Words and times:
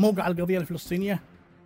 موقع 0.00 0.26
القضية 0.26 0.58
الفلسطينية 0.58 1.20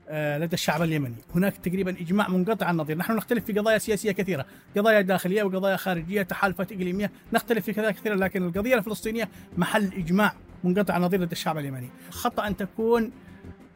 آه، 0.08 0.38
لدى 0.38 0.54
الشعب 0.54 0.82
اليمني. 0.82 1.14
هناك 1.34 1.56
تقريبا 1.56 1.90
إجماع 1.90 2.28
منقطع 2.28 2.70
النظير. 2.70 2.96
نحن 2.96 3.12
نختلف 3.12 3.44
في 3.44 3.52
قضايا 3.52 3.78
سياسية 3.78 4.12
كثيرة 4.12 4.46
قضايا 4.76 5.00
داخلية 5.00 5.42
وقضايا 5.42 5.76
خارجية 5.76 6.22
تحالفات 6.22 6.72
إقليمية. 6.72 7.10
نختلف 7.32 7.64
في 7.64 7.72
كذا 7.72 7.90
كثيرا 7.90 8.16
لكن 8.16 8.46
القضية 8.46 8.74
الفلسطينية 8.74 9.28
محل 9.56 9.84
إجماع 9.84 10.34
منقطع 10.64 10.96
النظير 10.96 11.20
لدى 11.20 11.32
الشعب 11.32 11.58
اليمني. 11.58 11.88
خطأ 12.10 12.46
أن 12.46 12.56
تكون 12.56 13.10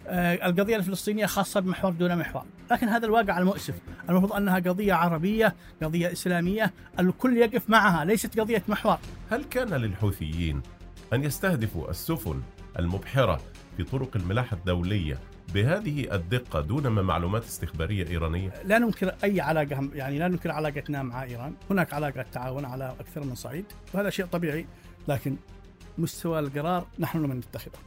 آه، 0.07 0.35
القضية 0.35 0.77
الفلسطينية 0.77 1.27
خاصة 1.27 1.61
بمحور 1.61 1.93
دون 1.93 2.17
محور. 2.17 2.45
لكن 2.71 2.89
هذا 2.89 3.07
الواقع 3.07 3.39
المؤسف. 3.39 3.75
المفروض 4.09 4.33
أنها 4.33 4.59
قضية 4.59 4.95
عربية 4.95 5.55
قضية 5.83 6.13
إسلامية 6.13 6.73
الكل 6.99 7.37
يقف 7.37 7.71
معها 7.71 8.05
ليست 8.05 8.41
قضية 8.41 8.63
محور. 8.69 8.99
هل 9.31 9.45
كان 9.45 9.69
للحوثيين 9.69 10.63
أن 11.13 11.25
يستهدفوا 11.25 11.91
السفن 11.91 12.43
المبحرة 12.79 13.41
في 13.79 13.85
طرق 13.85 14.17
الملاحة 14.17 14.57
الدولية 14.57 15.19
بهذه 15.55 16.15
الدقة 16.15 16.61
دون 16.61 16.87
ما 16.87 17.03
معلومات 17.03 17.45
استخبارية 17.45 18.07
إيرانية؟ 18.07 18.53
لا 18.65 18.79
ننكر 18.79 19.15
أي 19.25 19.41
علاقة 19.41 19.89
يعني 19.95 20.19
لا 20.19 20.29
ننكر 20.29 20.51
علاقتنا 20.51 21.03
مع 21.03 21.23
إيران 21.23 21.55
هناك 21.71 21.95
علاقة 21.95 22.23
تعاون 22.33 22.65
على 22.65 22.95
أكثر 23.01 23.25
من 23.25 23.35
صعيد 23.35 23.65
وهذا 23.95 24.11
شيء 24.11 24.27
طبيعي 24.27 24.67
لكن 25.09 25.37
مستوى 25.99 26.39
القرار 26.39 26.87
نحن 26.99 27.19
من 27.19 27.37
نتخذه 27.37 27.79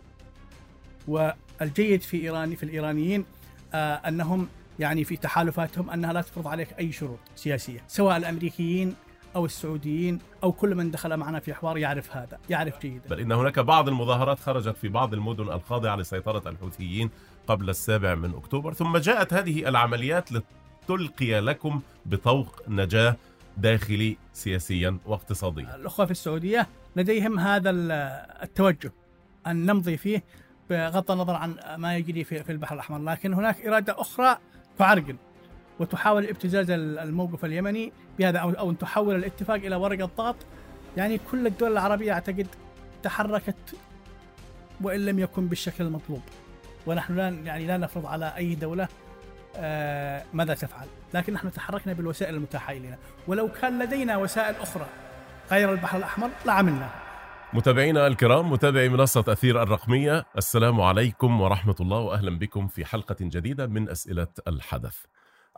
والجيد 1.07 2.01
في 2.01 2.21
إيران 2.21 2.55
في 2.55 2.63
الإيرانيين 2.63 3.25
آه 3.73 3.95
أنهم 3.95 4.47
يعني 4.79 5.03
في 5.03 5.17
تحالفاتهم 5.17 5.89
أنها 5.89 6.13
لا 6.13 6.21
تفرض 6.21 6.47
عليك 6.47 6.79
أي 6.79 6.91
شروط 6.91 7.19
سياسية 7.35 7.83
سواء 7.87 8.17
الأمريكيين 8.17 8.95
أو 9.35 9.45
السعوديين 9.45 10.19
أو 10.43 10.51
كل 10.51 10.75
من 10.75 10.91
دخل 10.91 11.17
معنا 11.17 11.39
في 11.39 11.53
حوار 11.53 11.77
يعرف 11.77 12.17
هذا، 12.17 12.37
يعرف 12.49 12.81
جيدا. 12.81 13.09
بل 13.09 13.19
إن 13.19 13.31
هناك 13.31 13.59
بعض 13.59 13.87
المظاهرات 13.87 14.39
خرجت 14.39 14.77
في 14.77 14.87
بعض 14.87 15.13
المدن 15.13 15.43
الخاضعه 15.43 15.95
لسيطره 15.95 16.49
الحوثيين 16.49 17.09
قبل 17.47 17.69
السابع 17.69 18.15
من 18.15 18.33
أكتوبر، 18.35 18.73
ثم 18.73 18.97
جاءت 18.97 19.33
هذه 19.33 19.69
العمليات 19.69 20.29
لتلقي 20.31 21.39
لكم 21.39 21.81
بطوق 22.05 22.61
نجاة 22.67 23.15
داخلي 23.57 24.17
سياسيا 24.33 24.97
واقتصاديا. 25.05 25.75
الأخوة 25.75 26.05
في 26.05 26.11
السعودية 26.11 26.67
لديهم 26.95 27.39
هذا 27.39 27.69
التوجه 28.43 28.91
أن 29.47 29.65
نمضي 29.65 29.97
فيه 29.97 30.23
بغض 30.69 31.11
النظر 31.11 31.35
عن 31.35 31.55
ما 31.77 31.97
يجري 31.97 32.23
في 32.23 32.51
البحر 32.51 32.75
الأحمر، 32.75 32.99
لكن 32.99 33.33
هناك 33.33 33.65
إرادة 33.65 34.01
أخرى 34.01 34.37
تعرقل 34.77 35.15
وتحاول 35.81 36.27
ابتزاز 36.27 36.69
الموقف 36.71 37.45
اليمني 37.45 37.93
بهذا 38.19 38.39
أو 38.39 38.49
أو 38.49 38.69
أن 38.69 38.77
تحول 38.77 39.15
الاتفاق 39.15 39.55
إلى 39.55 39.75
ورقه 39.75 40.09
ضغط 40.17 40.35
يعني 40.97 41.19
كل 41.31 41.47
الدول 41.47 41.71
العربية 41.71 42.13
أعتقد 42.13 42.47
تحركت 43.03 43.75
وإن 44.81 45.05
لم 45.05 45.19
يكن 45.19 45.47
بالشكل 45.47 45.83
المطلوب. 45.83 46.21
ونحن 46.85 47.15
لا 47.15 47.29
يعني 47.29 47.67
لا 47.67 47.77
نفرض 47.77 48.05
على 48.05 48.33
أي 48.37 48.55
دولة 48.55 48.87
آه 49.55 50.23
ماذا 50.33 50.53
تفعل. 50.53 50.87
لكن 51.13 51.33
نحن 51.33 51.51
تحركنا 51.51 51.93
بالوسائل 51.93 52.35
المتاحة 52.35 52.73
إلينا. 52.73 52.97
ولو 53.27 53.49
كان 53.61 53.83
لدينا 53.83 54.17
وسائل 54.17 54.55
أخرى 54.55 54.85
غير 55.51 55.71
البحر 55.71 55.97
الأحمر 55.97 56.29
لعملناها 56.45 57.01
متابعينا 57.53 58.07
الكرام 58.07 58.51
متابعي 58.51 58.89
منصة 58.89 59.23
أثير 59.27 59.63
الرقمية 59.63 60.25
السلام 60.37 60.81
عليكم 60.81 61.41
ورحمة 61.41 61.75
الله 61.79 61.99
وأهلا 61.99 62.39
بكم 62.39 62.67
في 62.67 62.85
حلقة 62.85 63.15
جديدة 63.21 63.67
من 63.67 63.89
أسئلة 63.89 64.27
الحدث. 64.47 64.97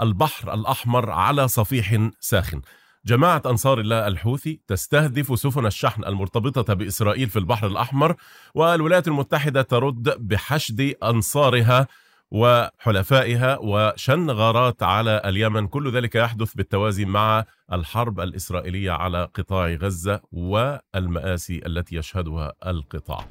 البحر 0.02 0.54
الأحمر 0.54 1.10
على 1.10 1.48
صفيح 1.48 2.10
ساخن. 2.20 2.62
جماعة 3.06 3.42
أنصار 3.46 3.80
الله 3.80 4.08
الحوثي 4.08 4.62
تستهدف 4.68 5.40
سفن 5.40 5.66
الشحن 5.66 6.04
المرتبطة 6.04 6.74
بإسرائيل 6.74 7.30
في 7.30 7.40
البحر 7.40 7.68
الأحمر 7.68 8.16
والولايات 8.56 9.08
المتحدة 9.08 9.62
ترد 9.62 10.28
بحشد 10.28 10.96
أنصارها 11.04 11.88
وحلفائها 12.32 13.58
وشن 13.62 14.30
غارات 14.32 14.84
على 14.84 15.22
اليمن. 15.26 15.68
كل 15.68 15.92
ذلك 15.92 16.16
يحدث 16.16 16.54
بالتوازي 16.54 17.06
مع 17.06 17.46
الحرب 17.74 18.20
الإسرائيلية 18.20 18.92
على 18.92 19.30
قطاع 19.36 19.68
غزة 19.68 20.22
والمآسي 20.32 21.62
التي 21.66 21.96
يشهدها 21.96 22.54
القطاع. 22.68 23.26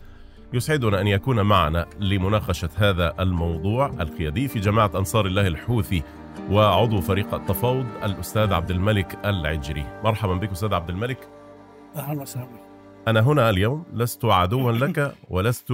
يسعدنا 0.53 1.00
أن 1.00 1.06
يكون 1.06 1.41
معنا 1.41 1.87
لمناقشة 2.00 2.71
هذا 2.77 3.15
الموضوع 3.21 3.87
القيادي 3.87 4.49
في 4.49 4.61
جماعة 4.61 4.91
أنصار 4.94 5.27
الله 5.27 5.47
الحوثي 5.47 6.03
وعضو 6.50 7.00
فريق 7.00 7.34
التفاوض 7.34 7.87
الأستاذ 8.04 8.53
عبد 8.53 8.70
الملك 8.70 9.19
العجري. 9.25 10.00
مرحبا 10.04 10.34
بك 10.34 10.50
أستاذ 10.50 10.75
عبد 10.75 10.91
الملك. 10.91 11.28
أهلا 11.97 12.22
وسهلا 12.22 12.72
أنا 13.09 13.20
هنا 13.20 13.50
اليوم 13.50 13.84
لست 13.93 14.25
عدوا 14.25 14.72
لك 14.72 15.15
ولست 15.31 15.72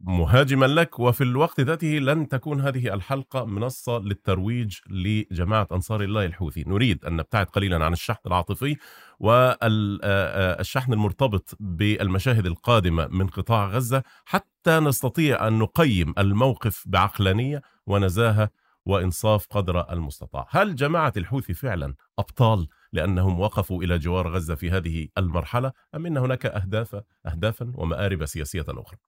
مهاجما 0.00 0.66
لك 0.66 0.98
وفي 0.98 1.24
الوقت 1.24 1.60
ذاته 1.60 1.86
لن 1.88 2.28
تكون 2.28 2.60
هذه 2.60 2.94
الحلقة 2.94 3.44
منصة 3.44 3.98
للترويج 3.98 4.76
لجماعة 4.90 5.68
أنصار 5.72 6.00
الله 6.02 6.24
الحوثي. 6.24 6.64
نريد 6.66 7.04
أن 7.04 7.16
نبتعد 7.16 7.46
قليلا 7.46 7.84
عن 7.84 7.92
الشحن 7.92 8.20
العاطفي 8.26 8.76
والشحن 9.20 10.92
المرتبط 10.92 11.56
بالمشاهد 11.60 12.46
القادمة 12.46 13.06
من 13.06 13.26
قطاع 13.26 13.68
غزة 13.68 14.02
حتى 14.24 14.80
نستطيع 14.80 15.48
أن 15.48 15.58
نقيم 15.58 16.14
الموقف 16.18 16.84
بعقلانية 16.86 17.62
ونزاهة 17.86 18.50
وإنصاف 18.88 19.46
قدر 19.46 19.92
المستطاع. 19.92 20.46
هل 20.50 20.74
جماعة 20.74 21.12
الحوثي 21.16 21.54
فعلا 21.54 21.94
أبطال 22.18 22.68
لأنهم 22.92 23.40
وقفوا 23.40 23.82
إلى 23.82 23.98
جوار 23.98 24.28
غزة 24.28 24.54
في 24.54 24.70
هذه 24.70 25.08
المرحلة 25.18 25.72
أم 25.94 26.06
أن 26.06 26.16
هناك 26.16 26.46
أهداف 26.46 27.02
أهدافا 27.26 27.72
ومآرب 27.74 28.26
سياسية 28.26 28.64
أخرى؟ 28.68 28.98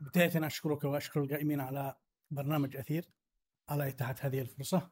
بداية 0.00 0.46
أشكرك 0.46 0.84
وأشكر 0.84 1.22
القائمين 1.22 1.60
على 1.60 1.94
برنامج 2.30 2.76
أثير 2.76 3.04
على 3.68 3.88
إتاحة 3.88 4.14
هذه 4.20 4.40
الفرصة. 4.40 4.90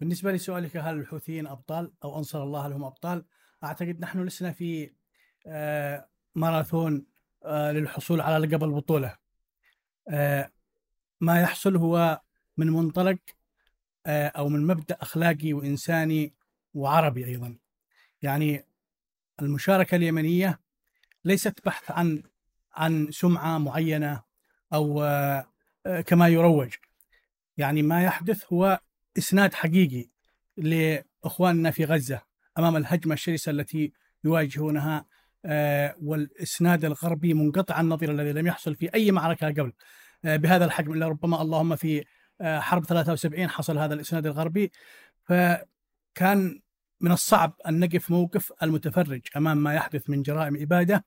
بالنسبة 0.00 0.32
لسؤالك 0.32 0.76
هل 0.76 0.98
الحوثيين 0.98 1.46
أبطال 1.46 1.92
أو 2.04 2.18
أنصر 2.18 2.42
الله 2.42 2.66
هل 2.66 2.72
هم 2.72 2.84
أبطال؟ 2.84 3.24
أعتقد 3.64 4.00
نحن 4.00 4.22
لسنا 4.22 4.52
في 4.52 4.92
آه، 5.46 6.08
ماراثون 6.34 7.06
آه، 7.44 7.72
للحصول 7.72 8.20
على 8.20 8.46
لقب 8.46 8.64
البطولة. 8.64 9.16
آه، 10.10 10.50
ما 11.20 11.40
يحصل 11.40 11.76
هو 11.76 12.20
من 12.56 12.66
منطلق 12.66 13.18
أو 14.06 14.48
من 14.48 14.66
مبدأ 14.66 14.96
أخلاقي 15.00 15.52
وإنساني 15.52 16.32
وعربي 16.74 17.26
أيضا. 17.26 17.56
يعني 18.22 18.64
المشاركة 19.42 19.94
اليمنية 19.94 20.60
ليست 21.24 21.60
بحث 21.64 21.90
عن 21.90 22.22
عن 22.76 23.10
سمعة 23.10 23.58
معينة 23.58 24.22
أو 24.72 25.02
آه، 25.02 26.00
كما 26.06 26.28
يروج. 26.28 26.74
يعني 27.56 27.82
ما 27.82 28.02
يحدث 28.04 28.52
هو 28.52 28.80
إسناد 29.18 29.54
حقيقي 29.54 30.08
لإخواننا 30.56 31.70
في 31.70 31.84
غزة 31.84 32.22
أمام 32.58 32.76
الهجمة 32.76 33.14
الشرسة 33.14 33.50
التي 33.50 33.92
يواجهونها 34.24 35.06
آه، 35.44 35.96
والإسناد 36.02 36.84
الغربي 36.84 37.34
منقطع 37.34 37.80
النظير 37.80 38.10
الذي 38.10 38.32
لم 38.32 38.46
يحصل 38.46 38.74
في 38.74 38.94
أي 38.94 39.10
معركة 39.10 39.46
قبل. 39.46 39.60
آه، 39.60 39.72
بهذا 40.24 40.64
الحجم 40.64 40.92
إلا 40.92 41.08
ربما 41.08 41.42
اللهم 41.42 41.76
في 41.76 42.04
حرب 42.42 42.84
73 42.84 43.48
حصل 43.48 43.78
هذا 43.78 43.94
الإسناد 43.94 44.26
الغربي. 44.26 44.72
فكان 45.24 46.60
من 47.00 47.12
الصعب 47.12 47.52
أن 47.68 47.80
نقف 47.80 48.10
موقف 48.10 48.52
المتفرج 48.62 49.20
أمام 49.36 49.58
ما 49.58 49.74
يحدث 49.74 50.10
من 50.10 50.22
جرائم 50.22 50.62
إبادة 50.62 51.04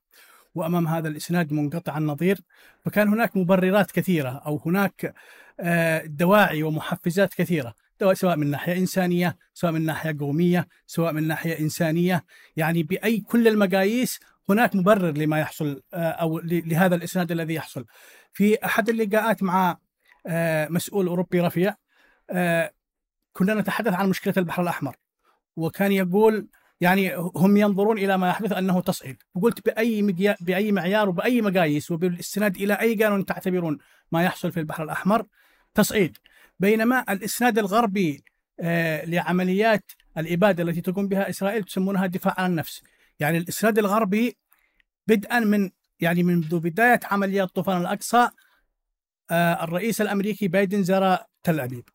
وأمام 0.54 0.88
هذا 0.88 1.08
الإسناد 1.08 1.52
منقطع 1.52 1.98
النظير 1.98 2.40
فكان 2.84 3.08
هناك 3.08 3.36
مبررات 3.36 3.90
كثيرة 3.90 4.42
أو 4.46 4.60
هناك 4.66 5.14
آه، 5.60 6.02
دواعي 6.06 6.62
ومحفزات 6.62 7.34
كثيرة 7.34 7.74
سواء 8.12 8.36
من 8.36 8.50
ناحية 8.50 8.76
إنسانية 8.76 9.36
سواء 9.54 9.72
من 9.72 9.84
ناحية 9.84 10.16
قومية 10.20 10.68
سواء 10.86 11.12
من 11.12 11.28
ناحية 11.28 11.58
إنسانية. 11.58 12.24
يعني 12.56 12.82
بأي 12.82 13.20
كل 13.20 13.48
المقاييس 13.48 14.20
هناك 14.48 14.76
مبرر 14.76 15.10
لما 15.10 15.40
يحصل 15.40 15.82
آه، 15.94 16.10
أو 16.10 16.38
لهذا 16.44 16.94
الإسناد 16.94 17.32
الذي 17.32 17.54
يحصل. 17.54 17.84
في 18.32 18.64
أحد 18.64 18.88
اللقاءات 18.88 19.42
مع 19.42 19.78
آه، 20.26 20.68
مسؤول 20.68 21.06
أوروبي 21.06 21.40
رفيع 21.40 21.74
كنا 23.32 23.54
نتحدث 23.54 23.92
عن 23.92 24.08
مشكلة 24.08 24.34
البحر 24.36 24.62
الأحمر. 24.62 24.96
وكان 25.56 25.92
يقول 25.92 26.48
يعني 26.80 27.14
هم 27.16 27.56
ينظرون 27.56 27.98
إلى 27.98 28.18
ما 28.18 28.28
يحدث 28.28 28.52
أنه 28.52 28.80
تصعيد. 28.80 29.22
وقلت 29.34 29.66
بأي 29.66 30.02
بأي 30.40 30.72
معيار 30.72 31.08
وبأي 31.08 31.42
مقاييس 31.42 31.90
وبالاستناد 31.90 32.56
إلى 32.56 32.74
أي 32.74 32.94
قانون 32.94 33.24
تعتبرون 33.24 33.78
ما 34.12 34.24
يحصل 34.24 34.52
في 34.52 34.60
البحر 34.60 34.84
الأحمر 34.84 35.26
تصعيد. 35.74 36.18
بينما 36.60 37.04
الاسناد 37.12 37.58
الغربي 37.58 38.24
آه 38.60 39.04
لعمليات 39.04 39.92
الإبادة 40.18 40.62
التي 40.62 40.80
تقوم 40.80 41.08
بها 41.08 41.30
إسرائيل 41.30 41.64
تسمونها 41.64 42.06
دفاع 42.06 42.34
عن 42.38 42.50
النفس. 42.50 42.82
يعني 43.20 43.38
الاسناد 43.38 43.78
الغربي 43.78 44.36
بدءا 45.06 45.40
من 45.40 45.70
يعني 46.02 46.22
منذ 46.22 46.60
بداية 46.60 47.00
عمليات 47.04 47.48
طوفان 47.48 47.80
الأقصى 47.80 48.28
آه 49.30 49.64
الرئيس 49.64 50.00
الأمريكي 50.00 50.48
بايدن 50.48 50.82
زار 50.82 51.18
تل 51.42 51.60
أبيب. 51.60 51.88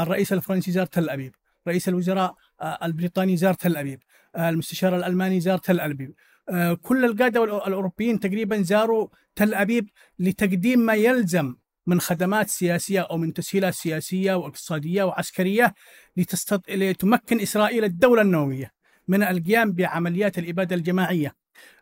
الرئيس 0.00 0.32
الفرنسي 0.32 0.72
زار 0.72 0.86
تل 0.86 1.10
أبيب. 1.10 1.34
رئيس 1.68 1.88
الوزراء 1.88 2.34
آه 2.60 2.78
البريطاني 2.82 3.36
زار 3.36 3.54
تل 3.54 3.76
أبيب. 3.76 4.02
المستشار 4.38 4.96
الألماني 4.96 5.40
زار 5.40 5.58
تل 5.58 5.80
أبيب. 5.80 6.14
آه، 6.48 6.74
كل 6.74 7.04
القادة 7.04 7.44
الأوروبيين 7.44 8.20
تقريبا 8.20 8.62
زاروا 8.62 9.08
تل 9.34 9.54
أبيب 9.54 9.90
لتقديم 10.18 10.78
ما 10.78 10.94
يلزم 10.94 11.54
من 11.86 12.00
خدمات 12.00 12.48
سياسية 12.48 13.00
أو 13.00 13.16
من 13.16 13.32
تسهيلات 13.32 13.74
سياسية 13.74 14.34
واقتصادية 14.34 15.02
وعسكرية 15.02 15.74
لتستط... 16.16 16.70
لتمكن 16.70 17.40
إسرائيل 17.40 17.84
الدولة 17.84 18.22
النووية 18.22 18.72
من 19.08 19.22
القيام 19.22 19.72
بعمليات 19.72 20.38
الإبادة 20.38 20.76
الجماعية. 20.76 21.34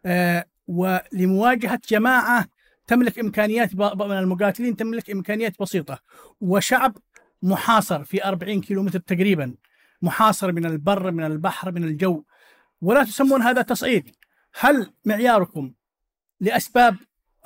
آه، 0.06 0.44
ولمواجهة 0.66 1.80
جماعة 1.88 2.46
تملك 2.86 3.18
إمكانيات 3.18 3.74
من 3.74 4.18
المقاتلين 4.18 4.76
تملك 4.76 5.10
إمكانيات 5.10 5.60
بسيطة. 5.60 5.98
وشعب 6.40 6.96
محاصر 7.42 8.04
في 8.04 8.24
40 8.24 8.60
كيلومتر 8.60 8.98
تقريبا. 8.98 9.54
محاصر 10.02 10.52
من 10.52 10.66
البر 10.66 11.10
من 11.10 11.24
البحر 11.24 11.72
من 11.72 11.84
الجو. 11.84 12.24
ولا 12.80 13.04
تسمون 13.04 13.42
هذا 13.42 13.62
تصعيد. 13.62 14.10
هل 14.60 14.92
معياركم 15.04 15.72
لأسباب 16.40 16.96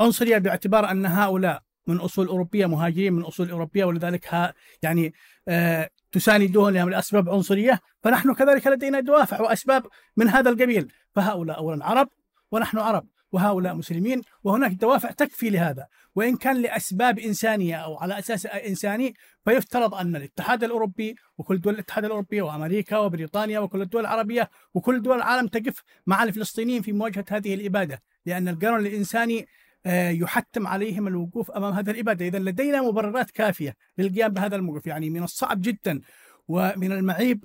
عنصرية 0.00 0.38
باعتبار 0.38 0.90
أن 0.90 1.06
هؤلاء 1.06 1.62
من 1.86 1.96
أصول 1.96 2.26
أوروبية 2.26 2.66
مهاجرين 2.66 3.12
من 3.12 3.22
أصول 3.22 3.50
أوروبية 3.50 3.84
ولذلك 3.84 4.34
ها 4.34 4.54
يعني 4.82 5.14
آه 5.48 5.90
تساندون 6.12 6.90
لأسباب 6.90 7.28
عنصرية؟ 7.28 7.80
فنحن 8.02 8.34
كذلك 8.34 8.66
لدينا 8.66 9.00
دوافع 9.00 9.40
وأسباب 9.40 9.86
من 10.16 10.28
هذا 10.28 10.50
القبيل. 10.50 10.92
فهؤلاء 11.14 11.58
اولا 11.58 11.84
عرب 11.84 12.08
ونحن 12.52 12.78
عرب 12.78 13.06
وهؤلاء 13.32 13.74
مسلمين 13.74 14.22
وهناك 14.44 14.72
دوافع 14.72 15.10
تكفي 15.10 15.50
لهذا. 15.50 15.86
وإن 16.14 16.36
كان 16.36 16.56
لأسباب 16.62 17.18
إنسانية 17.18 17.76
أو 17.76 17.96
على 17.96 18.18
أساس 18.18 18.46
إنساني 18.46 19.14
فيفترض 19.44 19.94
أن 19.94 20.16
الاتحاد 20.16 20.64
الأوروبي 20.64 21.16
وكل 21.38 21.60
دول 21.60 21.74
الاتحاد 21.74 22.04
الأوروبي 22.04 22.40
وأمريكا 22.40 22.98
وبريطانيا 22.98 23.58
وكل 23.58 23.82
الدول 23.82 24.00
العربية 24.00 24.50
وكل 24.74 25.02
دول 25.02 25.16
العالم 25.16 25.46
تقف 25.46 25.82
مع 26.06 26.22
الفلسطينيين 26.22 26.82
في 26.82 26.92
مواجهة 26.92 27.24
هذه 27.30 27.54
الإبادة 27.54 28.02
لأن 28.26 28.48
القانون 28.48 28.86
الإنساني 28.86 29.46
آه، 29.86 30.10
يحتم 30.10 30.66
عليهم 30.66 31.06
الوقوف 31.06 31.50
أمام 31.50 31.72
هذه 31.72 31.90
الإبادة، 31.90 32.26
اذا 32.26 32.38
لدينا 32.38 32.82
مبررات 32.82 33.30
كافية 33.30 33.76
للقيام 33.98 34.28
بهذا 34.28 34.56
الموقف، 34.56 34.86
يعني 34.86 35.10
من 35.10 35.22
الصعب 35.22 35.60
جدا 35.60 36.00
ومن 36.48 36.92
المعيب 36.92 37.44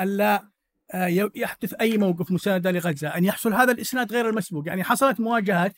الا 0.00 0.34
آه، 0.34 0.48
يحدث 1.34 1.74
أي 1.80 1.98
موقف 1.98 2.30
مسانده 2.30 2.70
لغزة، 2.70 3.08
أن 3.08 3.24
يحصل 3.24 3.54
هذا 3.54 3.72
الإسناد 3.72 4.12
غير 4.12 4.28
المسبوق، 4.28 4.68
يعني 4.68 4.84
حصلت 4.84 5.20
مواجهات 5.20 5.76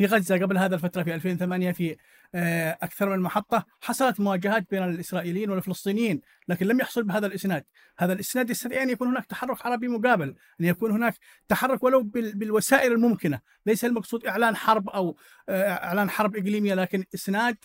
في 0.00 0.06
غزة 0.06 0.38
قبل 0.38 0.58
هذا 0.58 0.74
الفترة 0.74 1.02
في 1.02 1.14
2008 1.14 1.72
في 1.72 1.96
آه، 2.34 2.78
أكثر 2.82 3.08
من 3.08 3.18
محطة 3.22 3.66
حصلت 3.80 4.20
مواجهات 4.20 4.70
بين 4.70 4.82
الإسرائيليين 4.82 5.50
والفلسطينيين 5.50 6.20
لكن 6.48 6.66
لم 6.66 6.80
يحصل 6.80 7.02
بهذا 7.02 7.26
الإسناد. 7.26 7.64
هذا 7.98 8.12
الإسناد 8.12 8.50
يستطيع 8.50 8.82
أن 8.82 8.90
يكون 8.90 9.08
هناك 9.08 9.26
تحرك 9.26 9.66
عربي 9.66 9.88
مقابل 9.88 10.34
أن 10.60 10.66
يكون 10.66 10.90
هناك 10.90 11.14
تحرك 11.48 11.82
ولو 11.82 12.02
بالوسائل 12.14 12.92
الممكنة. 12.92 13.40
ليس 13.66 13.84
المقصود 13.84 14.26
إعلان 14.26 14.56
حرب 14.56 14.88
أو 14.88 15.16
آه، 15.48 15.72
إعلان 15.72 16.10
حرب 16.10 16.36
إقليمية 16.36 16.74
لكن 16.74 17.04
إسناد 17.14 17.56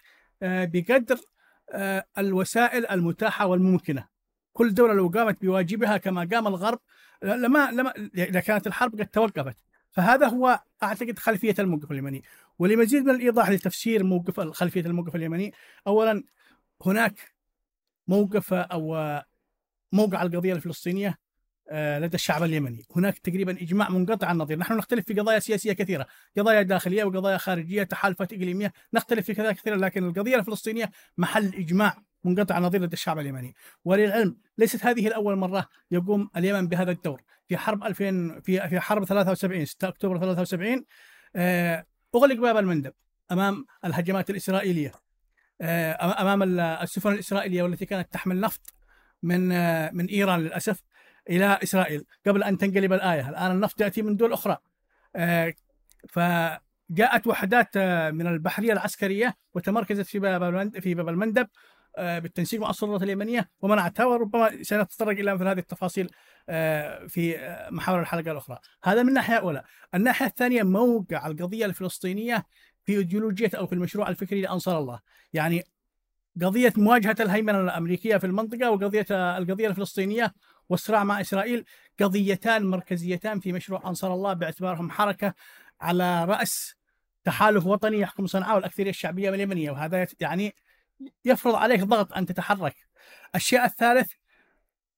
بقدر 0.42 1.20
الوسائل 2.18 2.88
المتاحة 2.88 3.46
والممكنة. 3.46 4.15
كل 4.56 4.74
دولة 4.74 4.94
لو 4.94 5.08
قامت 5.08 5.42
بواجبها 5.42 5.98
كما 5.98 6.28
قام 6.32 6.48
الغرب 6.48 6.80
لما 7.24 7.72
لما 7.72 7.94
إذا 8.18 8.40
كانت 8.40 8.68
الحرب 8.68 9.00
قد 9.00 9.08
توقفت. 9.08 9.56
فهذا 9.92 10.28
هو 10.28 10.60
أعتقد 10.84 11.20
خلفية 11.20 11.56
الموقف 11.60 11.92
اليمني. 11.92 12.24
ولمزيد 12.60 13.04
من 13.04 13.16
الإيضاح 13.16 13.50
لتفسير 13.50 14.04
موقف 14.04 14.40
خلفية 14.40 14.82
الموقف 14.82 15.16
اليمني 15.16 15.54
اولا 15.88 16.24
هناك 16.86 17.34
موقف 18.08 18.54
أو 18.54 18.96
موقع 19.92 20.22
القضية 20.24 20.54
الفلسطينية 20.54 21.18
آه، 21.70 22.00
لدى 22.00 22.16
الشعب 22.16 22.44
اليمني. 22.44 22.84
هناك 22.96 23.18
تقريبا 23.18 23.52
إجماع 23.52 23.90
منقطع 23.90 24.32
النظير. 24.32 24.58
نحن 24.58 24.74
نختلف 24.74 25.06
في 25.06 25.14
قضايا 25.14 25.40
سياسية 25.40 25.74
كثيرة. 25.74 26.08
قضايا 26.38 26.62
داخلية 26.62 27.04
وقضايا 27.04 27.38
خارجية 27.38 27.84
تحالفات 27.84 28.34
إقليمية. 28.34 28.74
نختلف 28.94 29.26
في 29.26 29.34
كذا 29.34 29.52
كثيرا 29.52 29.78
لكن 29.78 30.08
القضية 30.08 30.36
الفلسطينية 30.36 30.92
محل 31.18 31.46
إجماع 31.56 31.98
منقطع 32.26 32.58
النظير 32.58 32.82
لدى 32.82 32.94
الشعب 32.94 33.20
اليمني. 33.20 33.56
وللعلم 33.86 34.38
ليست 34.58 34.86
هذه 34.86 35.08
الأول 35.08 35.36
مرة 35.36 35.70
يقوم 35.92 36.30
اليمن 36.38 36.68
بهذا 36.68 36.92
الدور. 36.92 37.22
في 37.48 37.58
حرب 37.58 37.84
2000 37.84 38.40
في 38.40 38.70
في 38.70 38.80
حرب 38.80 39.06
73 39.06 39.66
6 39.66 39.88
أكتوبر 39.88 40.18
73 40.20 40.86
آه، 41.36 41.86
أغلق 42.16 42.36
باب 42.36 42.58
المندب 42.58 42.94
أمام 43.32 43.66
الهجمات 43.86 44.30
الإسرائيلية. 44.30 44.92
آه، 45.62 46.22
أمام 46.22 46.60
السفن 46.60 47.12
الإسرائيلية 47.12 47.64
والتي 47.64 47.86
كانت 47.86 48.14
تحمل 48.14 48.40
نفط 48.40 48.74
من 49.24 49.52
آه، 49.52 49.92
من 49.92 50.06
إيران 50.06 50.40
للأسف 50.40 50.84
إلى 51.30 51.60
إسرائيل 51.64 52.06
قبل 52.28 52.44
أن 52.44 52.58
تنقلب 52.58 52.94
الآية. 52.94 53.30
الآن 53.30 53.52
النفط 53.52 53.82
يأتي 53.82 54.02
من 54.02 54.16
دول 54.16 54.34
أخرى. 54.34 54.58
فجاءت 56.10 57.28
وحدات 57.28 57.78
من 58.14 58.28
البحرية 58.28 58.74
العسكرية 58.74 59.36
وتمركزت 59.54 60.06
في 60.06 60.20
باب 60.20 60.80
في 60.80 60.94
باب 60.94 61.10
المندب 61.10 61.48
بالتنسيق 61.98 62.62
مع 62.62 62.70
السلطات 62.70 63.04
اليمنية 63.04 63.50
ومنعتها 63.62 64.06
وربما 64.06 64.64
سنتطرق 64.64 65.20
إلى 65.20 65.34
مثل 65.34 65.48
هذه 65.48 65.60
التفاصيل 65.60 66.10
آه، 66.50 67.08
في 67.08 67.40
آه، 67.40 67.70
محاور 67.70 68.00
الحلقة 68.00 68.32
الأخرى. 68.32 68.60
هذا 68.84 69.04
من 69.04 69.14
ناحية 69.14 69.36
أولى، 69.36 69.64
الناحية 69.96 70.26
الثانية 70.26 70.64
موقع 70.64 71.28
القضية 71.28 71.66
الفلسطينية 71.66 72.46
في 72.84 72.98
إيديولوجية 72.98 73.52
أو 73.56 73.68
في 73.68 73.74
المشروع 73.74 74.10
الفكري 74.10 74.42
لأنصار 74.42 74.80
الله، 74.80 75.00
يعني 75.34 75.64
قضية 76.42 76.74
مواجهة 76.78 77.16
الهيمنة 77.20 77.62
الأمريكية 77.62 78.18
في 78.18 78.28
المنطقة 78.28 78.72
وقضية 78.72 79.06
القضية 79.12 79.68
الفلسطينية 79.68 80.34
والصراع 80.70 81.04
مع 81.04 81.22
إسرائيل 81.22 81.66
قضيتان 82.00 82.66
مركزيتان 82.66 83.40
في 83.40 83.52
مشروع 83.52 83.90
أنصار 83.90 84.14
الله 84.14 84.34
باعتبارهم 84.34 84.92
حركة 84.92 85.34
على 85.82 86.26
رأس 86.26 86.76
تحالف 87.24 87.66
وطني 87.66 88.00
يحكم 88.00 88.28
صنعاء 88.28 88.56
والأكثرية 88.56 88.90
الشعبية 88.90 89.30
اليمنية. 89.30 89.72
وهذا 89.72 90.08
يعني 90.20 90.56
يفرض 91.26 91.56
عليك 91.56 91.84
ضغط 91.84 92.14
أن 92.14 92.26
تتحرك. 92.26 92.76
الشيء 93.36 93.66
الثالث 93.66 94.12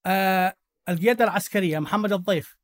آه 0.05 0.55
القيادة 0.89 1.23
العسكرية 1.23 1.79
محمد 1.79 2.13
الضيف 2.13 2.57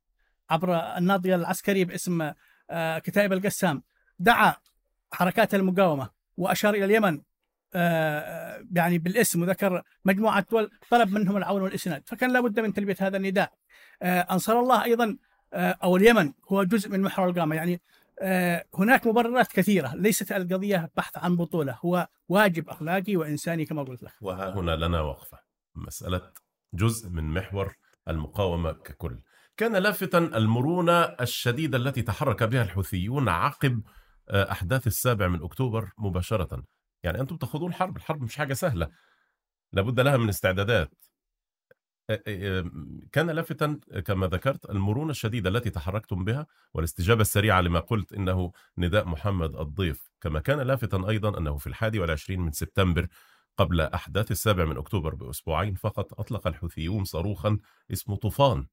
عبر 0.50 0.76
الناضيه 0.98 1.34
العسكري 1.34 1.84
باسم 1.84 2.32
آه 2.70 2.98
كتائب 2.98 3.32
القسام 3.32 3.82
دعا 4.18 4.54
حركات 5.12 5.54
المقاومة 5.54 6.10
وأشار 6.36 6.74
إلى 6.74 6.84
اليمن 6.84 7.22
آه 7.74 8.64
يعني 8.72 8.98
بالاسم 8.98 9.42
وذكر 9.42 9.82
مجموعة 10.04 10.46
دول 10.50 10.70
طلب 10.90 11.12
منهم 11.12 11.36
العون 11.36 11.62
والإسناد. 11.62 12.02
فكان 12.06 12.32
لابد 12.32 12.60
من 12.60 12.72
تلبية 12.72 12.96
هذا 13.00 13.16
النداء. 13.16 13.52
آه 14.02 14.20
أنصار 14.20 14.60
الله 14.60 14.84
أيضا 14.84 15.16
آه 15.52 15.78
أو 15.82 15.96
اليمن 15.96 16.32
هو 16.48 16.64
جزء 16.64 16.90
من 16.90 17.02
محور 17.02 17.28
القامة. 17.28 17.56
يعني 17.56 17.80
هناك 18.74 19.06
مبررات 19.06 19.52
كثيرة. 19.52 19.94
ليست 19.94 20.32
القضية 20.32 20.90
بحث 20.96 21.18
عن 21.18 21.36
بطولة. 21.36 21.78
هو 21.84 22.08
واجب 22.28 22.68
أخلاقي 22.68 23.16
وإنساني 23.16 23.64
كما 23.64 23.82
قلت 23.82 24.02
لك. 24.02 24.12
وها 24.20 24.54
هنا 24.54 24.76
لنا 24.76 25.00
وقفة. 25.00 25.38
مسألة 25.74 26.32
جزء 26.74 27.08
من 27.08 27.24
محور 27.24 27.74
المقاومة 28.08 28.72
ككل. 28.72 29.20
كان 29.56 29.76
لافتا 29.76 30.18
المرونة 30.18 31.02
الشديدة 31.02 31.78
التي 31.78 32.02
تحرك 32.02 32.42
بها 32.42 32.62
الحوثيون 32.62 33.28
عقب 33.28 33.82
آه، 34.28 34.52
أحداث 34.52 34.86
السابع 34.86 35.28
من 35.28 35.42
أكتوبر 35.42 35.90
مباشرة. 35.98 36.64
يعني 37.02 37.20
أنتم 37.20 37.36
تخوضون 37.36 37.72
حرب. 37.74 37.96
الحرب 37.96 38.22
مش 38.22 38.36
حاجة 38.36 38.54
سهلة. 38.54 38.88
لابد 39.72 40.00
لها 40.00 40.16
من 40.16 40.28
استعدادات. 40.28 41.03
كان 43.12 43.30
لافتا 43.30 43.80
كما 44.06 44.26
ذكرت 44.26 44.70
المرونة 44.70 45.10
الشديدة 45.10 45.50
التي 45.50 45.70
تحركتم 45.70 46.24
بها 46.24 46.46
والاستجابة 46.74 47.20
السريعة 47.20 47.60
لما 47.60 47.80
قلت 47.80 48.12
إنه 48.12 48.52
نداء 48.78 49.08
محمد 49.08 49.56
الضيف 49.56 50.10
كما 50.20 50.40
كان 50.40 50.60
لافتا 50.60 51.08
أيضا 51.08 51.38
أنه 51.38 51.56
في 51.56 51.66
الحادي 51.66 51.98
والعشرين 51.98 52.40
من 52.40 52.52
سبتمبر 52.52 53.08
قبل 53.56 53.80
أحداث 53.80 54.30
السابع 54.30 54.64
من 54.64 54.76
أكتوبر 54.76 55.14
بأسبوعين 55.14 55.74
فقط 55.74 56.20
أطلق 56.20 56.46
الحوثيون 56.46 57.04
صاروخا 57.04 57.58
اسمه 57.92 58.16
طوفان 58.16 58.66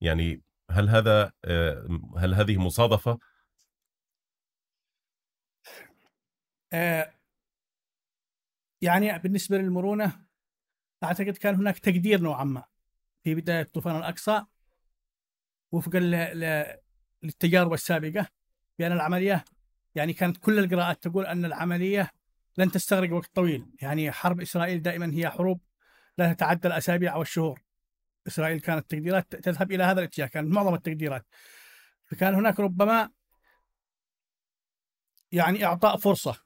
يعني 0.00 0.42
هل 0.70 0.88
هذا 0.88 1.32
هل 2.16 2.34
هذه 2.34 2.58
مصادفة؟ 2.58 3.18
يعني 8.82 9.18
بالنسبة 9.18 9.58
للمرونة 9.58 10.29
أعتقد 11.04 11.36
كان 11.36 11.54
هناك 11.54 11.78
تقدير 11.78 12.20
نوعا 12.20 12.44
ما 12.44 12.64
في 13.22 13.34
بداية 13.34 13.62
طوفان 13.62 13.96
الأقصى 13.96 14.44
وفقا 15.72 15.98
للتجارب 17.22 17.72
السابقة 17.72 18.28
بأن 18.78 18.92
العملية 18.92 19.44
يعني 19.94 20.12
كانت 20.12 20.36
كل 20.36 20.58
القراءات 20.58 21.02
تقول 21.02 21.26
أن 21.26 21.44
العملية 21.44 22.10
لن 22.58 22.70
تستغرق 22.70 23.12
وقت 23.12 23.30
طويل، 23.34 23.66
يعني 23.82 24.12
حرب 24.12 24.40
إسرائيل 24.40 24.82
دائما 24.82 25.14
هي 25.14 25.30
حروب 25.30 25.60
لا 26.18 26.32
تتعدى 26.32 26.68
الأسابيع 26.68 27.14
أو 27.14 27.22
الشهور. 27.22 27.62
إسرائيل 28.26 28.60
كانت 28.60 28.90
تقديرات 28.90 29.36
تذهب 29.36 29.72
إلى 29.72 29.84
هذا 29.84 30.00
الاتجاه، 30.00 30.26
كانت 30.26 30.54
معظم 30.54 30.74
التقديرات. 30.74 31.26
فكان 32.06 32.34
هناك 32.34 32.60
ربما 32.60 33.10
يعني 35.32 35.64
إعطاء 35.64 35.96
فرصة 35.96 36.36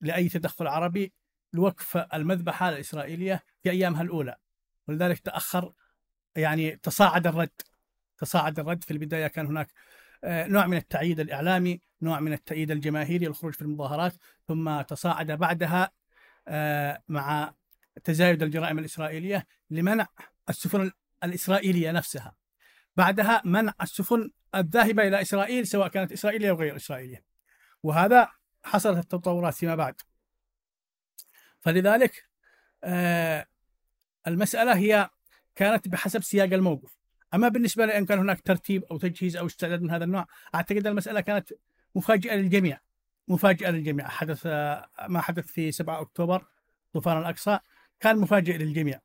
لأي 0.00 0.28
تدخل 0.28 0.66
عربي 0.66 1.12
لوقف 1.54 1.96
المذبحة 1.96 2.68
الإسرائيلية 2.68 3.42
في 3.62 3.70
أيامها 3.70 4.02
الأولى 4.02 4.36
ولذلك 4.88 5.18
تأخر 5.18 5.72
يعني 6.36 6.76
تصاعد 6.76 7.26
الرد 7.26 7.62
تصاعد 8.18 8.60
الرد 8.60 8.84
في 8.84 8.90
البداية 8.90 9.26
كان 9.26 9.46
هناك 9.46 9.68
آه، 10.24 10.46
نوع 10.46 10.66
من 10.66 10.76
التعييد 10.76 11.20
الإعلامي، 11.20 11.80
نوع 12.02 12.20
من 12.20 12.32
التأييد 12.32 12.70
الجماهيري 12.70 13.26
للخروج 13.26 13.52
في 13.52 13.62
المظاهرات، 13.62 14.14
ثم 14.48 14.80
تصاعد 14.80 15.32
بعدها 15.32 15.90
آه، 16.48 17.02
مع 17.08 17.54
تزايد 18.04 18.42
الجرائم 18.42 18.78
الإسرائيلية 18.78 19.46
لمنع 19.70 20.06
السفن 20.48 20.90
الإسرائيلية 21.24 21.90
نفسها. 21.90 22.34
بعدها 22.96 23.42
منع 23.44 23.74
السفن 23.82 24.30
الذاهبة 24.54 25.08
إلى 25.08 25.20
إسرائيل 25.20 25.66
سواء 25.66 25.88
كانت 25.88 26.12
إسرائيلية 26.12 26.50
أو 26.50 26.56
غير 26.56 26.76
إسرائيلية. 26.76 27.24
وهذا 27.82 28.28
حصلت 28.64 28.98
التطورات 28.98 29.54
فيما 29.54 29.74
بعد. 29.74 29.94
فلذلك 31.64 32.24
آه، 32.84 33.46
المسألة 34.26 34.76
هي 34.76 35.10
كانت 35.56 35.88
بحسب 35.88 36.22
سياق 36.22 36.52
الموقف. 36.52 36.98
أما 37.34 37.48
بالنسبة 37.48 37.86
لأن 37.86 38.06
كان 38.06 38.18
هناك 38.18 38.40
ترتيب 38.40 38.84
أو 38.84 38.98
تجهيز 38.98 39.36
أو 39.36 39.46
استعداد 39.46 39.82
من 39.82 39.90
هذا 39.90 40.04
النوع 40.04 40.26
أعتقد 40.54 40.86
المسألة 40.86 41.20
كانت 41.20 41.52
مفاجئة 41.94 42.34
للجميع. 42.34 42.80
مفاجئة 43.28 43.70
للجميع. 43.70 44.08
حدث 44.08 44.46
ما 45.08 45.20
حدث 45.20 45.46
في 45.46 45.72
7 45.72 46.00
أكتوبر 46.00 46.46
طوفان 46.92 47.18
الأقصى 47.18 47.58
كان 48.00 48.18
مفاجئ 48.18 48.56
للجميع. 48.56 49.00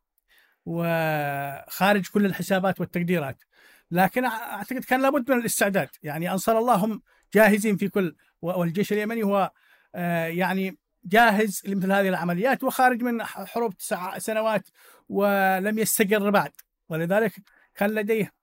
وخارج 0.65 2.07
كل 2.07 2.25
الحسابات 2.25 2.79
والتقديرات. 2.79 3.43
لكن 3.91 4.25
أعتقد 4.25 4.83
كان 4.83 5.01
لابد 5.01 5.31
من 5.31 5.39
الاستعداد. 5.39 5.89
يعني 6.03 6.31
انصار 6.31 6.59
الله 6.59 6.75
هم 6.75 7.01
جاهزين 7.33 7.77
في 7.77 7.89
كل 7.89 8.15
والجيش 8.41 8.93
اليمني 8.93 9.23
هو 9.23 9.51
آه، 9.95 10.25
يعني 10.25 10.77
جاهز 11.05 11.61
لمثل 11.65 11.91
هذه 11.91 12.09
العمليات 12.09 12.63
وخارج 12.63 13.03
من 13.03 13.23
حروب 13.23 13.77
تسع 13.77 14.17
سنوات 14.17 14.69
ولم 15.09 15.79
يستقر 15.79 16.29
بعد. 16.29 16.51
ولذلك 16.89 17.33
كان 17.75 17.89
لديه 17.95 18.33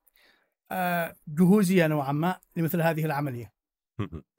آه، 0.70 1.16
جهوزية 1.28 1.86
نوعا 1.86 2.12
ما 2.12 2.40
لمثل 2.56 2.80
هذه 2.80 3.04
العملية. 3.04 3.52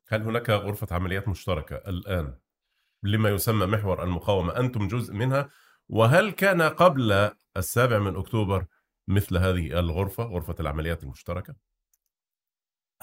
هل 0.09 0.21
هناك 0.21 0.50
غرفة 0.50 0.95
عمليات 0.95 1.27
مشتركة 1.27 1.75
الآن 1.75 2.38
لما 3.03 3.29
يسمى 3.29 3.65
محور 3.65 4.03
المقاومة؟ 4.03 4.59
أنتم 4.59 4.88
جزء 4.88 5.13
منها. 5.13 5.50
وهل 5.89 6.31
كان 6.31 6.62
قبل 6.62 7.31
السابع 7.57 8.00
من 8.00 8.15
أكتوبر 8.15 8.65
مثل 9.07 9.38
هذه 9.38 9.79
الغرفة 9.79 10.24
غرفة 10.24 10.55
العمليات 10.59 11.03
المشتركة؟ 11.03 11.55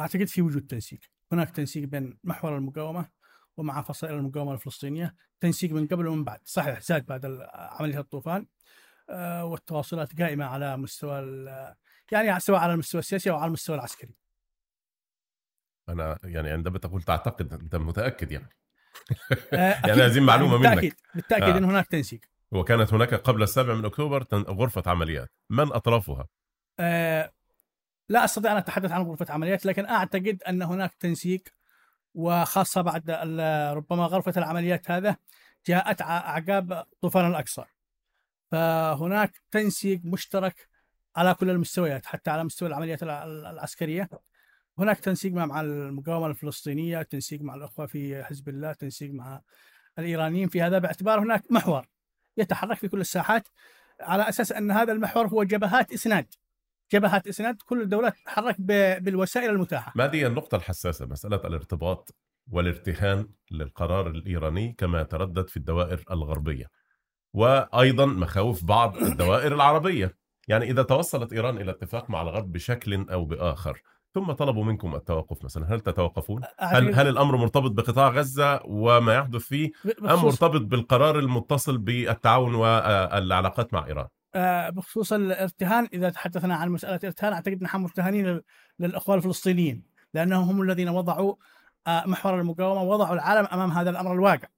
أعتقد 0.01 0.25
في 0.25 0.43
وجود 0.43 0.67
تنسيق، 0.67 1.01
هناك 1.33 1.51
تنسيق 1.51 1.89
بين 1.89 2.19
محور 2.25 2.57
المقاومة 2.57 3.09
ومع 3.57 3.83
فصائل 3.83 4.15
المقاومة 4.15 4.53
الفلسطينية، 4.53 5.15
تنسيق 5.41 5.71
من 5.71 5.87
قبل 5.87 6.07
ومن 6.07 6.25
بعد، 6.25 6.41
صحيح 6.45 6.81
زاد 6.81 7.07
بعد 7.07 7.39
عملية 7.55 7.99
الطوفان 7.99 8.47
آه، 9.11 9.45
والتواصلات 9.45 10.21
قائمة 10.21 10.45
على 10.45 10.77
مستوى 10.77 11.47
يعني 12.13 12.41
سواء 12.41 12.61
على 12.61 12.73
المستوى 12.73 12.99
السياسي 12.99 13.31
أو 13.31 13.37
على 13.37 13.47
المستوى 13.47 13.77
العسكري. 13.77 14.15
أنا 15.89 16.19
يعني 16.25 16.51
عندما 16.51 16.79
تقول 16.79 17.03
تعتقد 17.03 17.53
أنت 17.53 17.77
متأكد 17.77 18.33
يعني. 18.33 18.49
آه، 19.53 19.57
يعني 19.89 20.03
هذه 20.03 20.21
معلومه 20.21 20.57
بالتأكيد 20.57 20.83
منك. 20.83 20.97
بالتأكيد 21.15 21.55
آه. 21.55 21.59
إن 21.59 21.65
هناك 21.65 21.87
تنسيق. 21.87 22.21
وكانت 22.51 22.95
هناك 22.95 23.15
قبل 23.15 23.43
السابع 23.43 23.75
من 23.75 23.85
أكتوبر 23.85 24.27
غرفة 24.33 24.83
عمليات. 24.87 25.31
من 25.51 25.73
أطرافها؟ 25.73 26.27
آه 26.81 27.33
لا 28.09 28.25
أستطيع 28.25 28.53
أن 28.53 28.57
أتحدث 28.57 28.93
عن 28.93 29.03
غرفة 29.03 29.27
عمليات 29.29 29.67
لكن 29.67 29.87
أعتقد 29.87 30.43
أن 30.49 30.63
هناك 30.63 30.95
تنسيق 30.95 31.43
وخاصة 32.15 32.81
بعد 32.81 33.11
ربما 33.77 34.07
غرفة 34.07 34.33
العمليات 34.37 34.91
هذا 34.91 35.17
جاءت 35.67 36.03
أعقاب 36.03 36.87
طوفان 37.01 37.27
الاقصى 37.27 37.65
فهناك 38.51 39.43
تنسيق 39.51 40.01
مشترك 40.05 40.69
على 41.17 41.35
كل 41.35 41.51
المستويات 41.51 42.07
حتى 42.07 42.31
على 42.31 42.45
مستوى 42.45 42.69
العمليات 42.69 43.03
العسكرية. 43.03 44.09
هناك 44.79 45.01
تنسيق 45.01 45.33
مع 45.33 45.61
المقاومة 45.61 46.27
الفلسطينية 46.27 47.03
تنسيق 47.03 47.41
مع 47.41 47.55
الأخوة 47.55 47.87
في 47.87 48.25
حزب 48.25 48.49
الله 48.49 48.73
تنسيق 48.73 49.11
مع 49.13 49.41
الإيرانيين. 49.99 50.49
في 50.49 50.63
هذا 50.63 50.79
باعتبار 50.79 51.21
هناك 51.21 51.53
محور 51.53 51.87
يتحرك 52.37 52.79
في 52.79 52.89
كل 52.89 53.01
الساحات 53.01 53.49
على 54.01 54.29
أساس 54.29 54.53
أن 54.53 54.71
هذا 54.71 54.93
المحور 54.93 55.27
هو 55.27 55.45
جبهات 55.45 55.93
إسناد. 55.93 56.35
جبهات 56.95 57.27
إسناد 57.27 57.57
كل 57.65 57.83
الدولات 57.83 58.17
تتحرك 58.17 58.61
بالوسائل 59.01 59.51
المتاحة 59.51 59.93
ما 59.97 60.15
هي 60.15 60.27
النقطة 60.27 60.57
الحساسة 60.57 61.07
مسألة 61.07 61.37
الارتباط 61.37 62.15
والارتهان 62.51 63.29
للقرار 63.51 64.07
الإيراني 64.07 64.75
كما 64.79 65.03
تردد 65.03 65.49
في 65.49 65.57
الدوائر 65.57 66.05
الغربية 66.11 66.67
وأيضا 67.35 68.07
مخاوف 68.07 68.65
بعض 68.65 68.97
الدوائر 68.97 69.55
العربية 69.55 70.17
يعني 70.49 70.71
إذا 70.71 70.83
توصلت 70.83 71.33
إيران 71.33 71.57
إلى 71.57 71.71
اتفاق 71.71 72.11
مع 72.11 72.23
الغرب 72.23 72.53
بشكل 72.53 73.07
أو 73.11 73.25
بآخر 73.25 73.83
ثم 74.15 74.33
طلبوا 74.33 74.65
منكم 74.65 74.95
التوقف 74.95 75.45
مثلا 75.45 75.75
هل 75.75 75.81
تتوقفون؟ 75.81 76.43
هل 76.59 76.95
هل 76.95 77.09
الأمر 77.09 77.37
مرتبط 77.37 77.71
بقطاع 77.71 78.09
غزة 78.09 78.61
وما 78.65 79.15
يحدث 79.15 79.43
فيه 79.43 79.71
أم 80.01 80.25
مرتبط 80.25 80.61
بالقرار 80.61 81.19
المتصل 81.19 81.79
بالتعاون 81.79 82.55
والعلاقات 82.55 83.75
مع 83.75 83.87
إيران؟ 83.87 84.09
آه، 84.35 84.71
بخصوص 84.71 85.13
الارتهان 85.13 85.89
إذا 85.93 86.11
تحدثنا 86.11 86.55
عن 86.55 86.69
مسألة 86.69 86.97
الارتهان 86.97 87.33
أعتقد 87.33 87.63
نحن 87.63 87.79
مرتهنين 87.79 88.41
للأخوان 88.79 89.19
الفلسطينيين 89.19 89.83
لأنهم 90.15 90.49
هم 90.49 90.63
الذين 90.63 90.89
وضعوا 90.89 91.35
آه، 91.87 92.07
محور 92.07 92.41
المقاومة 92.41 92.83
ووضعوا 92.83 93.15
العالم 93.15 93.47
أمام 93.53 93.71
هذا 93.71 93.91
الأمر 93.91 94.13
الواقع. 94.13 94.49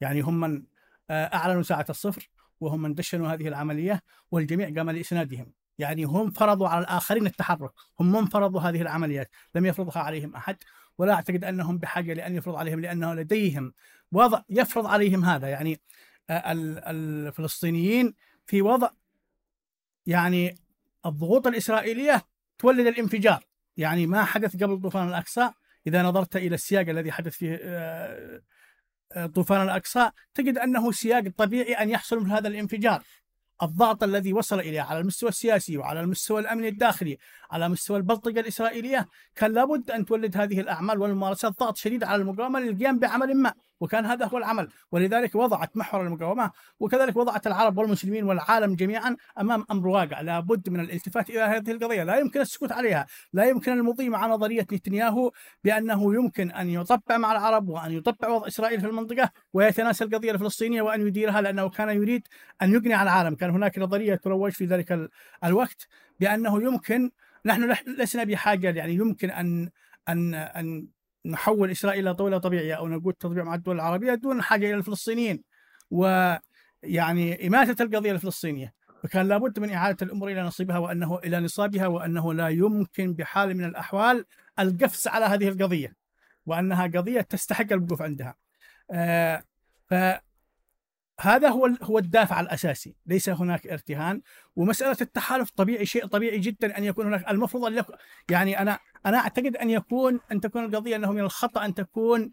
يعني 0.00 0.20
هم 0.20 0.40
من 0.40 0.62
آه، 1.10 1.24
أعلنوا 1.24 1.62
ساعة 1.62 1.86
الصفر 1.90 2.30
وهم 2.60 2.82
من 2.82 2.94
دشنوا 2.94 3.28
هذه 3.28 3.48
العملية 3.48 4.02
والجميع 4.30 4.74
قام 4.76 4.90
لإسنادهم. 4.90 5.52
يعني 5.78 6.04
هم 6.04 6.30
فرضوا 6.30 6.68
على 6.68 6.80
الآخرين 6.84 7.26
التحرك 7.26 7.70
هم 8.00 8.12
من 8.12 8.26
فرضوا 8.26 8.60
هذه 8.60 8.82
العمليات 8.82 9.30
لم 9.54 9.66
يفرضها 9.66 10.02
عليهم 10.02 10.34
أحد 10.36 10.56
ولا 10.98 11.12
أعتقد 11.12 11.44
أنهم 11.44 11.78
بحاجة 11.78 12.12
لأن 12.12 12.36
يفرض 12.36 12.54
عليهم 12.54 12.80
لأنه 12.80 13.14
لديهم 13.14 13.72
وضع 14.12 14.42
يفرض 14.50 14.86
عليهم 14.86 15.24
هذا 15.24 15.48
يعني 15.48 15.80
الفلسطينيين 16.30 18.14
في 18.46 18.62
وضع 18.62 18.90
يعني 20.06 20.54
الضغوط 21.06 21.46
الإسرائيلية 21.46 22.22
تولد 22.58 22.86
الانفجار. 22.86 23.44
يعني 23.76 24.06
ما 24.06 24.24
حدث 24.24 24.62
قبل 24.62 24.80
طوفان 24.80 25.08
الأقصى. 25.08 25.50
إذا 25.86 26.02
نظرت 26.02 26.36
إلى 26.36 26.54
السياق 26.54 26.88
الذي 26.88 27.12
حدث 27.12 27.32
في 27.32 27.58
آه، 27.62 28.42
آه، 29.12 29.26
طوفان 29.26 29.62
الأقصى 29.62 30.10
تجد 30.34 30.58
أنه 30.58 30.92
سياق 30.92 31.28
طبيعي 31.36 31.72
أن 31.72 31.90
يحصل 31.90 32.20
من 32.20 32.30
هذا 32.30 32.48
الانفجار. 32.48 33.02
الضغط 33.62 34.02
الذي 34.02 34.32
وصل 34.32 34.60
إليه 34.60 34.80
على 34.80 35.00
المستوى 35.00 35.28
السياسي 35.28 35.76
وعلى 35.76 36.00
المستوى 36.00 36.40
الأمني 36.40 36.68
الداخلي 36.68 37.18
على 37.50 37.68
مستوى 37.68 37.96
البلطقه 37.96 38.40
الإسرائيلية 38.40 39.08
كان 39.34 39.52
لابد 39.52 39.90
أن 39.90 40.04
تولد 40.04 40.36
هذه 40.36 40.60
الأعمال 40.60 40.98
والممارسات 40.98 41.58
ضغط 41.58 41.76
شديد 41.76 42.04
على 42.04 42.22
المقاومة 42.22 42.60
للقيام 42.60 42.98
بعمل 42.98 43.36
ما. 43.36 43.54
وكان 43.82 44.06
هذا 44.06 44.26
هو 44.26 44.38
العمل. 44.38 44.68
ولذلك 44.92 45.34
وضعت 45.34 45.76
محور 45.76 46.06
المقاومة 46.06 46.50
وكذلك 46.80 47.16
وضعت 47.16 47.46
العرب 47.46 47.78
والمسلمين 47.78 48.24
والعالم 48.24 48.74
جميعا 48.74 49.16
أمام 49.40 49.64
أمر 49.70 49.88
واقع. 49.88 50.20
لابد 50.20 50.68
من 50.68 50.80
الالتفات 50.80 51.30
إلى 51.30 51.40
هذه 51.40 51.70
القضية. 51.70 52.02
لا 52.02 52.18
يمكن 52.18 52.40
السكوت 52.40 52.72
عليها. 52.72 53.06
لا 53.32 53.44
يمكن 53.44 53.72
المضي 53.72 54.08
مع 54.08 54.26
نظرية 54.26 54.66
نتنياهو 54.72 55.32
بأنه 55.64 56.14
يمكن 56.14 56.50
أن 56.50 56.68
يطبع 56.68 57.16
مع 57.18 57.32
العرب 57.32 57.68
وأن 57.68 57.92
يطبع 57.92 58.28
وضع 58.28 58.46
إسرائيل 58.46 58.80
في 58.80 58.86
المنطقة 58.86 59.30
ويتناسى 59.52 60.04
القضية 60.04 60.30
الفلسطينية 60.32 60.82
وأن 60.82 61.06
يديرها 61.06 61.40
لأنه 61.40 61.68
كان 61.68 61.88
يريد 61.88 62.28
أن 62.62 62.72
يقنع 62.72 63.02
العالم. 63.02 63.34
كان 63.34 63.50
هناك 63.50 63.78
نظرية 63.78 64.14
تروج 64.14 64.52
في 64.52 64.64
ذلك 64.64 65.10
الوقت 65.44 65.88
بأنه 66.20 66.62
يمكن 66.62 67.10
نحن 67.46 67.74
لسنا 67.98 68.24
بحاجة 68.24 68.70
يعني 68.70 68.94
يمكن 68.94 69.30
ان 69.30 69.70
ان 70.08 70.34
أن 70.34 70.86
نحول 71.26 71.70
إسرائيل 71.70 72.08
إلى 72.08 72.16
دوله 72.16 72.38
طبيعية 72.38 72.74
أو 72.74 72.88
نقول 72.88 73.12
تطبيع 73.12 73.44
مع 73.44 73.54
الدول 73.54 73.76
العربية 73.76 74.14
دون 74.14 74.42
حاجة 74.42 74.66
إلى 74.66 74.74
الفلسطينيين. 74.74 75.42
ويعني 75.90 77.46
إماتة 77.46 77.82
القضية 77.82 78.12
الفلسطينية. 78.12 78.74
فكان 79.02 79.28
لابد 79.28 79.58
من 79.58 79.70
إعادة 79.70 80.06
الأمور 80.06 80.30
إلى 80.30 80.42
نصيبها 80.42 80.78
وأنه 80.78 81.18
إلى 81.18 81.40
نصابها 81.40 81.86
وأنه 81.86 82.34
لا 82.34 82.48
يمكن 82.48 83.14
بحال 83.14 83.56
من 83.56 83.64
الأحوال 83.64 84.24
القفز 84.58 85.08
على 85.08 85.24
هذه 85.24 85.48
القضية 85.48 85.96
وأنها 86.46 86.86
قضية 86.86 87.20
تستحق 87.20 87.72
الوقوف 87.72 88.02
عندها. 88.02 88.36
آه 88.90 89.44
ف 89.90 89.94
هذا 91.20 91.48
هو 91.48 91.66
هو 91.82 91.98
الدافع 91.98 92.40
الأساسي، 92.40 92.96
ليس 93.06 93.28
هناك 93.28 93.66
ارتهان، 93.66 94.22
ومسألة 94.56 94.96
التحالف 95.00 95.50
طبيعي 95.50 95.86
شيء 95.86 96.06
طبيعي 96.06 96.38
جدا 96.38 96.78
أن 96.78 96.84
يكون 96.84 97.06
هناك 97.06 97.30
المفروض 97.30 97.84
يعني 98.30 98.60
أنا 98.60 98.78
أنا 99.06 99.18
أعتقد 99.18 99.56
أن 99.56 99.70
يكون 99.70 100.20
أن 100.32 100.40
تكون 100.40 100.64
القضية 100.64 100.96
أنه 100.96 101.12
من 101.12 101.20
الخطأ 101.20 101.64
أن 101.64 101.74
تكون 101.74 102.32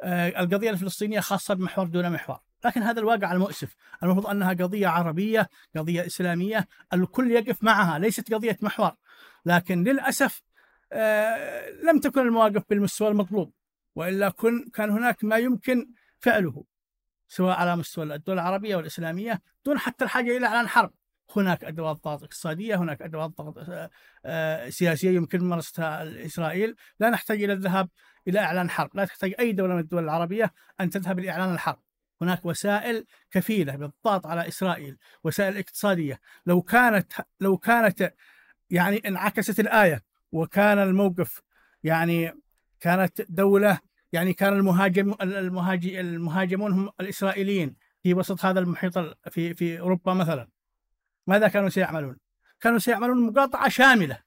آه، 0.00 0.28
القضية 0.28 0.70
الفلسطينية 0.70 1.20
خاصة 1.20 1.54
بمحور 1.54 1.86
دون 1.86 2.10
محور، 2.10 2.38
لكن 2.64 2.82
هذا 2.82 3.00
الواقع 3.00 3.32
المؤسف، 3.32 3.76
المفروض 4.02 4.26
أنها 4.26 4.52
قضية 4.52 4.88
عربية، 4.88 5.48
قضية 5.76 6.06
إسلامية، 6.06 6.68
الكل 6.92 7.30
يقف 7.30 7.64
معها، 7.64 7.98
ليست 7.98 8.34
قضية 8.34 8.56
محور، 8.62 8.92
لكن 9.46 9.84
للأسف 9.84 10.42
آه، 10.92 11.70
لم 11.70 12.00
تكن 12.00 12.20
المواقف 12.20 12.62
بالمستوى 12.70 13.08
المطلوب، 13.08 13.52
وإلا 13.94 14.28
كن 14.28 14.70
كان 14.74 14.90
هناك 14.90 15.24
ما 15.24 15.36
يمكن 15.36 15.88
فعله. 16.18 16.64
سواء 17.28 17.56
على 17.56 17.76
مستوى 17.76 18.14
الدول 18.14 18.34
العربية 18.34 18.76
والإسلامية 18.76 19.42
دون 19.64 19.78
حتى 19.78 20.04
الحاجة 20.04 20.36
إلى 20.36 20.46
إعلان 20.46 20.68
حرب. 20.68 20.92
هناك 21.36 21.64
أدوات 21.64 22.04
ضغط 22.04 22.22
اقتصادية 22.22 22.76
هناك 22.76 23.02
أدوات 23.02 23.30
ضغط 23.30 23.58
آه، 23.58 23.90
آه، 24.24 24.68
سياسية 24.68 25.10
يمكن 25.10 25.44
ممارستها 25.44 26.24
اسرائيل 26.26 26.76
لا 27.00 27.10
نحتاج 27.10 27.42
إلى 27.42 27.52
الذهاب 27.52 27.88
إلى 28.28 28.38
إعلان 28.38 28.70
حرب 28.70 28.90
لا 28.94 29.04
تحتاج 29.04 29.34
أي 29.38 29.52
دولة 29.52 29.74
من 29.74 29.80
الدول 29.80 30.04
العربية 30.04 30.52
أن 30.80 30.90
تذهب 30.90 31.18
لاعلان 31.20 31.54
الحرب. 31.54 31.78
هناك 32.22 32.46
وسائل 32.46 33.06
كفيلة 33.30 33.76
بالضغط 33.76 34.26
على 34.26 34.48
إسرائيل 34.48 34.98
وسائل 35.24 35.58
اقتصادية. 35.58 36.20
لو 36.46 36.62
كانت 36.62 37.12
لو 37.40 37.56
كانت 37.56 38.14
يعني 38.70 38.96
انعكست 38.96 39.60
الآية 39.60 40.02
وكان 40.32 40.78
الموقف 40.78 41.42
يعني 41.84 42.32
كانت 42.80 43.22
دولة 43.28 43.78
يعني 44.12 44.32
كان 44.32 44.52
المهاجم 44.52 45.14
المهاجمون 45.22 46.72
هم 46.72 46.90
الإسرائيليين 47.00 47.76
في 48.02 48.14
وسط 48.14 48.44
هذا 48.44 48.60
المحيط 48.60 48.98
في 49.30 49.54
في 49.54 49.80
أوروبا 49.80 50.14
مثلا. 50.14 50.48
ماذا 51.26 51.48
كانوا 51.48 51.68
سيعملون؟ 51.68 52.16
كانوا 52.60 52.78
سيعملون 52.78 53.26
مقاطعة 53.26 53.68
شاملة. 53.68 54.18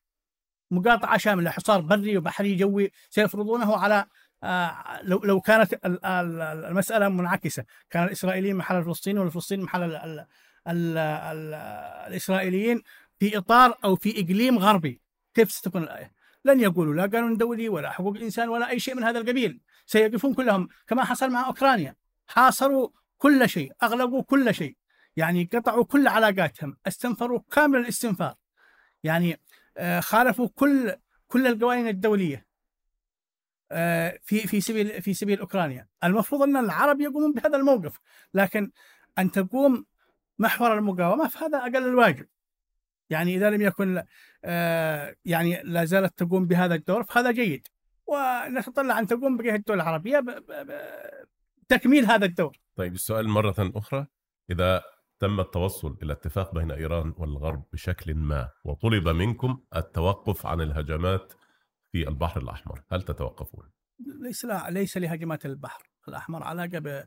مقاطعة 0.72 1.18
شاملة 1.18 1.52
حصار 1.52 1.82
بري 1.82 2.18
وبحري 2.18 2.56
جوي 2.56 2.92
سيفرضونه 3.10 3.78
على 3.78 4.06
آه، 4.44 5.02
لو 5.04 5.20
لو 5.24 5.42
كانت 5.42 5.80
المسألة 5.84 7.10
منعكسة. 7.10 7.66
كان 7.90 8.04
الإسرائيليين 8.04 8.56
محل 8.56 8.76
الفلسطينيين 8.76 9.24
والفلسطينيين 9.24 9.66
محل 9.66 9.84
ال 9.84 9.96
ال 9.96 10.26
ال 10.68 10.98
ال 10.98 11.54
الإسرائيليين 12.08 12.82
في 13.20 13.38
إطار 13.38 13.78
أو 13.84 13.96
في 13.96 14.22
إقليم 14.22 14.58
غربي. 14.60 15.02
كيف 15.34 15.52
ستكون 15.52 15.84
الآية؟ 15.84 16.12
لن 16.46 16.60
يقولوا 16.60 16.94
لا 16.94 17.06
قانون 17.06 17.38
دولي 17.38 17.70
ولا 17.70 17.92
حقوق 17.92 18.18
إنسان 18.18 18.50
ولا 18.50 18.70
أي 18.70 18.80
شيء 18.80 18.96
من 18.96 19.04
هذا 19.04 19.20
القبيل. 19.20 19.62
سيقفون 19.86 20.34
كلهم 20.34 20.68
كما 20.88 21.04
حصل 21.04 21.30
مع 21.30 21.48
أوكرانيا. 21.48 21.96
حاصروا 22.28 22.90
كل 23.18 23.50
شيء 23.50 23.72
أغلقوا 23.84 24.24
كل 24.24 24.54
شيء. 24.56 24.76
يعني 25.16 25.50
قطعوا 25.54 25.86
كل 25.86 26.08
علاقاتهم 26.08 26.78
استنفروا 26.88 27.40
كامل 27.52 27.80
الاستنفار. 27.80 28.36
يعني 29.04 29.40
آه، 29.78 30.00
خالفوا 30.00 30.50
كل 30.56 30.96
كل 31.28 31.48
القوانين 31.48 31.88
الدولية 31.88 32.46
آه، 33.72 34.20
في 34.24 34.48
في 34.48 34.62
سبيل 34.62 35.02
في 35.02 35.14
سبيل 35.14 35.40
أوكرانيا. 35.40 35.88
المفروض 36.04 36.42
أن 36.42 36.58
العرب 36.58 37.02
يقومون 37.02 37.34
بهذا 37.34 37.58
الموقف 37.58 38.00
لكن 38.34 38.72
أن 39.18 39.32
تقوم 39.32 39.86
محور 40.40 40.78
المقاومة 40.78 41.28
فهذا 41.28 41.58
أقل 41.58 41.78
الواجب. 41.78 42.28
يعني 43.10 43.36
إذا 43.36 43.50
لم 43.50 43.62
يكن 43.62 44.04
آه، 44.46 45.16
يعني 45.26 45.62
لا 45.64 45.86
زالت 45.86 46.18
تقوم 46.18 46.48
بهذا 46.48 46.76
الدور 46.76 47.04
فهذا 47.04 47.32
جيد. 47.32 47.68
ونتطلع 48.08 49.00
أن 49.00 49.08
تقوم 49.08 49.38
بقيه 49.38 49.56
الدول 49.56 49.76
العربية 49.76 50.26
بتكميل 51.64 52.06
هذا 52.06 52.26
الدور. 52.26 52.58
طيب 52.76 52.94
السؤال 52.94 53.30
مرة 53.30 53.72
أخرى. 53.76 54.08
إذا 54.52 54.84
تم 55.20 55.40
التوصل 55.40 55.98
إلى 56.04 56.14
اتفاق 56.14 56.54
بين 56.54 56.72
إيران 56.72 57.14
والغرب 57.18 57.66
بشكل 57.74 58.16
ما 58.16 58.50
وطلب 58.64 59.08
منكم 59.08 59.64
التوقف 59.76 60.46
عن 60.46 60.62
الهجمات 60.62 61.34
في 61.92 62.08
البحر 62.08 62.42
الأحمر، 62.42 62.84
هل 62.92 63.02
تتوقفون؟ 63.02 63.72
ليس 64.22 64.46
لا 64.46 64.70
ليس 64.70 64.98
لهجمات 64.98 65.46
البحر 65.46 65.90
الأحمر 66.08 66.44
علاقة 66.44 66.80
ب 66.80 67.04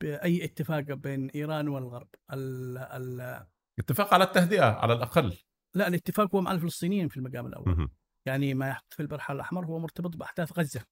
بأي 0.00 0.44
اتفاق 0.44 0.80
بين 0.80 1.30
إيران 1.30 1.68
والغرب. 1.68 2.08
ال 2.32 2.78
ال 2.78 3.46
اتفاق 3.78 4.14
على 4.14 4.24
التهدئة 4.24 4.64
على 4.64 4.92
الأقل. 4.92 5.36
لا 5.74 5.88
الاتفاق 5.88 6.34
هو 6.34 6.40
مع 6.40 6.52
الفلسطينيين 6.52 7.08
في 7.08 7.16
المقام 7.16 7.46
الأول. 7.46 7.88
يعني 8.26 8.54
ما 8.54 8.68
يحدث 8.68 8.94
في 8.94 9.00
البحر 9.00 9.34
الأحمر 9.34 9.66
هو 9.66 9.78
مرتبط 9.78 10.16
بأحداث 10.16 10.58
غزة. 10.58 10.84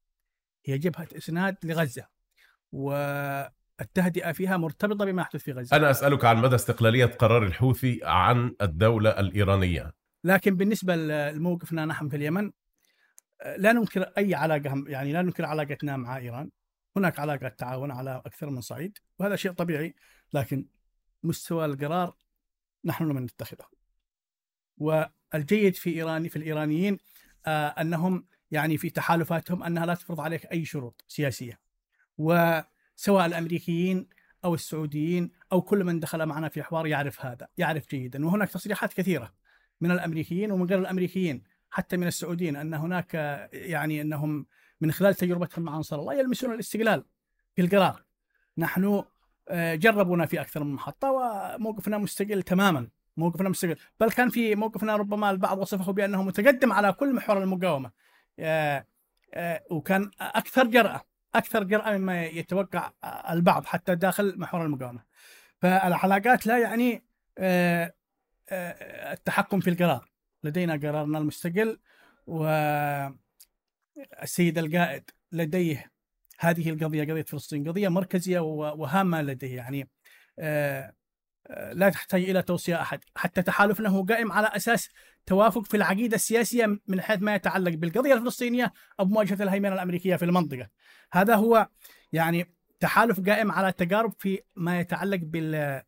هي 0.64 0.78
جبهة 0.78 1.08
إسناد 1.16 1.56
لغزة. 1.64 2.06
والتهدئه 3.78 4.32
فيها 4.32 4.56
مرتبطة 4.56 5.04
بما 5.04 5.22
يحدث 5.22 5.42
في 5.42 5.52
غزة. 5.52 5.76
أنا 5.76 5.90
أسألك 5.90 6.24
عن 6.24 6.36
مدى 6.36 6.54
استقلالية 6.54 7.06
قرار 7.06 7.42
الحوثي 7.42 8.00
عن 8.02 8.54
الدولة 8.62 9.10
الإيرانية. 9.10 9.94
لكن 10.24 10.56
بالنسبة 10.56 10.96
لموقفنا 10.96 11.84
نحن 11.84 12.08
في 12.08 12.16
اليمن 12.16 12.52
لا 13.56 13.72
ننكر 13.72 14.02
أي 14.02 14.34
علاقة 14.34 14.84
يعني 14.86 15.12
لا 15.12 15.22
ننكر 15.22 15.44
علاقتنا 15.44 15.96
مع 15.96 16.16
إيران. 16.16 16.50
هناك 16.96 17.18
علاقة 17.18 17.48
تعاون 17.48 17.90
على 17.90 18.22
أكثر 18.26 18.50
من 18.50 18.60
صعيد 18.60 18.98
وهذا 19.18 19.36
شيء 19.36 19.52
طبيعي 19.52 19.94
لكن 20.32 20.66
مستوى 21.22 21.64
القرار 21.64 22.16
نحن 22.84 23.04
من 23.04 23.22
نتخذه. 23.22 23.66
والجيد 24.76 25.74
في 25.74 25.90
ايران 25.90 26.28
في 26.28 26.36
الإيرانيين 26.36 26.98
آه 27.46 27.68
أنهم 27.68 28.26
يعني 28.50 28.78
في 28.78 28.90
تحالفاتهم 28.90 29.62
أنها 29.62 29.86
لا 29.86 29.94
تفرض 29.94 30.20
عليك 30.20 30.46
أي 30.46 30.64
شروط 30.64 31.04
سياسية. 31.08 31.60
وسواء 32.98 33.26
الأمريكيين 33.26 34.08
أو 34.44 34.54
السعوديين 34.54 35.30
أو 35.52 35.62
كل 35.62 35.84
من 35.84 36.00
دخل 36.00 36.26
معنا 36.26 36.48
في 36.48 36.62
حوار 36.62 36.86
يعرف 36.86 37.26
هذا، 37.26 37.48
يعرف 37.58 37.88
جيدا. 37.90 38.26
وهناك 38.26 38.48
تصريحات 38.48 38.92
كثيرة 38.92 39.32
من 39.80 39.90
الأمريكيين 39.90 40.52
ومن 40.52 40.66
غير 40.66 40.78
الأمريكيين 40.78 41.42
حتى 41.70 41.96
من 41.96 42.06
السعوديين 42.06 42.56
أن 42.56 42.74
هناك 42.74 43.14
يعني 43.52 44.00
أنهم 44.00 44.46
من 44.80 44.92
خلال 44.92 45.14
تجربتهم 45.14 45.64
مع 45.64 45.76
أنصار 45.76 46.00
الله 46.00 46.14
يلمسون 46.14 46.54
الاستقلال 46.54 47.04
في 47.56 47.62
القرار. 47.62 48.04
نحن 48.58 49.04
آه، 49.48 49.74
جربونا 49.74 50.26
في 50.26 50.40
أكثر 50.40 50.64
من 50.64 50.74
محطة 50.74 51.10
وموقفنا 51.10 51.98
مستقل 51.98 52.42
تماما. 52.42 52.88
موقفنا 53.16 53.48
مستقل. 53.48 53.76
بل 54.00 54.10
كان 54.10 54.28
في 54.28 54.54
موقفنا 54.54 54.96
ربما 54.96 55.30
البعض 55.30 55.58
وصفه 55.58 55.92
بأنه 55.92 56.22
متقدم 56.22 56.72
على 56.72 56.92
كل 56.92 57.14
محور 57.14 57.42
المقاومة. 57.42 57.90
آه، 58.38 58.86
آه، 59.34 59.64
وكان 59.70 60.10
أكثر 60.20 60.66
جرأة. 60.66 61.07
أكثر 61.34 61.64
جراه 61.64 61.98
مما 61.98 62.24
يتوقع 62.24 62.92
البعض 63.30 63.66
حتى 63.66 63.94
داخل 63.94 64.38
محور 64.38 64.64
المقاومة. 64.64 65.02
فالعلاقات 65.60 66.46
لا 66.46 66.58
يعني 66.58 67.04
التحكم 69.12 69.60
في 69.60 69.70
القرار. 69.70 70.10
لدينا 70.44 70.72
قرارنا 70.72 71.18
المستقل 71.18 71.80
والسيد 72.26 73.18
القائد 74.38 75.10
لديه 75.32 75.92
هذه 76.38 76.70
القضية 76.70 77.04
قضية 77.04 77.22
فلسطين 77.22 77.68
قضية 77.68 77.88
مركزية 77.88 78.40
وهامة 78.40 79.22
لديه. 79.22 79.56
يعني 79.56 79.88
لا 81.72 81.88
تحتاج 81.88 82.22
إلى 82.22 82.42
توصية 82.42 82.82
أحد، 82.82 83.00
حتى 83.16 83.42
تحالفنا 83.42 83.88
هو 83.88 84.02
قائم 84.02 84.32
على 84.32 84.46
أساس 84.46 84.88
توافق 85.26 85.62
في 85.62 85.76
العقيدة 85.76 86.14
السياسية 86.14 86.80
من 86.86 87.00
حيث 87.00 87.22
ما 87.22 87.34
يتعلق 87.34 87.74
بالقضية 87.74 88.14
الفلسطينية 88.14 88.72
أو 89.00 89.04
مواجهه 89.04 89.42
الهيمنة 89.42 89.74
الأمريكية 89.74 90.16
في 90.16 90.24
المنطقة. 90.24 90.68
هذا 91.12 91.34
هو 91.34 91.68
يعني 92.12 92.54
تحالف 92.80 93.20
قائم 93.20 93.52
على 93.52 93.72
تقارب 93.72 94.12
في 94.18 94.40
ما 94.56 94.80
يتعلق 94.80 95.20
بال 95.22 95.82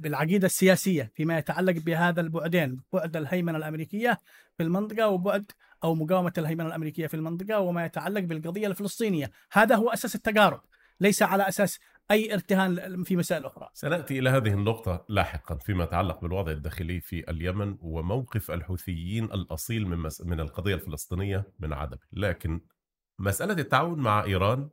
بالعقيدة 0.00 0.46
السياسية 0.46 1.12
فيما 1.14 1.38
يتعلق 1.38 1.72
بهذا 1.72 2.20
البعدين 2.20 2.80
بعد 2.92 3.16
الهيمنة 3.16 3.58
الأمريكية 3.58 4.20
في 4.56 4.62
المنطقة 4.62 5.08
وبعد 5.08 5.52
أو 5.84 5.94
مقاومة 5.94 6.32
الهيمنة 6.38 6.68
الأمريكية 6.68 7.06
في 7.06 7.14
المنطقة 7.14 7.58
وما 7.58 7.84
يتعلق 7.84 8.20
بالقضية 8.20 8.66
الفلسطينية. 8.66 9.30
هذا 9.52 9.74
هو 9.74 9.90
أساس 9.90 10.14
التقارب 10.14 10.60
ليس 11.00 11.22
على 11.22 11.48
أساس 11.48 11.78
أي 12.10 12.34
ارتهان 12.34 13.02
في 13.04 13.16
مسائل 13.16 13.44
أخرى. 13.44 13.68
سنأتي 13.72 14.18
إلى 14.18 14.30
هذه 14.30 14.48
النقطة 14.48 15.04
لاحقا 15.08 15.56
فيما 15.56 15.84
يتعلق 15.84 16.20
بالوضع 16.20 16.52
الداخلي 16.52 17.00
في 17.00 17.30
اليمن 17.30 17.76
وموقف 17.80 18.50
الحوثيين 18.50 19.24
الأصيل 19.24 19.86
من 19.86 19.96
مس... 19.96 20.20
من 20.20 20.40
القضية 20.40 20.74
الفلسطينية 20.74 21.52
من 21.58 21.72
عدم، 21.72 21.98
لكن 22.12 22.60
مسألة 23.18 23.52
التعاون 23.52 23.98
مع 23.98 24.24
إيران 24.24 24.68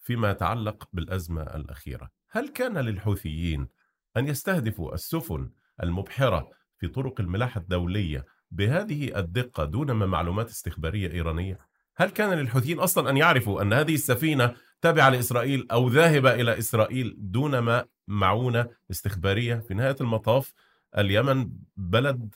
فيما 0.00 0.30
يتعلق 0.30 0.88
بالأزمة 0.92 1.42
الأخيرة، 1.42 2.10
هل 2.30 2.48
كان 2.48 2.78
للحوثيين 2.78 3.68
أن 4.16 4.28
يستهدفوا 4.28 4.94
السفن 4.94 5.50
المبحرة 5.82 6.50
في 6.78 6.88
طرق 6.88 7.20
الملاحة 7.20 7.60
الدولية 7.60 8.24
بهذه 8.50 9.18
الدقة 9.18 9.64
دون 9.64 9.90
ما 9.90 10.06
معلومات 10.06 10.48
استخبارية 10.48 11.12
إيرانية؟ 11.12 11.58
هل 11.96 12.10
كان 12.10 12.38
للحوثيين 12.38 12.78
أصلا 12.78 13.10
أن 13.10 13.16
يعرفوا 13.16 13.62
أن 13.62 13.72
هذه 13.72 13.94
السفينة 13.94 14.54
تابعة 14.82 15.10
لإسرائيل 15.10 15.66
أو 15.70 15.88
ذاهبة 15.88 16.34
إلى 16.34 16.58
إسرائيل 16.58 17.14
دون 17.18 17.58
ما 17.58 17.84
معونة 18.08 18.68
استخبارية 18.90 19.54
في 19.54 19.74
نهاية 19.74 19.96
المطاف. 20.00 20.52
اليمن 20.98 21.50
بلد 21.76 22.34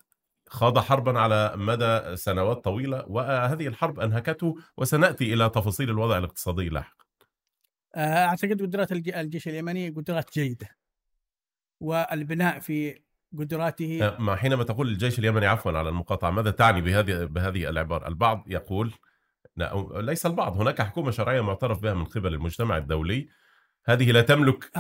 خاض 0.48 0.79
حربا 0.79 1.18
على 1.18 1.53
مدى 1.57 2.16
سنوات 2.16 2.64
طويلة 2.64 3.05
وهذه 3.07 3.66
الحرب 3.66 4.01
أنهكته 4.01 4.57
وسنأتي 4.77 5.35
إلى 5.35 5.51
تفاصيل 5.51 5.90
الوضع 5.90 6.18
الاقتصادي 6.18 6.68
لاحقا. 6.68 7.05
آه، 7.94 8.24
أعتقد 8.24 8.62
قدرات 8.62 8.92
الجيش 8.92 9.48
اليمني 9.48 9.88
قدرات 9.88 10.35
جيدة 10.35 10.68
والبناء 11.81 12.59
في 12.59 13.01
قدراته 13.38 14.07
آه، 14.07 14.18
ما 14.18 14.37
حينما 14.37 14.64
تقول 14.64 14.88
الجيش 14.88 15.18
اليمني 15.18 15.46
عفوا 15.46 15.72
على 15.72 15.88
المقاطعة 15.88 16.31
ماذا 16.31 16.51
تعني 16.51 16.81
بهذه 16.81 17.24
بهذه 17.24 17.68
العبارة؟ 17.68 18.09
البعض 18.09 18.44
يقول 18.46 18.94
ليس 19.94 20.27
البعض. 20.27 20.61
هناك 20.61 20.83
حكومة 20.83 21.11
شرعية 21.11 21.40
معترف 21.40 21.81
بها 21.81 21.94
من 21.94 22.05
قبل 22.05 22.35
المجتمع 22.35 22.77
الدولي. 22.77 23.29
هذه 23.87 24.12
لا 24.12 24.23
تملك 24.23 24.71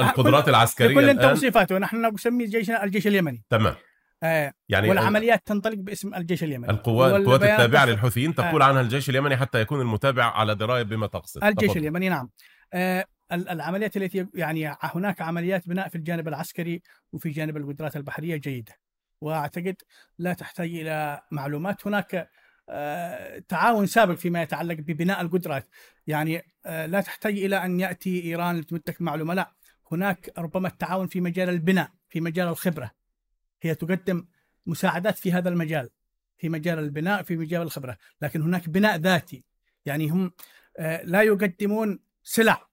القدرات 0.00 0.48
العسكرية 0.48 0.94
بكل 0.94 1.20
توصيفاته 1.22 1.78
نحن 1.78 2.06
نسمي 2.14 2.44
الجيش 2.44 2.70
الجيش 2.70 3.06
اليمني. 3.06 3.44
تمام. 3.50 3.74
آه 4.22 4.52
يعني 4.68 4.88
والعمليات 4.88 5.42
تنطلق 5.46 5.74
باسم 5.74 6.14
الجيش 6.14 6.44
اليمني. 6.44 6.70
القوات 6.70 7.14
القوات 7.14 7.42
التابعة 7.42 7.84
للحوثيين 7.86 8.34
تقول 8.34 8.62
آه 8.62 8.66
عنها 8.66 8.80
الجيش 8.80 9.10
اليمني 9.10 9.36
حتى 9.36 9.60
يكون 9.60 9.80
المتابع 9.80 10.24
على 10.24 10.54
دراية 10.54 10.82
بما 10.82 11.06
تقصد. 11.06 11.44
الجيش 11.44 11.68
تفضل. 11.68 11.80
اليمني 11.80 12.08
نعم. 12.08 12.30
آه 12.72 13.04
ال- 13.32 13.48
العمليات 13.48 13.96
التي 13.96 14.26
يعني 14.34 14.76
هناك 14.80 15.22
عمليات 15.22 15.68
بناء 15.68 15.88
في 15.88 15.94
الجانب 15.94 16.28
العسكري 16.28 16.82
وفي 17.12 17.30
جانب 17.30 17.56
القدرات 17.56 17.96
البحرية 17.96 18.36
جيدة. 18.36 18.72
وأعتقد 19.20 19.76
لا 20.18 20.32
تحتاج 20.32 20.74
إلى 20.74 21.20
معلومات. 21.30 21.86
هناك 21.86 22.14
آه، 22.14 22.28
تعاون 23.48 23.86
سابق 23.86 24.14
فيما 24.14 24.42
يتعلق 24.42 24.74
ببناء 24.74 25.20
القدرات. 25.20 25.68
يعني 26.06 26.42
آه، 26.66 26.86
لا 26.86 27.00
تحتاج 27.00 27.38
إلى 27.38 27.64
أن 27.64 27.80
يأتي 27.80 28.24
إيران 28.24 28.56
لتمدك 28.56 29.02
معلومه 29.02 29.34
لا. 29.34 29.52
هناك 29.92 30.32
ربما 30.38 30.68
التعاون 30.68 31.06
في 31.06 31.20
مجال 31.20 31.48
البناء 31.48 31.90
في 32.08 32.20
مجال 32.20 32.48
الخبرة. 32.48 32.90
هي 33.62 33.74
تقدم 33.74 34.26
مساعدات 34.66 35.18
في 35.18 35.32
هذا 35.32 35.48
المجال 35.48 35.90
في 36.38 36.48
مجال 36.48 36.78
البناء 36.78 37.22
في 37.22 37.36
مجال 37.36 37.62
الخبرة. 37.62 37.98
لكن 38.22 38.42
هناك 38.42 38.68
بناء 38.68 38.96
ذاتي. 38.96 39.44
يعني 39.86 40.08
هم 40.08 40.32
آه، 40.78 41.02
لا 41.02 41.22
يقدمون 41.22 42.00
سلع 42.22 42.68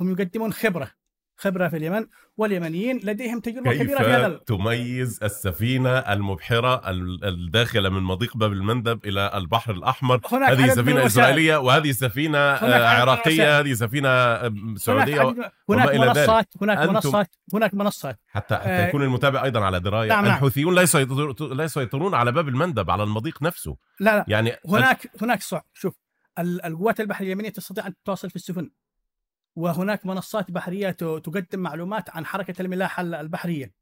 هم 0.00 0.10
يقدمون 0.10 0.52
خبرة. 0.52 0.90
خبرة 1.38 1.68
في 1.68 1.76
اليمن 1.76 2.06
واليمنيين 2.36 3.00
لديهم 3.04 3.40
تجربة 3.40 3.70
كيف 3.72 3.82
كبيرة 3.82 3.98
في 3.98 4.04
هذا 4.10 4.28
تميز 4.46 5.18
السفينة 5.22 5.90
المبحرة 5.98 6.90
ال- 6.90 7.24
الداخلة 7.24 7.88
من 7.88 8.02
مضيق 8.02 8.36
باب 8.36 8.52
المندب 8.52 9.06
إلى 9.06 9.30
البحر 9.34 9.72
الأحمر 9.74 10.20
هذه 10.48 10.68
سفينة. 10.68 11.06
إسرائيلية 11.06 11.56
وهذه 11.56 11.92
سفينة 11.92 12.38
آه، 12.38 12.88
عراقية. 13.00 13.60
هذه 13.60 13.72
سفينة 13.74 14.08
آه، 14.08 14.48
هناك 14.48 14.78
سعودية 14.78 15.22
هناك. 15.70 15.94
منصات 15.94 16.48
هناك 16.62 16.78
منصات 16.88 17.36
هناك 17.54 17.74
منصات 17.74 18.20
حتى 18.28 18.54
حتى 18.54 18.64
آه، 18.68 18.88
يكون 18.88 19.02
المتابع 19.02 19.44
أيضا 19.44 19.60
على 19.60 19.80
دراية 19.80 20.08
نعم، 20.08 20.24
نعم. 20.24 20.34
الحوثيون 20.34 20.74
لا 20.74 20.84
لا 21.54 21.64
يسيطرون 21.64 22.14
على 22.14 22.32
باب 22.32 22.48
المندب 22.48 22.90
على 22.90 23.02
المضيق 23.02 23.42
نفسه 23.42 23.76
لا 24.00 24.16
لا 24.16 24.24
يعني 24.28 24.52
هناك 24.68 25.10
هناك 25.22 25.42
صعب 25.42 25.64
شوف 25.74 25.94
ال- 26.38 26.64
القوات 26.64 27.00
البحرية 27.00 27.26
اليمنية 27.26 27.48
تستطيع 27.50 27.86
أن 27.86 27.94
تتواصل 27.94 28.30
في 28.30 28.36
السفن 28.36 28.70
وهناك 29.56 30.06
منصات 30.06 30.50
بحرية 30.50 30.90
تقدم 30.90 31.58
معلومات 31.60 32.10
عن 32.10 32.26
حركة 32.26 32.62
الملاحة 32.62 33.00
ال- 33.00 33.14
البحرية 33.14 33.72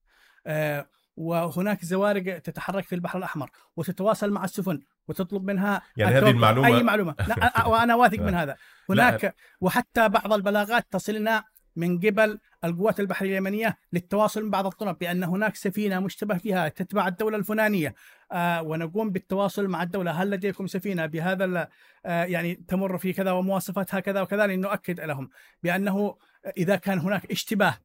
آه، 0.46 0.86
وهناك 1.16 1.84
زوارق 1.84 2.38
تتحرك 2.38 2.84
في 2.84 2.94
البحر 2.94 3.18
الأحمر 3.18 3.50
وتتواصل 3.76 4.30
مع 4.30 4.44
السفن 4.44 4.80
وتطلب 5.08 5.44
منها 5.44 5.82
يعني 5.96 6.14
هذه 6.14 6.18
التوقف. 6.30 6.36
المعلومة- 6.36 6.64
اي 6.64 6.82
معلومة 6.82 7.14
لا 7.28 7.66
وأنا 7.66 7.94
واثق. 7.94 8.18
من 8.18 8.34
هذا 8.34 8.56
هناك 8.90 9.34
وحتى 9.60 10.08
بعض 10.08 10.32
البلاغات 10.32 10.86
تصلنا 10.90 11.44
من 11.76 11.98
قبل 11.98 12.38
القوات 12.64 13.00
البحرية 13.00 13.30
اليمنية 13.30 13.76
للتواصل 13.92 14.44
من 14.44 14.50
بعض 14.50 14.66
الطرق 14.66 15.00
بان 15.00 15.24
هناك 15.24 15.56
سفينة 15.56 16.00
مشتبه 16.00 16.38
فيها 16.38 16.68
تتبع 16.68 17.08
الدولة 17.08 17.36
الفلانية. 17.36 17.94
آه 18.32 18.62
ونقوم 18.62 19.10
بالتواصل 19.10 19.68
مع 19.68 19.82
الدولة. 19.82 20.10
هل 20.10 20.30
لديكم 20.30 20.66
سفينة 20.66 21.06
بهذا 21.06 21.68
آه 22.06 22.24
يعني 22.24 22.54
تمر 22.54 22.98
في 22.98 23.12
كذا 23.12 23.30
ومواصفاتها 23.30 24.00
كذا 24.00 24.20
وكذا؟ 24.20 24.46
لنؤكد 24.46 25.00
لهم 25.00 25.30
بأنه 25.62 26.18
إذا 26.56 26.76
كان 26.76 26.98
هناك 26.98 27.30
اشتباه 27.30 27.78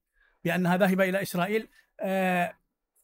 بانها 0.44 0.78
ذاهبه 0.78 1.10
إلى 1.10 1.22
إسرائيل 1.22 1.68
آه 2.00 2.54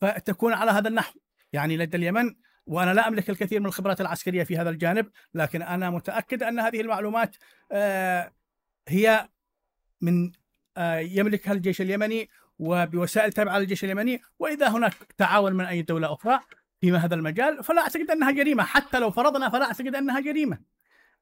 فتكون 0.02 0.54
على 0.54 0.72
هذا 0.72 0.88
النحو. 0.88 1.20
يعني 1.54 1.78
لدى 1.78 1.98
اليمن 1.98 2.36
وأنا 2.66 2.94
لا 2.94 3.08
أملك 3.08 3.30
الكثير 3.30 3.60
من 3.60 3.66
الخبرات 3.66 4.02
العسكرية 4.02 4.44
في 4.44 4.58
هذا 4.58 4.70
الجانب 4.70 5.12
لكن 5.34 5.62
أنا 5.62 5.90
متأكد 5.90 6.44
أن 6.44 6.60
هذه 6.60 6.82
المعلومات 6.82 7.36
هي 8.88 9.30
من 10.02 10.32
يملكها 11.00 11.54
الجيش 11.54 11.82
اليمني 11.82 12.30
وبوسائل 12.60 13.32
تابعة 13.32 13.60
للجيش 13.60 13.84
اليمني 13.84 14.22
وإذا 14.40 14.70
هناك 14.70 14.94
تعاون 15.18 15.54
من 15.54 15.66
أي 15.66 15.82
دولة 15.82 16.14
أخرى 16.14 16.40
في 16.82 16.92
هذا 16.92 17.16
المجال 17.16 17.64
فلا 17.64 17.82
أعتقد 17.82 18.12
أنها 18.12 18.32
جريمة 18.32 18.64
حتى 18.64 19.00
لو 19.00 19.12
فرضنا 19.12 19.50
فلا 19.50 19.66
أعتقد 19.66 19.96
أنها 19.96 20.20
جريمة 20.20 20.58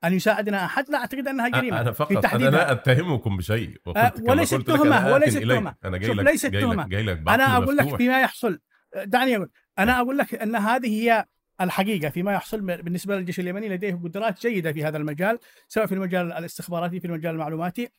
أن 0.03 0.13
يساعدنا 0.13 0.65
أحد 0.65 0.89
لا 0.89 0.97
أعتقد 0.97 1.27
أنها 1.27 1.49
جريمة 1.49 1.81
أنا 1.81 1.91
في 1.91 1.97
فقط 1.97 2.11
أنا 2.11 2.21
تحديدها. 2.21 2.51
لا 2.51 2.71
أتهمكم 2.71 3.37
بشيء 3.37 3.77
آه، 3.87 4.09
كما 4.09 4.31
وليست 4.31 4.53
آت 4.53 4.69
وليست. 5.11 5.37
تهمة. 5.37 5.75
أنا 5.85 5.97
جاي 5.97 6.13
لك 6.13 6.25
ليست. 6.25 6.45
لك 6.45 6.87
جاي 6.87 7.03
لك 7.03 7.21
أنا 7.27 7.57
أقول 7.57 7.77
لك. 7.77 7.95
فيما 7.95 8.21
يحصل 8.21 8.59
دعني 9.05 9.35
أقول 9.35 9.49
أنا 9.79 10.01
أقول 10.01 10.17
لك 10.17 10.35
أن 10.35 10.55
هذه 10.55 10.87
هي 10.87 11.25
الحقيقة 11.61 12.09
فيما 12.09 12.33
يحصل 12.33 12.61
بالنسبة 12.61 13.15
للجيش 13.15 13.39
اليمني 13.39 13.69
لديه 13.69 13.93
قدرات 14.03 14.47
جيدة 14.47 14.73
في 14.73 14.85
هذا 14.85 14.97
المجال 14.97 15.39
سواء 15.67 15.85
في 15.85 15.95
المجال 15.95 16.31
الاستخباراتي 16.31 16.99
في 16.99 17.07
المجال 17.07 17.33
المعلوماتي 17.33 17.89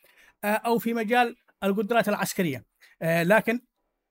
آه، 0.44 0.46
أو 0.46 0.78
في 0.78 0.94
مجال 0.94 1.36
القدرات 1.64 2.08
العسكرية 2.08 2.64
آه، 3.02 3.22
لكن 3.22 3.60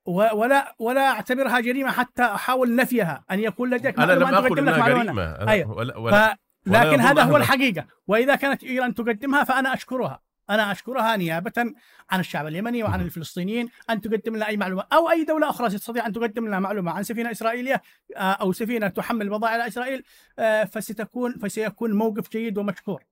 ولا 0.05 0.75
ولا 0.79 1.01
أعتبرها 1.01 1.59
جريمة 1.59 1.91
حتى 1.91 2.23
أحاول 2.23 2.75
نفيها 2.75 3.25
أن 3.31 3.39
يكون 3.39 3.69
لديك 3.69 3.99
معلومه 3.99 4.49
لم 4.49 4.65
معلومة. 4.65 5.03
جريمة 5.03 5.23
أنا 5.23 5.51
أيوة. 5.51 5.71
ولا 5.71 5.93
ف... 5.93 5.97
ولا 5.97 6.37
لكن 6.65 6.99
هذا 6.99 7.23
هو 7.23 7.37
الحقيقة 7.37 7.85
وإذا 8.07 8.35
كانت 8.35 8.63
إيران 8.63 8.93
تقدمها 8.93 9.43
فأنا 9.43 9.73
أشكرها 9.73 10.21
أنا 10.49 10.71
أشكرها 10.71 11.15
نيابة 11.15 11.73
عن 12.11 12.19
الشعب 12.19 12.47
اليمني 12.47 12.83
وعن. 12.83 13.01
الفلسطينيين 13.01 13.69
أن 13.89 14.01
تقدم 14.01 14.35
لنا 14.35 14.47
أي 14.47 14.57
معلومة 14.57 14.83
أو 14.93 15.09
أي 15.09 15.23
دولة 15.23 15.49
أخرى 15.49 15.69
تستطيع 15.69 16.05
أن 16.05 16.13
تقدم 16.13 16.47
لنا 16.47 16.59
معلومة 16.59 16.91
عن 16.91 17.03
سفينة 17.03 17.31
إسرائيلية 17.31 17.81
آه، 18.17 18.19
أو 18.19 18.51
سفينة 18.51 18.87
تحمل 18.87 19.29
بضائع 19.29 19.55
إلى 19.55 19.67
إسرائيل 19.67 20.03
آه، 20.39 20.63
فستكون 20.63 21.37
فسيكون 21.37 21.93
موقف 21.93 22.29
جيد 22.31 22.57
ومشكور 22.57 23.03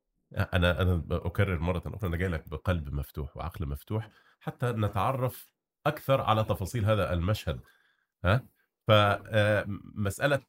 أنا 0.54 0.82
أنا 0.82 1.04
أكرر 1.12 1.60
مرة 1.60 1.84
أخرى 1.86 2.10
أنا 2.10 2.18
جاي 2.18 2.28
لك 2.28 2.50
بقلب 2.50 2.94
مفتوح 2.94 3.38
وعقل 3.38 3.68
مفتوح 3.68 4.10
حتى 4.42 4.72
نتعرف 4.72 5.52
أكثر 5.86 6.22
على 6.22 6.44
تفاصيل 6.44 6.86
هذا 6.86 7.14
المشهد. 7.14 7.60
ها؟ 8.26 8.46
فمساله 8.88 10.42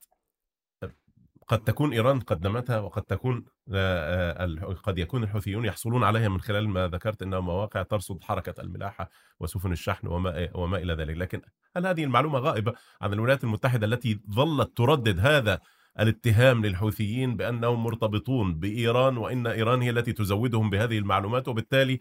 قد 1.49 1.65
تكون 1.65 1.93
إيران 1.93 2.21
قدمتها 2.21 2.81
وقد 2.81 3.03
تكون 3.03 3.45
آه، 3.75 4.45
آه، 4.45 4.75
قد 4.75 4.99
يكون 4.99 5.23
الحوثيون 5.23 5.65
يحصلون 5.65 6.05
عليها 6.05 6.29
من 6.29 6.41
خلال 6.41 6.69
ما 6.69 6.89
ذكرت 6.89 7.23
إنها 7.23 7.41
مواقع 7.41 7.83
ترصد 7.83 8.25
حركة 8.25 8.63
الملاحة 8.63 9.11
وسفن 9.41 9.73
الشحن 9.73 10.07
وما 10.07 10.49
وما 10.55 10.77
إلى 10.77 10.95
ذلك. 10.95 11.17
لكن 11.17 11.43
هل 11.77 11.87
هذه 11.87 12.05
المعلومة 12.05 12.39
غائبة 12.39 12.73
عن 13.01 13.13
الولايات 13.13 13.45
المتحدة 13.45 13.87
التي 13.87 14.21
ظلت 14.31 14.77
تردد 14.77 15.19
هذا 15.19 15.61
الاتهام 16.01 16.67
للحوثيين 16.67 17.37
بأنهم 17.37 17.83
مرتبطون 17.83 18.55
بإيران 18.55 19.17
وإن 19.17 19.47
إيران 19.47 19.83
هي 19.83 19.91
التي 19.91 20.13
تزودهم 20.13 20.71
بهذه 20.71 20.99
المعلومات 20.99 21.49
وبالتالي 21.49 21.99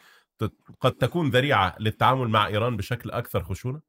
قد 0.79 0.91
تكون 0.91 1.29
ذريعة 1.29 1.75
للتعامل 1.79 2.27
مع 2.27 2.47
إيران 2.47 2.77
بشكل 2.77 3.11
أكثر 3.11 3.43
خشونة؟ 3.43 3.81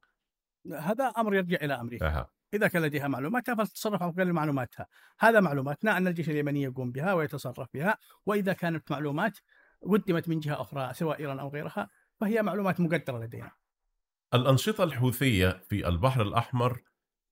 هذا 0.71 1.05
أمر 1.05 1.35
يرجع 1.35 1.57
إلى 1.61 1.73
أمريكا. 1.73 2.07
أها. 2.07 2.29
إذا 2.53 2.67
كان 2.67 2.81
لديها 2.81 3.07
معلوماتها 3.07 3.55
فلتتصرف 3.55 4.03
على 4.03 4.11
قدر 4.11 4.33
معلوماتها. 4.33 4.87
هذا 5.19 5.39
معلوماتنا 5.39 5.97
أن 5.97 6.07
الجيش 6.07 6.29
اليمني 6.29 6.61
يقوم 6.63 6.91
بها 6.91 7.13
ويتصرف 7.13 7.67
بها 7.73 7.97
وإذا 8.25 8.53
كانت 8.53 8.91
معلومات 8.91 9.37
قدمت 9.81 10.29
من 10.29 10.39
جهة 10.39 10.61
أخرى 10.61 10.93
سواء 10.93 11.19
إيران 11.19 11.39
أو 11.39 11.49
غيرها 11.49 11.89
فهي 12.19 12.41
معلومات 12.41 12.79
مقدرة 12.79 13.23
لدينا. 13.23 13.51
الأنشطة 14.33 14.83
الحوثية 14.83 15.61
في 15.69 15.87
البحر 15.87 16.21
الأحمر 16.21 16.81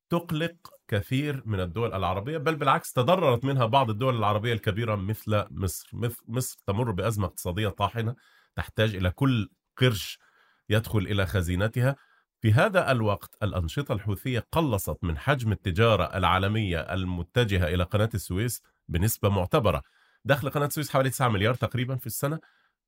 تقلق 0.09 0.55
كثير 0.87 1.43
من 1.45 1.59
الدول 1.59 1.93
العربية 1.93 2.37
بل 2.37 2.55
بالعكس 2.55 2.93
تضررت 2.93 3.45
منها 3.45 3.65
بعض 3.65 3.89
الدول 3.89 4.17
العربية 4.17 4.53
الكبيرة 4.53 4.95
مثل 4.95 5.45
مصر. 5.51 5.89
مصر 6.27 6.59
تمر 6.67 6.91
بأزمة 6.91 7.25
اقتصادية 7.25 7.67
طاحنة. 7.67 8.15
تحتاج 8.55 8.95
إلى 8.95 9.11
كل 9.11 9.49
قرش 9.77 10.19
يدخل 10.69 10.99
إلى 10.99 11.25
خزينتها. 11.25 11.95
في 12.41 12.53
هذا 12.53 12.91
الوقت 12.91 13.37
الأنشطة 13.43 13.93
الحوثية 13.93 14.45
قلصت 14.51 14.97
من 15.03 15.17
حجم 15.17 15.51
التجارة 15.51 16.03
العالمية 16.03 16.79
المتجهة 16.79 17.67
إلى 17.67 17.83
قناة 17.83 18.09
السويس 18.13 18.61
بنسبة 18.87 19.29
معتبرة. 19.29 19.81
دخل 20.25 20.49
قناة 20.49 20.65
السويس 20.65 20.89
حوالي 20.89 21.09
9 21.09 21.29
مليار 21.29 21.53
تقريبا 21.53 21.95
في 21.95 22.07
السنة. 22.07 22.39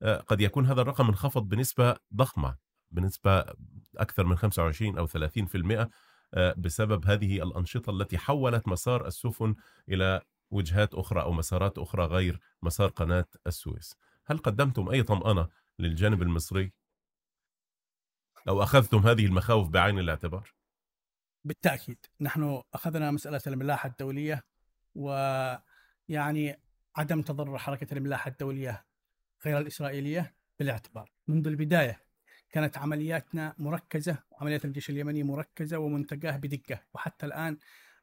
آه، 0.01 0.17
قد 0.17 0.41
يكون 0.41 0.65
هذا 0.65 0.81
الرقم 0.81 1.07
انخفض 1.07 1.49
بنسبة 1.49 1.95
ضخمة 2.15 2.55
بنسبة 2.91 3.45
أكثر 3.97 4.25
من 4.25 4.35
25 4.35 4.97
أو 4.97 5.07
30% 5.07 5.89
آه، 6.33 6.53
بسبب 6.57 7.05
هذه 7.05 7.43
الأنشطة 7.43 7.89
التي 7.89 8.17
حولت 8.17 8.67
مسار 8.67 9.07
السفن 9.07 9.55
إلى 9.89 10.21
وجهات 10.51 10.93
أخرى 10.93 11.21
أو 11.21 11.31
مسارات 11.31 11.77
أخرى 11.77 12.05
غير 12.05 12.39
مسار 12.61 12.89
قناة 12.89 13.25
السويس. 13.47 13.95
هل 14.25 14.37
قدمتم 14.37 14.89
أي 14.89 15.03
طمأنة 15.03 15.49
للجانب 15.79 16.21
المصري؟ 16.21 16.73
أو 18.47 18.63
أخذتم 18.63 18.97
هذه 18.97 19.25
المخاوف 19.25 19.69
بعين 19.69 19.99
الاعتبار؟ 19.99 20.53
بالتأكيد. 21.43 22.05
نحن 22.21 22.61
أخذنا 22.73 23.11
مسألة 23.11 23.41
الملاحة 23.47 23.89
الدولية 23.89 24.43
ويعني 24.95 26.61
عدم 26.95 27.21
تضرر 27.21 27.57
حركة 27.57 27.93
الملاحة 27.93 28.29
الدولية 28.29 28.85
غير 29.45 29.57
الإسرائيلية 29.57 30.35
بالاعتبار. 30.59 31.11
منذ 31.27 31.47
البداية 31.47 32.03
كانت 32.49 32.77
عملياتنا 32.77 33.55
مركزة 33.57 34.23
عمليات 34.41 34.65
الجيش 34.65 34.89
اليمني 34.89 35.23
مركزة 35.23 35.77
ومنتجاة 35.77 36.37
بدقة. 36.37 36.81
وحتى 36.93 37.25
الآن 37.25 37.57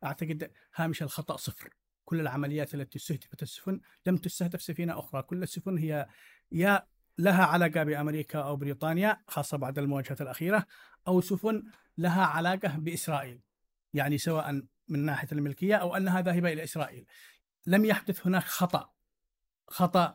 أعتقد 0.04 0.52
هامش 0.74 1.02
الخطأ 1.02 1.36
صفر. 1.36 1.70
كل 2.10 2.20
العمليات 2.20 2.74
التي 2.74 2.98
استهدفت 2.98 3.42
السفن 3.42 3.80
لم 4.06 4.16
تستهدف 4.16 4.62
سفينة 4.62 4.98
أخرى. 4.98 5.22
كل 5.22 5.42
السفن 5.42 5.78
هي 5.78 6.06
يا 6.52 6.86
لها 7.18 7.44
علاقة 7.44 7.82
بأمريكا 7.82 8.38
أو 8.38 8.56
بريطانيا 8.56 9.20
خاصة 9.26 9.56
بعد 9.56 9.78
المواجهات 9.78 10.20
الأخيرة 10.20 10.66
أو 11.08 11.20
سفن 11.20 11.62
لها 11.98 12.24
علاقة 12.24 12.78
بإسرائيل. 12.78 13.40
يعني 13.94 14.18
سواء 14.18 14.62
من 14.88 14.98
ناحية 15.04 15.28
الملكية 15.32 15.76
أو 15.76 15.96
أنها 15.96 16.20
ذاهبة 16.20 16.52
إلى 16.52 16.64
إسرائيل. 16.64 17.06
لم 17.66 17.84
يحدث 17.84 18.26
هناك 18.26 18.42
خطأ 18.42 18.90
خطأ 19.68 20.14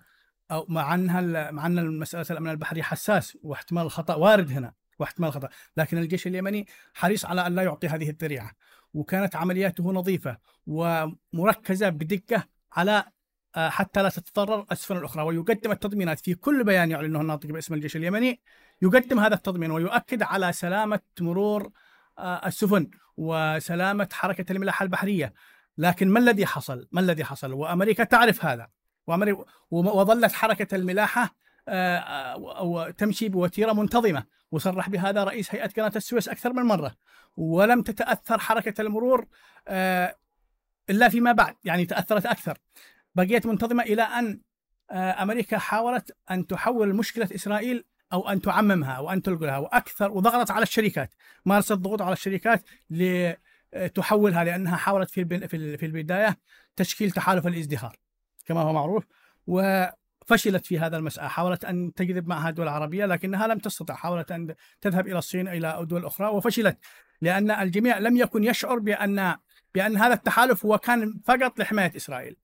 أو 0.52 0.66
مع 0.70 0.96
أنها 0.96 1.52
مع 1.52 1.66
أن 1.66 2.00
مساله 2.00 2.26
الأمن 2.32 2.50
البحري 2.50 2.84
حساس 2.84 3.38
واحتمال 3.42 3.84
الخطا 3.84 4.16
وارد 4.16 4.52
هنا. 4.52 4.74
واحتمال 5.00 5.30
الخطأ، 5.30 5.50
لكن 5.78 5.98
الجيش 5.98 6.28
اليمني 6.28 6.68
حريص 6.94 7.26
على 7.26 7.48
أن 7.48 7.56
لا 7.56 7.64
يعطي 7.64 7.88
هذه 7.88 8.10
الذريعة، 8.10 8.52
وكانت 8.94 9.36
عملياته 9.36 9.92
نظيفة 9.92 10.38
ومركزة 10.68 11.90
بدقة 11.90 12.44
على 12.74 13.04
آه، 13.56 13.70
حتى 13.70 14.04
لا 14.04 14.10
تتضرر 14.10 14.66
السفن 14.72 14.98
الأخرى. 14.98 15.24
ويقدم 15.24 15.72
التضمينات 15.72 16.20
في 16.20 16.34
كل 16.34 16.64
بيان 16.64 16.92
يعلنه 16.92 17.22
الناطق 17.22 17.50
باسم 17.50 17.74
الجيش 17.74 17.96
اليمني 17.96 18.42
يقدم 18.82 19.20
هذا 19.20 19.36
التضمين 19.36 19.72
ويؤكد 19.72 20.24
على 20.24 20.54
سلامة 20.54 21.00
مرور 21.22 21.72
آه، 22.18 22.48
السفن 22.48 22.90
وسلامة 23.18 24.10
حركة 24.12 24.52
الملاحة 24.52 24.84
البحرية. 24.84 25.34
لكن 25.78 26.10
ما 26.10 26.20
الذي 26.20 26.46
حصل؟ 26.46 26.88
ما 26.92 27.02
الذي 27.02 27.24
حصل؟ 27.24 27.54
وأمريكا 27.54 28.04
تعرف 28.04 28.46
هذا. 28.46 28.68
وأمريكا 29.08 29.46
وظلت 29.72 30.32
حركة 30.32 30.76
الملاحة 30.76 31.36
آه، 31.68 32.90
تمشي 32.90 33.30
بوتيرة 33.30 33.74
منتظمة 33.74 34.24
وصرح 34.52 34.90
بهذا 34.90 35.24
رئيس 35.24 35.56
هيئة 35.56 35.68
قناة 35.68 35.92
السويس 35.96 36.30
أكثر 36.30 36.54
من 36.54 36.64
مرة 36.64 36.96
ولم 37.38 37.82
تتأثر 37.82 38.40
حركة 38.40 38.82
المرور 38.82 39.28
إلا 40.90 41.10
فيما 41.10 41.32
بعد 41.32 41.56
يعني 41.64 41.86
تأثرت 41.86 42.26
أكثر. 42.26 42.58
بقيت 43.16 43.46
منتظمة 43.46 43.84
إلى 43.84 44.02
أن 44.02 44.40
آه، 44.92 45.24
أمريكا 45.24 45.58
حاولت 45.58 46.18
أن 46.32 46.48
تحول 46.48 46.96
مشكلة 46.96 47.30
إسرائيل 47.36 47.86
أو 48.14 48.30
أن 48.30 48.42
تعممها 48.42 48.92
أو 48.92 49.12
أن 49.12 49.22
تلقلها 49.22 49.58
وأكثر 49.58 50.12
وضغطت 50.12 50.52
على 50.52 50.64
الشركات 50.64 51.14
مارست 51.46 51.74
ضغوط 51.74 52.02
على 52.02 52.14
الشركات 52.14 52.64
لتحولها 52.90 54.44
لأنها 54.44 54.76
حاولت 54.76 55.10
في 55.10 55.48
في 55.78 55.86
البداية 55.86 56.38
تشكيل 56.76 57.12
تحالف 57.12 57.48
الازدهار 57.48 57.96
كما 58.46 58.62
هو 58.62 58.74
معروف 58.74 59.04
وفشلت 60.26 60.66
في 60.66 60.80
هذا 60.80 60.98
المسألة 60.98 61.28
حاولت 61.28 61.66
أن 61.66 61.94
تجذب 61.94 62.28
معها 62.28 62.52
دول 62.52 62.68
عربية 62.68 63.06
لكنها 63.06 63.48
لم 63.48 63.60
تستطع 63.60 63.94
حاولت 63.94 64.32
أن 64.32 64.56
تذهب 64.82 65.08
إلى 65.08 65.18
الصين 65.18 65.48
إلى 65.48 65.86
دول 65.86 66.06
أخرى 66.06 66.28
وفشلت 66.28 66.78
لأن 67.22 67.52
الجميع 67.52 67.98
لم 67.98 68.18
يكن 68.18 68.44
يشعر 68.44 68.80
بأن 68.80 69.36
بأن 69.76 69.98
هذا 69.98 70.14
التحالف 70.14 70.66
هو 70.66 70.78
كان 70.78 71.20
فقط 71.26 71.60
لحماية 71.60 71.92
إسرائيل. 71.96 72.36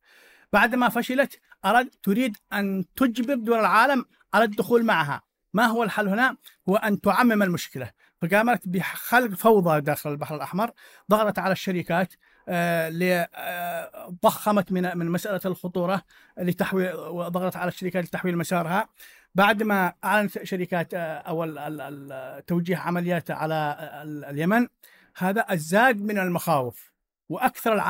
بعدما 0.53 0.89
فشلت 0.89 1.39
أرد 1.65 1.89
تريد 2.03 2.37
أن 2.53 2.85
تجبر 2.95 3.35
دول 3.35 3.59
العالم 3.59 4.05
على 4.33 4.43
الدخول 4.43 4.85
معها. 4.85 5.21
ما 5.53 5.65
هو 5.65 5.83
الحل 5.83 6.07
هنا؟ 6.07 6.37
هو 6.69 6.75
أن 6.75 7.01
تعمم 7.01 7.43
المشكلة. 7.43 7.91
فقامت 8.21 8.67
بخلق 8.67 9.35
فوضى 9.35 9.81
داخل 9.81 10.11
البحر 10.11 10.35
الأحمر 10.35 10.71
ضغطت 11.11 11.39
على 11.39 11.51
الشركات 11.51 12.13
ضخمت 14.23 14.71
من 14.71 14.97
من 14.97 15.05
مسألة 15.05 15.41
الخطورة 15.45 16.01
لتحويل 16.37 16.93
وضغطت 16.95 17.55
على 17.55 17.67
الشركات 17.67 18.03
لتحويل 18.03 18.37
مسارها 18.37 18.89
بعد 19.35 19.63
ما 19.63 19.93
أعلنت 20.03 20.43
شركات 20.43 20.93
آه، 20.93 21.17
أو 21.17 21.45
توجيه 22.47 22.77
عمليات 22.77 23.31
على 23.31 23.77
اليمن 24.29 24.67
هذا 25.17 25.41
ازداد 25.41 26.01
من 26.01 26.17
المخاوف. 26.17 26.91
وأكثر 27.29 27.83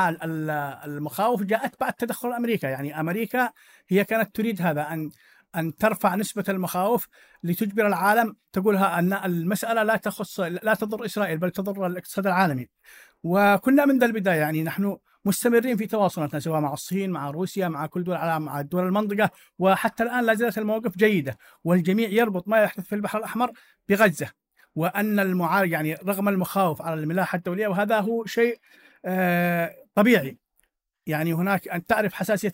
المخاوف 0.85 1.43
جاءت 1.43 1.79
بعد 1.79 1.93
تدخل 1.93 2.33
أمريكا. 2.33 2.67
يعني 2.67 2.99
أمريكا 2.99 3.51
هي 3.89 4.03
كانت 4.05 4.35
تريد 4.35 4.61
هذا 4.61 4.93
ان 4.93 5.11
أن 5.55 5.75
ترفع 5.75 6.15
نسبة 6.15 6.43
المخاوف 6.49 7.07
لتجبر 7.43 7.87
العالم. 7.87 8.35
تقولها 8.53 8.99
أن 8.99 9.13
المسألة 9.13 9.83
لا 9.83 9.95
تخص 9.97 10.39
لا 10.39 10.73
تضر 10.73 11.05
إسرائيل 11.05 11.37
بل 11.37 11.51
تضر 11.51 11.87
الاقتصاد 11.87 12.27
العالمي. 12.27 12.69
وكنا 13.23 13.85
من 13.85 13.99
ذا 13.99 14.05
البداية 14.05 14.39
يعني 14.39 14.63
نحن 14.63 14.97
مستمرين 15.25 15.77
في 15.77 15.87
تواصلاتنا 15.87 16.39
سواء 16.39 16.59
مع 16.59 16.73
الصين 16.73 17.09
مع 17.09 17.29
روسيا 17.29 17.67
مع 17.67 17.85
كل 17.85 18.03
دول 18.03 18.15
العالم 18.15 18.45
مع 18.45 18.61
دول 18.61 18.87
المنطقة 18.87 19.29
وحتى 19.59 20.03
الآن 20.03 20.25
لا 20.25 20.33
زالت 20.33 20.57
المواقف 20.57 20.97
جيدة 20.97 21.37
والجميع 21.63 22.09
يربط 22.09 22.47
ما 22.47 22.57
يحدث 22.57 22.85
في 22.85 22.95
البحر 22.95 23.19
الأحمر 23.19 23.51
بغزة 23.89 24.31
وأن 24.75 25.19
المعارض 25.19 25.69
يعني 25.69 25.93
رغم 25.93 26.29
المخاوف 26.29 26.81
على 26.81 26.99
الملاحة 27.01 27.35
الدولية 27.35 27.67
وهذا 27.67 27.99
هو 27.99 28.25
شيء 28.25 28.59
آه، 29.05 29.75
طبيعي. 29.95 30.37
يعني 31.07 31.33
هناك 31.33 31.67
ان 31.67 31.85
تعرف 31.85 32.13
حساسية 32.13 32.51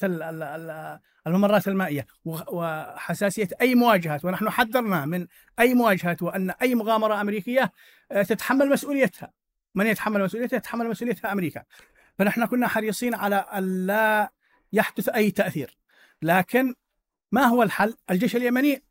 الممرات 1.27 1.67
المائية 1.67 2.08
وحساسية 2.25 3.47
أي 3.62 3.75
مواجهات 3.75 4.25
ونحن 4.25 4.49
حذرنا 4.49 5.06
من 5.06 5.27
أي 5.60 5.73
مواجهات 5.73 6.21
وأن 6.21 6.49
أي 6.49 6.75
مغامرة 6.75 7.21
أمريكية 7.21 7.71
آه، 8.12 8.21
تتحمل 8.23 8.69
مسؤوليتها. 8.69 9.37
من 9.78 9.88
يتحمل 9.88 10.24
مسؤوليتها 10.24 10.58
يتحمل 10.58 10.88
مسؤوليتها 10.90 11.32
أمريكا. 11.32 11.63
فنحن 12.18 12.46
كنا 12.46 12.68
حريصين 12.68 13.16
على 13.16 13.36
أن 13.36 13.86
لا 13.86 14.32
يحدث 14.74 15.10
أي 15.10 15.32
تأثير. 15.32 15.78
لكن 16.22 16.74
ما 17.32 17.46
هو 17.46 17.63
الحل؟ 17.63 17.94
الجيش 18.12 18.36
اليمني 18.36 18.84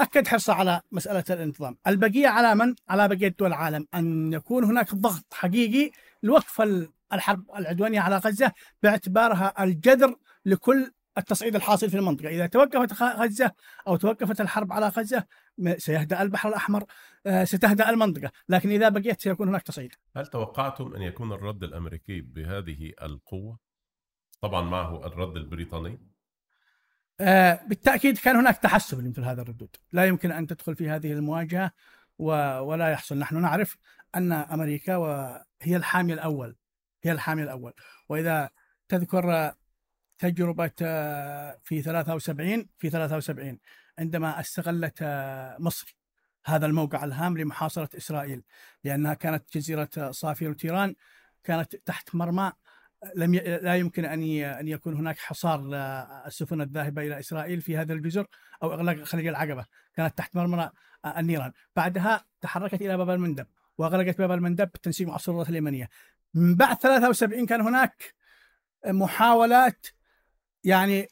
أكد 0.00 0.28
حرصه 0.28 0.54
على 0.54 0.80
مسألة 0.92 1.24
الانتظام. 1.30 1.76
البقية 1.86 2.28
على 2.28 2.54
من؟ 2.54 2.74
على 2.88 3.08
بقية 3.08 3.34
دول 3.38 3.48
العالم. 3.48 3.86
أن 3.94 4.32
يكون 4.32 4.64
هناك 4.64 4.94
ضغط 4.94 5.34
حقيقي 5.34 5.90
لوقف 6.22 6.62
الحرب 7.12 7.44
العدوانية 7.56 8.00
على 8.00 8.16
غزة 8.16 8.52
باعتبارها 8.82 9.64
الجذر 9.64 10.16
لكل 10.44 10.92
التصعيد 11.18 11.54
الحاصل 11.56 11.90
في 11.90 11.96
المنطقة، 11.96 12.28
إذا 12.28 12.46
توقفت 12.46 13.02
غزة 13.02 13.52
أو 13.86 13.96
توقفت 13.96 14.40
الحرب 14.40 14.72
على 14.72 14.88
غزة 14.88 15.24
سيهدأ 15.76 16.22
البحر 16.22 16.48
الأحمر 16.48 16.84
آه، 17.26 17.44
ستهدأ 17.44 17.90
المنطقة، 17.90 18.30
لكن 18.48 18.70
إذا 18.70 18.88
بقيت 18.88 19.20
سيكون 19.20 19.48
هناك 19.48 19.62
تصعيد. 19.62 19.92
هل 20.16 20.26
توقعتم 20.26 20.94
أن 20.94 21.02
يكون 21.02 21.32
الرد 21.32 21.64
الأمريكي 21.64 22.20
بهذه 22.20 22.92
القوة؟ 23.02 23.58
طبعا 24.40 24.62
معه 24.62 25.06
الرد 25.06 25.36
البريطاني. 25.36 25.98
آه 27.20 27.60
بالتأكيد 27.66 28.18
كان 28.18 28.36
هناك 28.36 28.56
تحسب 28.58 29.00
لمثل 29.00 29.22
هذا 29.22 29.42
الردود، 29.42 29.76
لا 29.92 30.06
يمكن 30.06 30.32
أن 30.32 30.46
تدخل 30.46 30.76
في 30.76 30.88
هذه 30.88 31.12
المواجهة 31.12 31.72
ولا 32.18 32.88
يحصل، 32.90 33.18
نحن 33.18 33.40
نعرف 33.40 33.76
أن 34.14 34.32
أمريكا 34.32 34.96
وهي 34.96 35.76
الحامي 35.76 36.12
الأول 36.12 36.56
هي 37.04 37.12
الحامي 37.12 37.42
الأول 37.42 37.72
وإذا 38.08 38.50
تذكر 38.88 39.54
تجربة 40.18 40.70
آه، 40.82 41.60
في 41.64 41.82
73 41.82 42.68
في 42.78 42.90
73 42.90 43.58
عندما 43.98 44.40
استغلت 44.40 44.98
آه، 45.02 45.56
مصر 45.58 45.96
هذا 46.46 46.66
الموقع 46.66 47.04
الهام 47.04 47.38
لمحاصرة 47.38 47.88
إسرائيل 47.96 48.42
لأنها 48.84 49.14
كانت 49.14 49.56
جزيرة 49.56 49.88
آه، 49.98 50.10
صافية 50.10 50.48
وتيران 50.48 50.94
كانت 51.44 51.76
تحت 51.76 52.14
مرمى 52.14 52.52
لم 53.14 53.34
ي... 53.34 53.38
لا 53.38 53.76
يمكن 53.76 54.04
أن 54.04 54.22
ي... 54.22 54.46
أن 54.46 54.68
يكون 54.68 54.94
هناك 54.94 55.18
حصار 55.18 55.60
للسفن 55.60 56.60
الذاهبة 56.60 57.02
إلى 57.02 57.18
إسرائيل 57.18 57.60
في 57.60 57.76
هذا 57.76 57.92
الجزر 57.92 58.26
أو 58.62 58.72
إغلاق 58.72 59.02
خليج 59.02 59.26
العقبة، 59.26 59.66
كانت 59.94 60.18
تحت 60.18 60.36
مرمى 60.36 60.70
النيران، 61.16 61.52
بعدها 61.76 62.24
تحركت 62.40 62.82
إلى 62.82 62.96
باب 62.96 63.10
المندب 63.10 63.46
واغلقت 63.78 64.18
باب 64.18 64.32
المندب 64.32 64.70
بالتنسيق 64.72 65.08
مع 65.08 65.16
السلطات 65.16 65.48
اليمنية، 65.48 65.88
من 66.34 66.54
بعد 66.54 66.76
73 66.76 67.46
كان 67.46 67.60
هناك 67.60 68.14
محاولات 68.86 69.86
يعني 70.64 71.08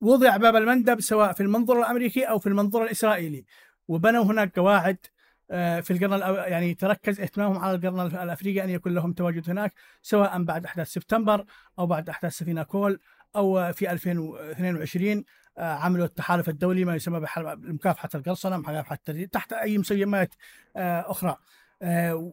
وضع 0.00 0.36
باب 0.36 0.56
المندب 0.56 1.00
سواء 1.00 1.32
في 1.32 1.42
المنظور 1.42 1.80
الأمريكي 1.80 2.24
أو 2.24 2.38
في 2.38 2.46
المنظور 2.46 2.84
الإسرائيلي. 2.84 3.44
وبنوا 3.88 4.24
هناك 4.24 4.58
قواعد 4.58 4.98
آه، 5.50 5.80
في 5.80 5.92
القرن 5.92 6.34
يعني 6.52 6.74
تركز 6.74 7.20
إهتمامهم 7.20 7.58
على 7.58 7.74
القرن 7.74 8.00
الأفريقي 8.00 8.64
أن 8.64 8.70
يكون 8.70 8.94
لهم 8.94 9.12
تواجد 9.12 9.50
هناك 9.50 9.74
سواء 10.02 10.42
بعد 10.42 10.64
أحداث 10.64 10.88
سبتمبر 10.88 11.44
أو 11.78 11.86
بعد 11.86 12.08
أحداث 12.08 12.32
سفينة 12.32 12.62
كول 12.62 13.00
أو 13.36 13.72
في 13.72 13.92
2022 13.92 15.24
آه، 15.58 15.74
عملوا 15.74 16.04
التحالف 16.04 16.48
الدولي 16.48 16.84
ما 16.84 16.94
يسمى 16.94 17.26
بمكافحة 17.36 18.08
القرصنة 18.14 18.56
مكافحة 18.56 18.98
تحت 19.32 19.52
أي 19.52 19.78
مسميات 19.78 20.34
آه، 20.76 21.10
أخرى. 21.10 21.36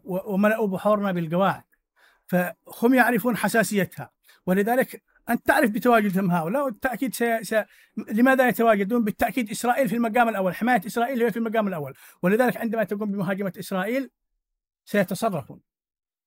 وملأوا 0.05 0.67
بحورنا 0.67 1.11
بالقواعد. 1.11 1.63
فهم 2.27 2.93
يعرفون 2.93 3.37
حساسيتها. 3.37 4.09
ولذلك 4.45 5.03
أنت 5.29 5.45
تعرف 5.45 5.69
بتواجدهم 5.69 6.31
هؤلاء 6.31 6.65
والتأكيد 6.65 7.15
سي... 7.15 7.43
سي... 7.43 7.65
لماذا 7.97 8.47
يتواجدون؟ 8.47 9.03
بالتأكيد 9.03 9.51
إسرائيل 9.51 9.89
في 9.89 9.95
المقام 9.95 10.29
الأول 10.29 10.55
حماية 10.55 10.81
إسرائيل 10.85 11.23
هي 11.23 11.31
في 11.31 11.37
المقام 11.37 11.67
الأول. 11.67 11.93
ولذلك 12.21 12.57
عندما 12.57 12.83
تقوم 12.83 13.11
بمهاجمة 13.11 13.53
إسرائيل 13.59 14.09
سيتصرفون. 14.85 15.59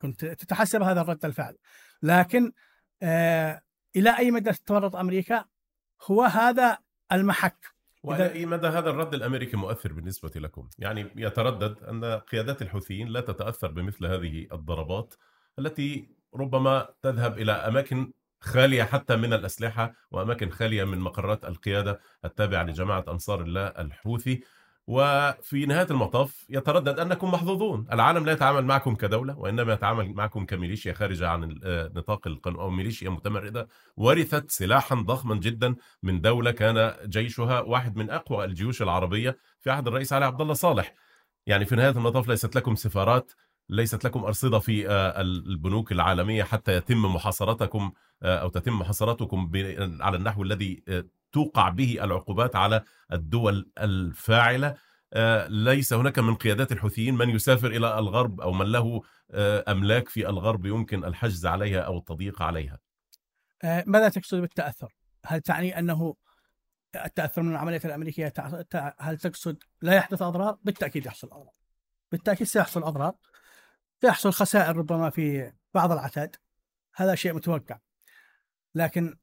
كنت 0.02 0.24
تتحسب 0.24 0.82
هذا 0.82 1.00
الرد 1.00 1.24
الفعل. 1.24 1.56
لكن 2.02 2.52
آه 3.02 3.62
إلى 3.96 4.18
أي 4.18 4.30
مدى 4.30 4.52
تتورط 4.52 4.96
أمريكا؟ 4.96 5.44
هو 6.10 6.22
هذا 6.22 6.78
المحك. 7.12 7.76
وإلى 8.02 8.32
أي 8.32 8.46
مدى 8.46 8.66
هذا 8.66 8.90
الرد 8.90 9.14
الأمريكي 9.14 9.56
مؤثر 9.56 9.92
بالنسبة 9.92 10.30
لكم؟ 10.36 10.68
يعني 10.78 11.10
يتردد 11.16 11.82
أن 11.82 12.04
قيادات 12.04 12.62
الحوثيين 12.62 13.08
لا 13.08 13.20
تتأثر 13.20 13.70
بمثل 13.70 14.06
هذه 14.06 14.46
الضربات 14.52 15.14
التي 15.58 16.08
ربما 16.34 16.88
تذهب 17.02 17.38
إلى 17.38 17.52
أماكن 17.52 18.12
خالية 18.40 18.82
حتى 18.82 19.16
من 19.16 19.32
الأسلحة 19.32 19.92
وأماكن 20.10 20.50
خالية 20.50 20.84
من 20.84 20.98
مقرات 20.98 21.44
القيادة 21.44 22.00
التابعة 22.24 22.62
لجماعة 22.62 23.04
أنصار 23.08 23.40
الله 23.40 23.66
الحوثي 23.66 24.42
وفي 24.86 25.66
نهاية 25.66 25.86
المطاف 25.90 26.46
يتردد 26.48 26.98
انكم 26.98 27.30
محظوظون، 27.30 27.86
العالم 27.92 28.26
لا 28.26 28.32
يتعامل 28.32 28.64
معكم 28.64 28.94
كدولة 28.94 29.38
وإنما 29.38 29.72
يتعامل 29.72 30.14
معكم 30.14 30.46
كميليشيا 30.46 30.92
خارجة 30.92 31.28
عن 31.28 31.58
نطاق 31.64 32.26
القانون 32.26 32.60
أو 32.60 32.70
ميليشيا 32.70 33.10
متمرده 33.10 33.68
ورثت 33.96 34.50
سلاحا 34.50 34.94
ضخما 34.94 35.34
جدا 35.34 35.74
من 36.02 36.20
دولة 36.20 36.50
كان 36.50 36.94
جيشها 37.06 37.60
واحد 37.60 37.96
من 37.96 38.10
أقوى 38.10 38.44
الجيوش 38.44 38.82
العربية 38.82 39.38
في 39.60 39.70
عهد 39.70 39.86
الرئيس 39.88 40.12
علي 40.12 40.24
عبد 40.24 40.40
الله 40.40 40.54
صالح. 40.54 40.94
يعني 41.46 41.64
في 41.64 41.76
نهاية 41.76 41.90
المطاف 41.90 42.28
ليست 42.28 42.56
لكم 42.56 42.74
سفارات 42.74 43.32
ليست 43.68 44.04
لكم 44.04 44.24
أرصدة 44.24 44.58
في 44.58 44.88
آه، 44.88 45.20
البنوك 45.20 45.92
العالمية 45.92 46.44
حتى 46.44 46.76
يتم 46.76 47.02
محاصرتكم 47.02 47.92
آه، 48.22 48.38
أو 48.38 48.48
تتم 48.48 48.78
محاصرتكم 48.78 49.50
على 50.00 50.16
النحو 50.16 50.42
الذي 50.42 50.82
توقع 51.32 51.68
به 51.68 52.04
العقوبات 52.04 52.56
على 52.56 52.82
الدول 53.12 53.70
الفاعلة 53.78 54.76
آه، 55.12 55.46
ليس 55.48 55.92
هناك 55.92 56.18
من 56.18 56.34
قيادات 56.34 56.72
الحوثيين 56.72 57.14
من 57.14 57.30
يسافر 57.30 57.66
إلى 57.66 57.98
الغرب 57.98 58.40
أو 58.40 58.52
من 58.52 58.66
له 58.66 59.02
آه، 59.30 59.64
أملاك 59.68 60.08
في 60.08 60.28
الغرب 60.28 60.66
يمكن 60.66 61.04
الحجز 61.04 61.46
عليها 61.46 61.80
أو 61.80 61.98
التضييق 61.98 62.42
عليها. 62.42 62.78
آه، 63.64 63.84
ماذا 63.86 64.08
تقصد 64.08 64.40
بالتأثر؟ 64.40 64.94
هل 65.26 65.40
تعني 65.40 65.78
أنه 65.78 66.14
التأثر 67.04 67.42
من 67.42 67.52
العمليات 67.52 67.86
الأمريكية 67.86 68.32
هل 68.98 69.18
تقصد 69.18 69.62
لا 69.82 69.94
يحدث 69.94 70.22
أضرار؟ 70.22 70.58
بالتأكيد 70.62 71.06
يحصل 71.06 71.26
أضرار. 71.26 71.54
بالتأكيد 72.12 72.46
سيحصل 72.46 72.82
أضرار. 72.82 73.14
سيحصل 74.00 74.32
خسائر 74.32 74.76
ربما 74.76 75.10
في 75.10 75.52
بعض 75.74 75.92
العتاد. 75.92 76.36
هذا 76.94 77.14
شيء 77.14 77.32
متوقع. 77.32 77.78
لكن 78.74 79.16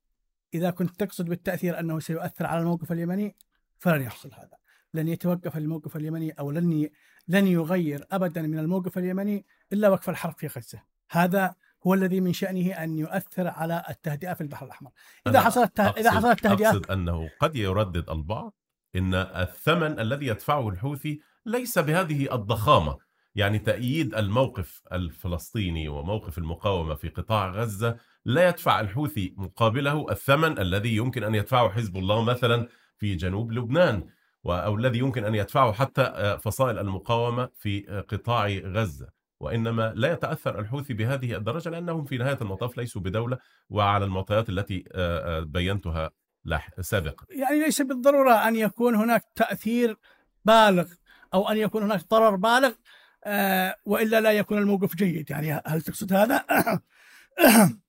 إذا 0.53 0.69
كنت 0.69 0.99
تقصد 0.99 1.25
بالتأثير 1.25 1.79
أنه 1.79 1.99
سيؤثر 1.99 2.45
على 2.45 2.59
الموقف 2.59 2.91
اليمني 2.91 3.35
فلن 3.79 4.01
يحصل 4.01 4.31
هذا 4.33 4.57
لن 4.93 5.07
يتوقف 5.07 5.57
الموقف 5.57 5.95
اليمني 5.95 6.31
أو 6.31 6.51
لن 6.51 6.89
لن 7.27 7.47
يغير 7.47 8.05
أبدا 8.11 8.41
من 8.41 8.59
الموقف 8.59 8.97
اليمني 8.97 9.45
إلا 9.73 9.89
وقف 9.89 10.09
الحرب 10.09 10.33
في 10.37 10.47
غزة 10.47 10.83
هذا 11.09 11.55
هو 11.87 11.93
الذي 11.93 12.21
من 12.21 12.33
شأنه 12.33 12.71
أن 12.71 12.97
يؤثر 12.97 13.47
على 13.47 13.83
التهدئة 13.89 14.33
في 14.33 14.41
البحر 14.41 14.65
الأحمر 14.65 14.91
إذا 15.27 15.39
حصلت 15.39 15.79
إذا 15.79 16.11
حصلت 16.11 16.39
تهدئة 16.39 16.69
أقصد 16.69 16.91
أنه 16.91 17.29
قد 17.39 17.55
يردد 17.55 18.09
البعض 18.09 18.53
إن 18.95 19.13
الثمن 19.13 19.99
الذي 19.99 20.25
يدفعه 20.25 20.69
الحوثي 20.69 21.21
ليس 21.45 21.79
بهذه 21.79 22.35
الضخامة 22.35 22.97
يعني 23.35 23.59
تأييد 23.59 24.15
الموقف 24.15 24.81
الفلسطيني 24.91 25.89
وموقف 25.89 26.37
المقاومة 26.37 26.95
في 26.95 27.09
قطاع 27.09 27.49
غزة 27.49 27.97
لا 28.25 28.47
يدفع 28.47 28.79
الحوثي 28.79 29.33
مقابله 29.37 30.11
الثمن 30.11 30.59
الذي 30.59 30.95
يمكن 30.95 31.23
أن 31.23 31.35
يدفعه 31.35 31.69
حزب 31.69 31.97
الله 31.97 32.23
مثلا 32.23 32.67
في 32.97 33.15
جنوب 33.15 33.51
لبنان 33.51 34.07
أو 34.45 34.75
الذي 34.75 34.99
يمكن 34.99 35.25
أن 35.25 35.35
يدفعه 35.35 35.73
حتى 35.73 36.01
آه، 36.01 36.35
فصائل 36.37 36.79
المقاومة 36.79 37.49
في 37.55 37.89
آه، 37.89 38.01
قطاع 38.01 38.47
غزة. 38.47 39.23
وإنما 39.39 39.93
لا 39.95 40.11
يتأثر 40.11 40.59
الحوثي 40.59 40.93
بهذه 40.93 41.35
الدرجة 41.35 41.69
لأنهم 41.69 42.05
في 42.05 42.17
نهاية 42.17 42.37
المطاف 42.41 42.77
ليسوا 42.77 43.01
بدولة 43.01 43.37
وعلى 43.69 44.05
المعطيات 44.05 44.49
التي 44.49 44.83
آه، 44.91 45.39
بينتها 45.39 46.11
سابقا. 46.79 47.25
يعني 47.29 47.59
ليس 47.59 47.81
بالضرورة 47.81 48.33
أن 48.33 48.55
يكون 48.55 48.95
هناك 48.95 49.25
تأثير 49.35 49.97
بالغ 50.45 50.85
أو 51.33 51.49
أن 51.49 51.57
يكون 51.57 51.83
هناك 51.83 52.09
ضرر 52.09 52.35
بالغ 52.35 52.71
وإلا 53.85 54.21
لا 54.21 54.31
يكون 54.31 54.57
الموقف 54.57 54.95
جيد. 54.95 55.29
يعني 55.29 55.61
هل 55.65 55.81
تقصد 55.81 56.13
هذا؟ 56.13 56.45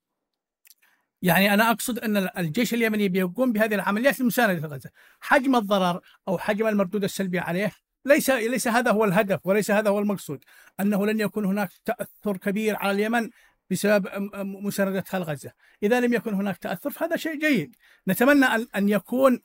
يعني 1.22 1.54
أنا 1.54 1.70
أقصد 1.70 1.98
أن 1.98 2.28
الجيش 2.38 2.74
اليمني 2.74 3.08
بيقوم 3.08 3.52
بهذه 3.52 3.74
العمليات 3.74 4.20
المساندة 4.20 4.68
لغزه، 4.68 4.90
حجم 5.20 5.56
الضرر 5.56 6.00
أو 6.28 6.38
حجم 6.38 6.68
المردود 6.68 7.04
السلبي 7.04 7.38
عليه 7.38 7.72
ليس 8.04 8.30
ليس 8.30 8.68
هذا 8.68 8.90
هو 8.90 9.04
الهدف 9.04 9.40
وليس 9.46 9.70
هذا 9.70 9.90
هو 9.90 9.98
المقصود، 9.98 10.44
أنه 10.80 11.06
لن 11.06 11.20
يكون 11.20 11.44
هناك 11.44 11.70
تأثر 11.84 12.36
كبير 12.36 12.76
على 12.76 12.90
اليمن 12.90 13.30
بسبب 13.70 14.08
مساندتها 14.34 15.20
لغزة، 15.20 15.52
إذا 15.82 16.00
لم 16.00 16.12
يكن 16.12 16.34
هناك 16.34 16.56
تأثر 16.56 16.90
فهذا 16.90 17.16
شيء 17.16 17.40
جيد، 17.40 17.76
نتمنى 18.08 18.44
ان 18.76 18.88
يكون 18.88 19.40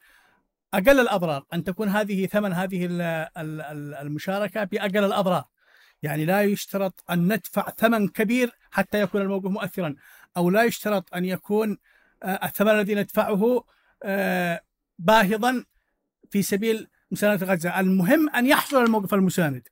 أقل 0.73 0.99
الأضرار، 0.99 1.45
أن 1.54 1.63
تكون 1.63 1.89
هذه 1.89 2.25
ثمن 2.25 2.54
هذه 2.54 2.88
المشاركة 4.02 4.63
بأقل 4.63 5.04
الأضرار. 5.04 5.45
يعني 6.04 6.26
لا 6.26 6.42
يشترط 6.42 7.04
أن 7.12 7.34
ندفع 7.34 7.70
ثمن 7.70 8.08
كبير 8.08 8.52
حتى 8.72 9.02
يكون 9.02 9.22
الموقف 9.22 9.46
مؤثرا 9.46 9.96
أو 10.38 10.50
لا 10.50 10.64
يشترط 10.64 11.16
أن 11.16 11.26
يكون 11.26 11.78
آه، 12.24 12.46
الثمن 12.46 12.70
الذي 12.72 12.96
ندفعه 12.96 13.64
آه، 14.04 14.62
باهظا 15.00 15.66
في 16.30 16.42
سبيل 16.42 16.88
مساندة 17.12 17.46
غزة. 17.46 17.80
المهم 17.80 18.30
أن 18.30 18.46
يحصل 18.46 18.84
الموقف 18.84 19.14
المساند. 19.14 19.68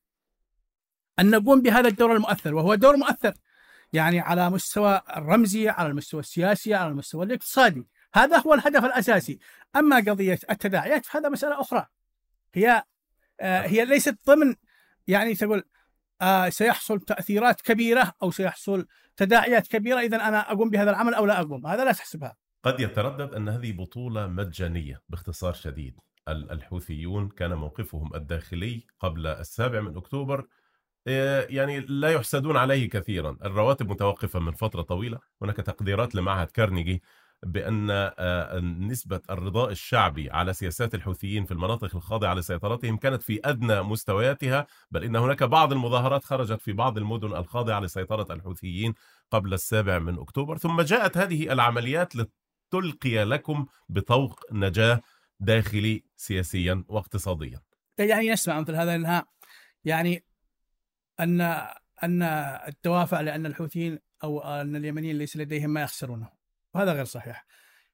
أن 1.19 1.29
نقوم 1.29 1.61
بهذا 1.61 1.87
الدور 1.87 2.15
المؤثر 2.15 2.55
وهو 2.55 2.75
دور 2.75 2.97
مؤثر 2.97 3.33
يعني 3.93 4.19
على 4.19 4.49
مستوى 4.49 5.01
الرمزي 5.17 5.69
على 5.69 5.89
المستوى 5.89 6.19
السياسي 6.19 6.73
على 6.73 6.89
المستوى 6.89 7.25
الاقتصادي. 7.25 7.87
هذا 8.13 8.37
هو 8.37 8.53
الهدف 8.53 8.85
الأساسي. 8.85 9.39
أما 9.75 9.95
قضية 9.95 10.39
التداعيات 10.49 11.05
فهذا 11.05 11.29
مسألة 11.29 11.61
أخرى. 11.61 11.85
هي 12.53 12.83
آه، 13.39 13.61
هي 13.61 13.85
ليست 13.85 14.17
ضمن 14.27 14.55
يعني 15.07 15.35
تقول 15.35 15.63
سيحصل 16.49 16.99
تأثيرات 16.99 17.61
كبيرة 17.61 18.13
أو 18.23 18.31
سيحصل 18.31 18.87
تداعيات 19.17 19.67
كبيرة. 19.67 19.99
اذا 19.99 20.17
أنا 20.17 20.51
أقوم 20.51 20.69
بهذا 20.69 20.89
العمل 20.89 21.13
أو 21.13 21.25
لا 21.25 21.41
أقوم. 21.41 21.67
هذا 21.67 21.85
لا 21.85 21.91
تحسبها. 21.91 22.35
قد 22.63 22.79
يتردد 22.79 23.33
أن 23.33 23.49
هذه 23.49 23.71
بطولة 23.71 24.27
مجانية 24.27 25.01
باختصار 25.09 25.53
شديد. 25.53 25.99
الحوثيون 26.27 27.29
كان 27.29 27.53
موقفهم 27.53 28.15
الداخلي 28.15 28.85
قبل 28.99 29.27
السابع 29.27 29.81
من 29.81 29.97
أكتوبر. 29.97 30.47
آه، 31.07 31.47
يعني 31.49 31.79
لا 31.79 32.11
يحسدون 32.11 32.57
عليه 32.57 32.89
كثيرا. 32.89 33.37
الرواتب 33.45 33.89
متوقفة 33.89 34.39
من 34.39 34.51
فترة 34.51 34.81
طويلة. 34.81 35.19
هناك 35.41 35.55
تقديرات 35.55 36.15
لمعهد 36.15 36.47
كارنيجي 36.47 37.03
بأن 37.43 37.87
آه، 37.91 38.59
نسبة 38.59 39.21
الرضاء 39.29 39.71
الشعبي 39.71 40.29
على 40.29 40.53
سياسات 40.53 40.95
الحوثيين 40.95 41.45
في 41.45 41.51
المناطق 41.51 41.95
الخاضعة 41.95 42.33
لسيطرتهم 42.33 42.97
كانت 42.97 43.21
في 43.21 43.39
أدنى 43.45 43.81
مستوياتها 43.81 44.67
بل 44.91 45.03
إن 45.03 45.15
هناك 45.15 45.43
بعض 45.43 45.71
المظاهرات 45.71 46.23
خرجت 46.23 46.61
في 46.61 46.73
بعض 46.73 46.97
المدن 46.97 47.35
الخاضعة 47.35 47.79
لسيطرة 47.79 48.33
الحوثيين 48.33 48.93
قبل 49.31 49.53
السابع 49.53 49.99
من 49.99 50.19
أكتوبر. 50.19 50.57
ثم 50.57 50.81
جاءت 50.81 51.17
هذه 51.17 51.53
العمليات 51.53 52.13
لتلقي 52.15 53.23
لكم 53.23 53.65
بطوق 53.89 54.39
نجاة 54.51 55.01
داخلي 55.39 56.03
سياسيا 56.15 56.83
واقتصاديا. 56.87 57.61
يعني 57.99 58.31
نسمع 58.31 58.59
مثل 58.59 58.75
هذا 58.75 58.95
انها 58.95 59.25
يعني 59.85 60.23
أن 61.19 61.41
أن 62.03 62.23
الدوافع 62.67 63.21
لأن 63.21 63.45
الحوثيين 63.45 63.99
أو 64.23 64.39
أن 64.39 64.75
اليمنيين 64.75 65.17
ليس 65.17 65.37
لديهم 65.37 65.69
ما 65.69 65.81
يخسرونه. 65.81 66.36
وهذا 66.77 66.93
غير 66.93 67.05
صحيح. 67.05 67.45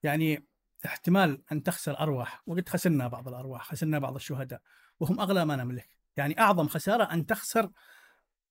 يعني 0.04 0.48
احتمال 0.86 1.42
أن 1.52 1.64
تخسر 1.64 2.00
أرواح 2.00 2.42
وقد 2.48 2.70
خسرنا 2.70 3.08
بعض 3.08 3.28
الأرواح 3.28 3.64
خسرنا 3.64 4.00
بعض 4.00 4.16
الشهداء 4.16 4.62
وهم 5.00 5.20
أغلى 5.20 5.46
ما 5.46 5.56
نملك. 5.56 5.90
يعني 6.18 6.40
أعظم 6.40 6.68
خسارة 6.68 7.04
أن 7.04 7.26
تخسر 7.26 7.70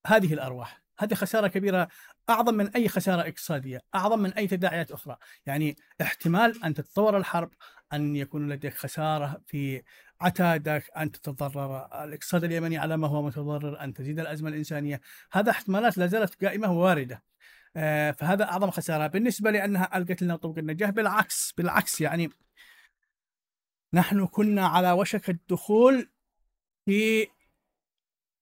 هذه 0.07 0.35
الأرواح. 0.35 0.83
هذه 0.99 1.15
خسارة 1.15 1.47
كبيرة 1.47 1.89
أعظم 2.31 2.55
من 2.55 2.69
أي 2.69 2.89
خسارة 2.89 3.29
إقتصادية 3.29 3.83
أعظم 3.95 4.19
من 4.19 4.33
أي 4.33 4.47
تداعيات 4.47 4.91
أخرى. 4.91 5.17
يعني 5.47 5.77
احتمال 6.03 6.65
أن 6.65 6.75
تتطور 6.75 7.17
الحرب 7.17 7.51
أن 7.93 8.17
يكون 8.17 8.49
لديك 8.49 8.75
خسارة 8.75 9.43
في 9.47 9.83
عتادك 10.21 10.91
أن 10.97 11.13
تتضرر 11.13 12.05
الاقتصاد 12.05 12.45
اليمني 12.45 12.79
على 12.79 12.97
ما 12.97 13.09
هو 13.09 13.23
متضرر 13.23 13.81
أن 13.81 13.95
تزيد 13.95 14.21
الأزمة 14.21 14.49
الإنسانية. 14.49 15.01
هذا 15.33 15.51
احتمالات 15.51 15.99
لا 15.99 16.07
زالت 16.07 16.45
قائمة 16.45 16.73
وواردة. 16.73 17.15
آه، 17.15 17.32
فهذا 18.13 18.45
أعظم 18.45 18.71
خسارة. 18.71 19.07
بالنسبة 19.07 19.51
لأنها 19.51 19.97
ألقت 19.97 20.23
لنا 20.23 20.37
طرق 20.37 20.59
النجاه 20.59 20.91
بالعكس 20.91 21.53
بالعكس 21.53 22.01
يعني 22.01 22.31
نحن 23.95 24.27
كنا 24.27 24.67
على 24.67 24.93
وشك 24.93 25.31
الدخول 25.31 26.11
في 26.85 27.27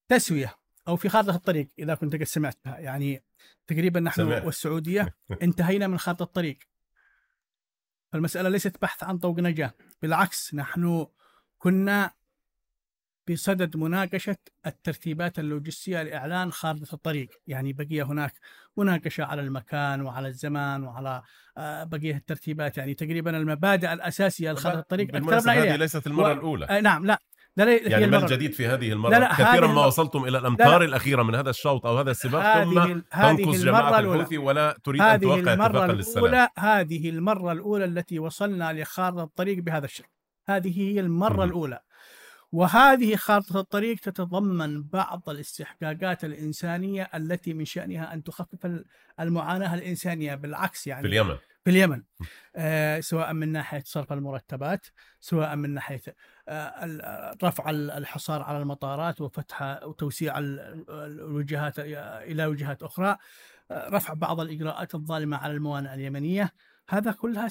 تسوية 0.08 0.56
أو 0.88 0.96
في 0.96 1.08
خارطة 1.08 1.34
الطريق 1.34 1.68
إذا 1.78 1.94
كنت 1.94 2.16
قد 2.16 2.22
سمعتها. 2.22 2.78
يعني 2.78 3.22
تقريبا 3.66 4.00
نحن 4.00 4.20
سمع. 4.20 4.44
والسعودية 4.44 5.14
انتهينا 5.42 5.86
من 5.86 5.98
خارطة 5.98 6.22
الطريق. 6.22 6.58
فالمسألة 8.12 8.48
ليست 8.48 8.82
بحث 8.82 9.04
عن 9.04 9.18
طوق 9.18 9.38
نجاه 9.38 9.74
بالعكس 10.02 10.54
نحن 10.54 11.06
كنا 11.58 12.14
بصدد 13.28 13.76
مناقشة 13.76 14.37
الترتيبات 14.66 15.38
اللوجستية 15.38 16.02
لإعلان 16.02 16.52
خارطة 16.52 16.94
الطريق. 16.94 17.28
يعني 17.46 17.72
بقي 17.72 18.02
هناك 18.02 18.33
مناقشة 18.76 19.24
على 19.24 19.42
المكان 19.42 20.00
وعلى 20.00 20.28
الزمان 20.28 20.85
وعلى 20.85 21.22
آه، 21.59 21.85
بقية 21.85 22.16
الترتيبات. 22.16 22.78
يعني 22.78 22.94
تقريبا 22.94 23.37
المبادئ 23.37 23.92
الأساسية 23.92 24.52
لخارطة 24.52 24.79
الطريق 24.79 25.16
هذه 25.16 25.77
ليست 25.77 26.06
المرة 26.06 26.29
و... 26.29 26.33
الأولى. 26.33 26.66
آه 26.66 26.81
نعم 26.81 27.06
لا. 27.06 27.18
لا 27.56 27.64
لا 27.64 27.88
يعني 27.88 28.06
ما 28.06 28.18
الجديد 28.18 28.52
في 28.52 28.66
هذه 28.66 28.92
المرة؟ 28.92 29.10
لا 29.10 29.18
لا 29.18 29.33
كثيرا 29.33 29.66
ما 29.66 29.87
وصلتم 29.87 30.25
إلى 30.25 30.38
الأمتار 30.38 30.73
لا. 30.73 30.79
لا 30.79 30.85
الأخيرة 30.85 31.23
من 31.23 31.35
هذا 31.35 31.50
الشوط 31.50 31.87
أو 31.87 31.98
هذا 31.98 32.10
السباق 32.10 32.64
ثم 32.64 33.00
تنقص 33.00 33.62
جماعة 33.62 34.00
الحوثي 34.00 34.38
ولا 34.38 34.79
تريد 34.85 35.00
أن 35.00 35.21
توقع 35.21 35.52
اتفاقا 35.52 35.87
للسلام. 35.87 36.48
هذه 36.58 37.10
المرة 37.10 37.52
الأولى 37.52 37.85
التي 37.85 38.18
وصلنا 38.18 38.73
لخارطة 38.73 39.23
الطريق 39.23 39.58
بهذا 39.58 39.85
الشكل. 39.85 40.08
هذه 40.48 40.81
هي 40.81 41.00
المرة 41.00 41.44
م. 41.44 41.48
الأولى. 41.48 41.81
وهذه 42.53 43.17
خارطة 43.17 43.61
الطريق 43.61 43.98
تتضمن 43.98 44.83
بعض 44.83 45.29
الاستحقاقات 45.29 46.25
الإنسانية 46.25 47.11
التي 47.15 47.55
من 47.55 47.65
شأنها 47.65 48.15
أن 48.15 48.23
تخفف 48.25 48.83
المعاناة 49.21 49.75
الإنسانية 49.75 50.35
بالعكس 50.35 50.87
يعني. 50.87 51.03
في 51.03 51.09
اليمن. 51.09 51.37
في 51.65 51.71
اليمن 51.71 52.03
آه 52.57 53.01
سواء 53.01 53.33
من 53.33 53.53
ناحية 53.53 53.83
صرف 53.87 54.13
المرتبات 54.13 54.87
سواء 55.21 55.57
من 55.57 55.75
ناحية 55.75 56.03
آه 56.48 57.37
رفع 57.44 57.71
الحصار 57.71 58.42
على 58.42 58.59
المطارات 58.59 59.21
وفتح 59.21 59.83
وتوسيع 59.83 60.38
الوجهات 60.38 61.75
إلى 61.79 62.46
وجهات 62.46 62.83
أخرى. 62.83 63.17
آه 63.71 63.88
رفع 63.88 64.15
بعض 64.15 64.40
الإجراءات 64.40 64.94
الظالمة 64.94 65.37
على 65.37 65.53
الموانئ 65.53 65.94
اليمنية. 65.94 66.53
هذا 66.88 67.13
كلها 67.13 67.48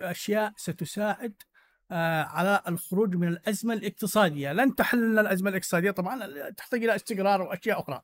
أشياء 0.00 0.52
ستساعد 0.56 1.34
آه 1.42 1.51
على 1.90 2.62
الخروج 2.68 3.16
من 3.16 3.28
الأزمة 3.28 3.74
الاقتصادية، 3.74 4.52
لن 4.52 4.74
تحل 4.74 5.10
لنا 5.10 5.20
الأزمة 5.20 5.50
الاقتصادية. 5.50 5.90
طبعا 5.90 6.50
تحتاج 6.50 6.84
إلى 6.84 6.96
استقرار 6.96 7.42
وأشياء 7.42 7.80
أخرى. 7.80 8.02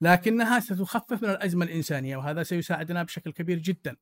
لكنها 0.00 0.60
ستخفف 0.60 1.22
من 1.22 1.30
الأزمة 1.30 1.64
الإنسانية 1.64 2.16
وهذا 2.16 2.42
سيساعدنا 2.42 3.02
بشكل 3.02 3.32
كبير 3.32 3.58
جدا. 3.58 3.96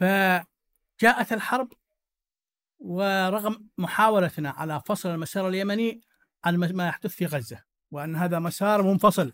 فجاءت 0.00 1.32
الحرب 1.32 1.72
ورغم 2.78 3.68
محاولتنا 3.78 4.50
على 4.50 4.82
فصل 4.86 5.08
المسار 5.08 5.48
اليمني 5.48 6.00
عن 6.44 6.56
ما 6.56 6.88
يحدث 6.88 7.14
في 7.14 7.26
غزة 7.26 7.64
وأن 7.90 8.16
هذا 8.16 8.38
مسار 8.38 8.82
منفصل 8.82 9.32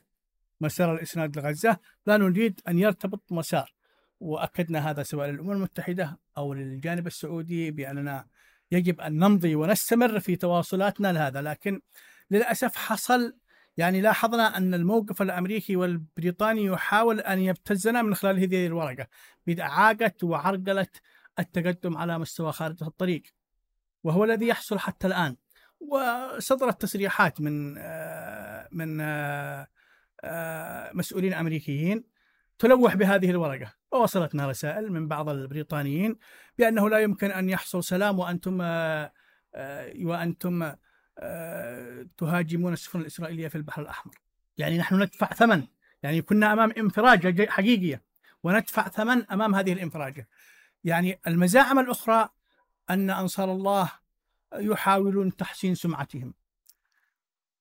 مسار 0.61 0.95
الإسناد 0.95 1.39
لغزة 1.39 1.79
لا 2.07 2.17
نريد 2.17 2.61
أن 2.69 2.79
يرتبط 2.79 3.33
مسار. 3.33 3.75
وأكدنا 4.23 4.91
هذا 4.91 5.03
سواء 5.03 5.29
للأمم 5.29 5.53
المتحدة 5.53 6.19
أو 6.39 6.55
للجانب 6.55 7.07
السعودي 7.07 7.71
بأننا 7.71 8.27
يجب 8.73 9.01
أن 9.01 9.19
نمضي 9.19 9.55
ونستمر 9.55 10.21
في 10.21 10.37
تواصلاتنا 10.37 11.13
لهذا 11.13 11.43
لكن 11.43 11.81
للأسف 12.31 12.77
حصل 12.77 13.37
يعني 13.77 14.01
لاحظنا 14.01 14.57
أن 14.57 14.75
الموقف 14.75 15.23
الأمريكي 15.23 15.77
والبريطاني 15.77 16.65
يحاول 16.65 17.21
أن 17.21 17.39
يبتزنا 17.39 18.03
من 18.03 18.15
خلال 18.15 18.39
هذه 18.39 18.67
الورقة 18.67 19.07
بإعاقة 19.47 20.13
وعرقلة 20.23 20.87
التقدم 21.39 21.97
على 21.97 22.19
مستوى 22.19 22.53
خارطة 22.53 22.87
الطريق 22.87 23.23
وهو 24.05 24.25
الذي 24.25 24.47
يحصل 24.47 24.79
حتى 24.79 25.07
الآن. 25.07 25.37
وصدرت 25.81 26.83
تصريحات 26.83 27.41
من 27.41 27.75
آه، 27.79 28.69
من 28.73 29.01
آه، 29.01 29.67
آه، 30.25 30.91
مسؤولين 30.95 31.35
أمريكيين 31.35 32.05
تلوح 32.59 32.95
بهذه 32.95 33.31
الورقة. 33.31 33.75
ووصلتنا 33.93 34.49
رسائل 34.49 34.93
من 34.93 35.09
بعض 35.09 35.29
البريطانيين 35.29 36.19
بأنه 36.59 36.91
لا 36.91 36.99
يمكن 36.99 37.31
أن 37.31 37.49
يحصل 37.49 37.85
سلام 37.85 38.19
وأنتم 38.19 38.59
وأنتم 40.05 40.73
آه، 41.19 42.07
تهاجمون 42.19 42.73
السفن 42.73 43.01
الإسرائيلية 43.01 43.49
في 43.49 43.55
البحر 43.55 43.83
الأحمر. 43.83 44.15
يعني 44.59 44.79
نحن 44.79 45.03
ندفع 45.03 45.27
ثمن. 45.27 45.67
يعني 46.03 46.23
كنا 46.23 46.53
أمام 46.53 46.73
انفراجة 46.79 47.51
حقيقية. 47.51 48.03
وندفع 48.43 48.89
ثمن 48.89 49.31
أمام 49.31 49.55
هذه 49.55 49.73
الانفراجة. 49.73 50.29
يعني 50.85 51.21
المزاعم 51.27 51.79
الأخرى 51.79 52.29
أن 52.91 53.11
أنصار 53.11 53.53
الله 53.53 53.91
يحاولون 54.55 55.37
تحسين 55.37 55.75
سمعتهم. 55.75 56.35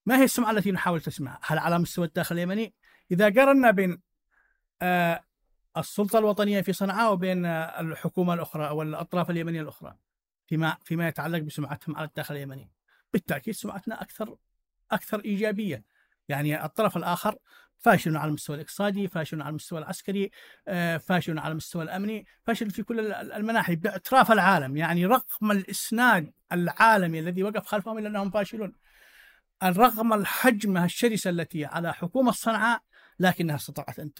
ما 0.06 0.18
هي 0.18 0.24
السمعة 0.24 0.52
التي 0.52 0.72
نحاول 0.72 1.02
تسمعها؟ 1.02 1.40
هل 1.44 1.58
على 1.58 1.80
مستوى 1.80 2.06
الداخل 2.06 2.36
اليمني؟ 2.36 2.74
إذا 3.12 3.30
قارنا 3.30 3.72
بين 3.72 4.02
آه، 4.82 5.24
السلطة 5.78 6.20
الوطنية 6.20 6.62
في 6.62 6.74
صنعاء 6.74 7.14
وبين 7.14 7.46
الحكومة 7.46 8.34
الأخرى 8.34 8.68
أو 8.68 8.82
الأطراف 8.82 9.30
اليمنية 9.30 9.62
الأخرى 9.62 9.96
فيما 10.48 10.78
فيما 10.84 11.08
يتعلق 11.08 11.40
بسمعتهم 11.40 11.96
على 11.96 12.08
الداخل 12.08 12.36
اليمني 12.36 12.72
بالتأكيد 13.14 13.54
سمعتنا 13.54 14.02
أكثر 14.02 14.36
أكثر 14.92 15.20
إيجابية 15.20 15.84
يعني 16.30 16.66
الطرف 16.66 16.98
الآخر 16.98 17.36
فاشل 17.78 18.18
على 18.18 18.30
المستوى 18.30 18.56
الاقتصادي، 18.56 19.08
فاشل 19.08 19.42
على 19.42 19.50
المستوى 19.50 19.80
العسكري، 19.80 20.32
آه، 20.68 20.98
فاشل 20.98 21.40
على 21.40 21.52
المستوى 21.52 21.84
الأمني، 21.84 22.26
فاشل 22.44 22.72
في 22.72 22.84
كل 22.84 23.14
المناحي 23.14 23.76
باعتراف 23.76 24.32
العالم، 24.32 24.78
يعني 24.78 25.06
رغم 25.06 25.52
الإسناد 25.52 26.34
العالمي 26.52 27.20
الذي 27.20 27.44
وقف 27.44 27.66
خلفهم 27.66 27.98
إلا 27.98 28.08
أنهم 28.08 28.32
فاشلون. 28.32 28.74
رغم 29.64 30.14
الحجم 30.14 30.78
الشرسة 30.78 31.30
التي 31.30 31.66
على 31.66 31.94
حكومة 31.94 32.32
صنعاء 32.32 32.82
لكنها 33.22 33.56
استطاعت 33.56 34.00
ان 34.00 34.12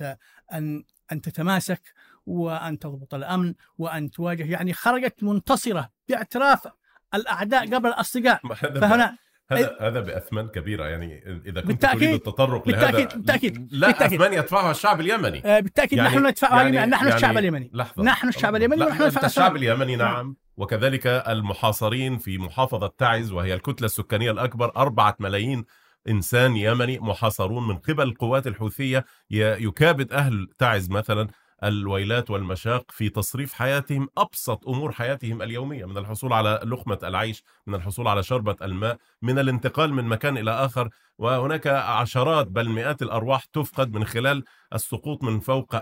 أن 0.54 0.84
أن 1.12 1.22
تتماسك 1.22 1.82
وأن 2.26 2.80
تضبط 2.80 3.14
الأمن 3.14 3.54
وأن 3.78 4.12
تواجه 4.12 4.44
يعني 4.44 4.74
خرجت 4.74 5.24
منتصرة 5.24 5.90
باعتراف 6.10 6.68
الأعداء 7.14 7.76
قبل 7.76 7.90
الاصدقاء 7.90 8.42
فهنا 8.82 9.18
هذا 9.52 9.78
هذا 9.80 10.00
باثمان 10.00 10.48
كبيره 10.48 10.86
يعني 10.86 11.24
إذا 11.46 11.62
كنت 11.62 11.68
بالتأكيد 11.68 12.00
تريد 12.00 12.14
التطرق 12.14 12.66
بالتأكيد 12.66 12.96
لهذا 12.96 13.16
بالتأكيد 13.16 13.68
لا 13.72 13.88
بالتأكيد. 13.88 14.22
اثمان 14.22 14.40
يدفعها 14.40 14.72
الشعب 14.72 15.02
اليمني. 15.02 15.42
آه 15.46 15.60
بالتأكيد 15.60 15.98
يعني 15.98 16.10
نحن 16.10 16.28
ندفعها 16.28 16.64
يعني 16.64 16.92
نحن 16.92 17.06
يعني 17.06 17.16
الشعب 17.16 17.38
اليمني. 17.38 17.72
لحظة. 17.74 18.04
نحن 18.04 18.28
الشعب 18.28 18.56
اليمني 18.56 18.86
ونحن 18.86 19.04
ندفع 19.04 19.26
الشعب 19.26 19.56
اليمني 19.56 19.96
نعم, 19.96 20.14
نعم. 20.14 20.36
وكذلك 20.58 21.08
المحاصرين 21.08 22.18
في 22.18 22.38
محافظة 22.38 22.94
تعز 22.98 23.32
وهي 23.32 23.54
الكتلة 23.54 23.86
السكانية 23.86 24.32
الأكبر 24.32 24.76
أربعة 24.76 25.16
ملايين 25.20 25.66
إنسان 26.10 26.56
يمني 26.56 27.00
محاصرون 27.00 27.68
من 27.68 27.78
قبل 27.78 28.04
القوات 28.04 28.48
الحوثية 28.48 29.06
يكابد 29.32 30.14
أهل 30.14 30.48
تعز 30.58 30.90
مثلا 30.90 31.28
الويلات 31.64 32.30
والمشاق 32.30 32.92
في 32.92 33.10
تصريف 33.10 33.54
حياتهم 33.54 34.08
أبسط 34.18 34.68
أمور 34.68 34.92
حياتهم 34.92 35.42
اليومية 35.42 35.86
من 35.86 35.98
الحصول 35.98 36.34
على 36.34 36.60
لقمة 36.66 37.00
العيش 37.04 37.44
من 37.68 37.76
الحصول 37.76 38.08
على 38.08 38.24
شربة 38.24 38.56
الماء 38.62 38.98
من 39.22 39.40
الانتقال 39.40 39.94
من 39.94 40.06
مكان 40.06 40.38
إلى 40.38 40.52
آخر. 40.52 40.90
وهناك 41.18 41.68
عشرات 41.68 42.48
بل 42.48 42.70
مئات 42.70 43.02
الأرواح 43.02 43.44
تفقد 43.46 43.94
من 43.94 44.06
خلال 44.06 44.44
السقوط 44.74 45.24
من 45.24 45.40
فوق 45.40 45.76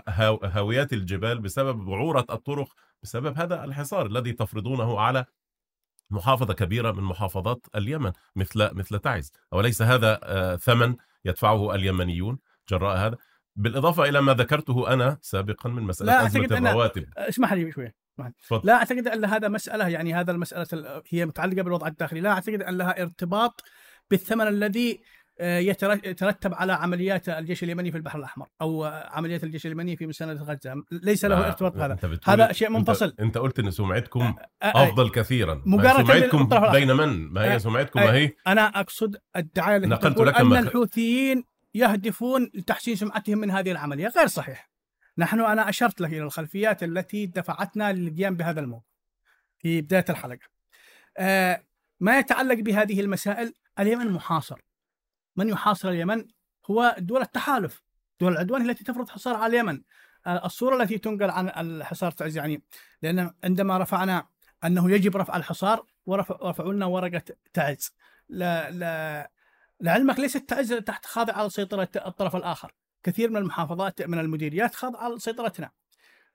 هاويات 0.44 0.92
الجبال 0.92 1.40
بسبب 1.40 1.84
بعورة 1.84 2.26
الطرق 2.30 2.68
بسبب 3.02 3.38
هذا 3.38 3.64
الحصار 3.64 4.06
الذي 4.06 4.32
تفرضونه 4.32 5.00
على 5.00 5.24
محافظة 6.10 6.54
كبيرة 6.54 6.92
من 6.92 7.02
محافظات 7.02 7.66
اليمن 7.76 8.12
مثل 8.36 8.70
مثل 8.74 8.98
تعز. 8.98 9.32
أوليس 9.52 9.82
هذا 9.82 10.20
آه، 10.22 10.56
ثمن 10.56 10.96
يدفعه 11.24 11.74
اليمنيون؟ 11.74 12.38
جراء 12.68 12.96
هذا. 12.96 13.16
بالإضافة 13.56 14.04
إلى 14.04 14.20
ما 14.20 14.34
ذكرته 14.34 14.92
أنا 14.92 15.18
سابقا 15.22 15.70
من 15.70 15.82
مسألة 15.82 16.12
لا 16.12 16.26
أزمة 16.26 16.44
الرواتب. 16.44 17.04
اسمح 17.16 17.52
لي 17.52 17.72
شوية 17.72 17.94
لا 18.64 18.72
أعتقد 18.74 19.08
أن 19.08 19.24
هذا 19.24 19.48
مسألة 19.48 19.88
يعني 19.88 20.14
هذا 20.14 20.32
المسألة 20.32 21.02
هي 21.08 21.26
متعلقة 21.26 21.62
بالوضع 21.62 21.86
الداخلي. 21.86 22.20
لا 22.20 22.30
أعتقد 22.30 22.62
أن 22.62 22.78
لها 22.78 23.02
ارتباط 23.02 23.64
بالثمن 24.10 24.48
الذي 24.48 25.00
يترتب 25.40 26.54
على 26.54 26.72
عمليات 26.72 27.28
الجيش 27.28 27.62
اليمني 27.62 27.90
في 27.90 27.96
البحر 27.96 28.18
الأحمر 28.18 28.46
أو 28.60 28.84
عمليات 28.84 29.44
الجيش 29.44 29.66
اليمني 29.66 29.96
في 29.96 30.06
مساندة 30.06 30.42
غزة. 30.42 30.84
ليس 30.90 31.24
له 31.24 31.46
ارتباط 31.46 31.76
بهذا. 31.76 31.98
هذا 32.24 32.52
شيء 32.52 32.70
منفصل. 32.70 33.06
أنت, 33.06 33.20
انت 33.20 33.38
قلت 33.38 33.58
إن 33.58 33.70
سمعتكم 33.70 34.20
آه، 34.20 34.66
آه، 34.66 34.82
أفضل 34.82 35.10
كثيرا. 35.10 35.62
مقارنه 35.66 36.04
سمعتكم 36.04 36.48
بين 36.72 36.92
من؟ 36.92 37.32
ما 37.32 37.52
هي 37.54 37.58
سمعتكم؟ 37.58 38.00
ما 38.00 38.12
هي؟ 38.12 38.30
أنا 38.46 38.80
أقصد 38.80 39.16
الدعاية 39.36 39.76
التي 39.76 39.88
نقلت 39.88 40.18
لك 40.18 40.36
أن 40.36 40.56
الحوثيين 40.56 41.44
يهدفون 41.74 42.50
لتحسين 42.54 42.96
سمعتهم 42.96 43.38
من 43.38 43.50
هذه 43.50 43.70
العملية. 43.70 44.08
غير 44.08 44.26
صحيح. 44.26 44.70
نحن 45.18 45.40
أنا 45.40 45.68
أشرت 45.68 46.00
لك 46.00 46.10
إلى 46.10 46.22
الخلفيات 46.22 46.82
التي 46.82 47.26
دفعتنا 47.26 47.92
للقيام 47.92 48.36
بهذا 48.36 48.60
الموقف 48.60 48.84
في 49.58 49.80
بداية 49.80 50.04
الحلقة. 50.10 50.46
آه 51.18 51.62
ما 52.00 52.18
يتعلق 52.18 52.60
بهذه 52.60 53.00
المسائل 53.00 53.54
اليمن 53.78 54.10
محاصر. 54.10 54.60
من 55.36 55.48
يحاصر 55.48 55.88
اليمن 55.88 56.24
هو 56.70 56.96
دول 56.98 57.22
التحالف 57.22 57.82
دول 58.20 58.32
العدوان 58.32 58.70
التي 58.70 58.84
تفرض 58.84 59.08
حصار 59.08 59.36
على 59.36 59.46
اليمن. 59.46 59.82
آه 60.26 60.46
الصورة 60.46 60.82
التي 60.82 60.98
تنقل 60.98 61.30
عن 61.30 61.48
الحصار 61.48 62.10
تعز 62.10 62.36
يعني 62.36 62.62
لأن 63.02 63.34
عندما 63.44 63.78
رفعنا 63.78 64.26
أنه 64.64 64.90
يجب 64.90 65.16
رفع 65.16 65.36
الحصار 65.36 65.86
ورفعوا 66.06 66.72
لنا 66.72 66.86
ورقة 66.86 67.22
تعز. 67.52 67.92
لا 68.28 68.70
لا 68.70 69.30
لعلمك 69.80 70.18
ليست 70.18 70.48
تعز 70.48 70.72
تحت 70.72 71.06
خاضعة 71.06 71.34
على 71.34 71.50
سيطرة 71.50 71.88
الطرف 71.96 72.36
الآخر. 72.36 72.72
كثير 73.02 73.30
من 73.30 73.36
المحافظات 73.36 74.02
من 74.02 74.18
المديريات 74.18 74.74
خاضعة 74.74 75.04
على 75.04 75.18
سيطرتنا 75.18 75.70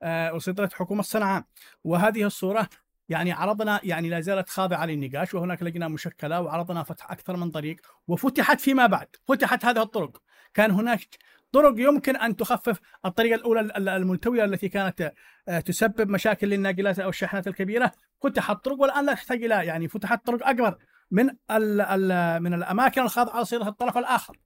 آه 0.02 0.34
وسيطرة 0.34 0.70
حكومة 0.74 1.02
صنعاء 1.02 1.44
وهذه 1.84 2.24
الصورة 2.24 2.70
يعني 3.10 3.32
عرضنا 3.32 3.80
يعني 3.84 4.10
لا 4.10 4.20
زالت 4.20 4.50
خاضعة 4.50 4.86
للنقاش 4.86 5.34
وهناك 5.34 5.64
لجنة 5.64 5.88
مشكلة 5.88 6.42
وعرضنا 6.42 6.84
فتح 6.84 7.12
أكثر 7.12 7.38
من 7.38 7.52
طريق 7.52 7.76
وفتحت 8.08 8.60
فيما 8.60 8.88
بعد 8.88 9.08
فتحت 9.28 9.66
هذه 9.66 9.82
الطرق. 9.82 10.22
كان 10.54 10.72
هناك 10.72 11.08
طرق 11.52 11.74
يمكن 11.78 12.16
أن 12.16 12.36
تخفف 12.36 12.80
الطريقة 13.06 13.36
الأولى 13.36 13.62
الملتوية 13.78 14.46
التي 14.46 14.70
كانت 14.70 15.14
آه، 15.48 15.60
تسبب 15.60 16.10
مشاكل 16.10 16.48
للناقلات 16.48 17.00
أو 17.00 17.10
الشاحنات 17.10 17.48
الكبيرة. 17.48 17.92
فتحت 18.24 18.66
طرق 18.66 18.80
والآن 18.80 19.06
لا 19.06 19.14
تحتاج 19.14 19.44
إلى 19.44 19.66
يعني 19.66 19.88
فتحت 19.88 20.26
طرق 20.26 20.48
أكبر 20.48 20.78
من 21.12 21.30
ال 21.30 21.82
ال 21.82 22.44
من 22.44 22.54
الأماكن 22.54 23.02
الخاضعة 23.02 23.42
لصيغة 23.42 23.70
الطرف 23.70 23.98
الآخر. 23.98 24.38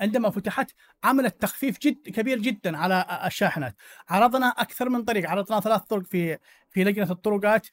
عندما 0.00 0.30
فتحت 0.30 0.70
عملت 1.04 1.42
تخفيف 1.42 1.78
جد 1.78 2.08
كبير 2.08 2.38
جدا 2.38 2.78
على 2.78 3.22
الشاحنات. 3.26 3.76
عرضنا 4.08 4.46
أكثر 4.46 4.88
من 4.88 5.04
طريق 5.04 5.30
عرضنا 5.30 5.60
ثلاث 5.60 5.80
طرق 5.80 6.02
في 6.02 6.38
في 6.70 6.84
لجنة 6.84 7.10
الطرقات. 7.10 7.66
آه، 7.66 7.70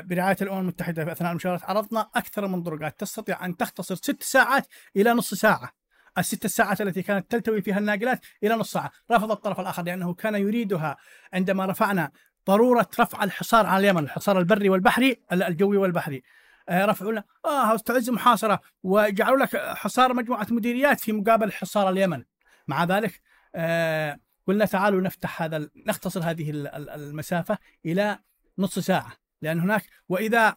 برعاية 0.00 0.36
الأمم 0.42 0.60
المتحدة 0.60 1.04
في 1.04 1.12
أثناء 1.12 1.30
المشاورات 1.30 1.64
عرضنا 1.64 2.08
أكثر 2.14 2.46
من 2.46 2.62
طرقات 2.62 3.00
تستطيع 3.00 3.44
أن 3.44 3.56
تختصر 3.56 3.94
ست 3.94 4.22
ساعات 4.22 4.66
إلى 4.96 5.12
نصف 5.12 5.38
ساعة. 5.38 5.70
الست 6.18 6.46
ساعات 6.46 6.80
التي 6.80 7.02
كانت 7.02 7.30
تلتوي 7.30 7.62
فيها 7.62 7.78
الناقلات 7.78 8.20
إلى 8.42 8.54
نص 8.54 8.72
ساعة، 8.72 8.90
رفض 9.10 9.30
الطرف 9.30 9.60
الآخر 9.60 9.82
لأنه 9.82 10.14
كان 10.14 10.34
يريدها 10.34 10.96
عندما 11.32 11.66
رفعنا 11.66 12.10
ضرورة 12.46 12.88
رفع 13.00 13.24
الحصار 13.24 13.66
على 13.66 13.80
اليمن، 13.90 14.04
الحصار 14.04 14.38
البري 14.38 14.68
والبحري 14.68 15.22
الجوي 15.32 15.76
والبحري. 15.76 16.22
آه، 16.68 16.84
رفعوا 16.84 17.12
لنا 17.12 17.24
آه 17.44 17.76
تعز 17.76 18.10
محاصرة 18.10 18.60
وجعلوا 18.82 19.38
لك 19.38 19.56
حصار 19.56 20.14
مجموعة 20.14 20.46
مديريات 20.50 21.00
في 21.00 21.12
مقابل 21.12 21.52
حصار 21.52 21.88
اليمن. 21.88 22.24
مع 22.68 22.84
ذلك 22.84 23.20
آه 23.54 24.18
قلنا 24.46 24.64
تعالوا 24.64 25.00
نفتح 25.00 25.42
هذا 25.42 25.68
نختصر 25.86 26.30
هذه 26.30 26.50
المسافة 26.94 27.58
إلى 27.86 28.18
نص 28.58 28.78
ساعة 28.78 29.23
لأن 29.44 29.60
هناك 29.60 29.86
وإذا 30.08 30.56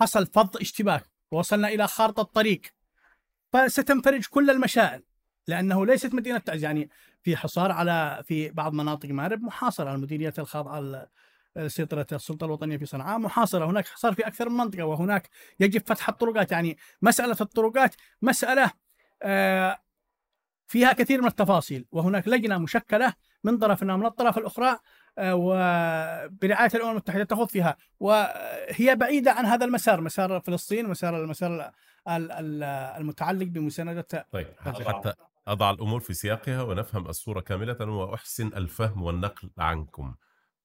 حصل 0.00 0.26
فض 0.26 0.56
اشتباك 0.56 1.04
ووصلنا 1.30 1.68
إلى 1.68 1.86
خارطة 1.86 2.20
الطريق 2.20 2.60
فستنفرج 3.52 4.26
كل 4.26 4.50
المشائل 4.50 5.02
لأنه 5.48 5.86
ليست 5.86 6.14
مدينة 6.14 6.38
تعز. 6.38 6.64
يعني 6.64 6.90
في 7.22 7.36
حصار 7.36 7.72
على 7.72 8.22
في 8.26 8.50
بعض 8.50 8.72
مناطق 8.72 9.08
مارب 9.08 9.42
محاصرة 9.42 9.94
المديريات 9.94 10.38
الخاضعة 10.38 11.08
سيطرة 11.66 12.06
السلطة 12.12 12.44
الوطنية 12.44 12.76
في 12.76 12.86
صنعاء 12.86 13.18
محاصرة. 13.18 13.64
هناك 13.64 13.86
حصار 13.86 14.14
في 14.14 14.26
أكثر 14.26 14.48
من 14.48 14.56
منطقة 14.56 14.84
وهناك 14.84 15.28
يجب 15.60 15.82
فتح 15.86 16.08
الطرقات. 16.08 16.52
يعني 16.52 16.78
مسألة 17.02 17.36
الطرقات 17.40 17.94
مسألة 18.22 18.70
آه 19.22 19.78
فيها 20.66 20.92
كثير 20.92 21.20
من 21.20 21.26
التفاصيل 21.26 21.86
وهناك 21.92 22.28
لجنة 22.28 22.58
مشكلة 22.58 23.14
من 23.44 23.58
طرفنا 23.58 23.94
ومن 23.94 24.06
الطرف 24.06 24.38
الأخرى 24.38 24.78
آه، 25.18 25.34
وبرعاية 25.34 26.70
الأمم 26.74 26.90
المتحدة 26.90 27.24
تخوض 27.24 27.48
فيها. 27.48 27.76
وهي 28.00 28.96
بعيدة 28.96 29.32
عن 29.32 29.46
هذا 29.46 29.64
المسار 29.64 30.00
مسار 30.00 30.40
فلسطين 30.40 30.88
مسار 30.88 31.24
المسار 31.24 31.70
المتعلق 32.08 33.46
بمساندة 33.46 34.26
طيب 34.32 34.46
حتى 34.58 35.12
أضع 35.48 35.70
الأمور 35.70 36.00
في 36.00 36.14
سياقها 36.14 36.62
ونفهم 36.62 37.06
الصورة 37.08 37.40
كاملة 37.40 37.86
وأحسن 37.90 38.46
الفهم 38.46 39.02
والنقل 39.02 39.50
عنكم. 39.58 40.14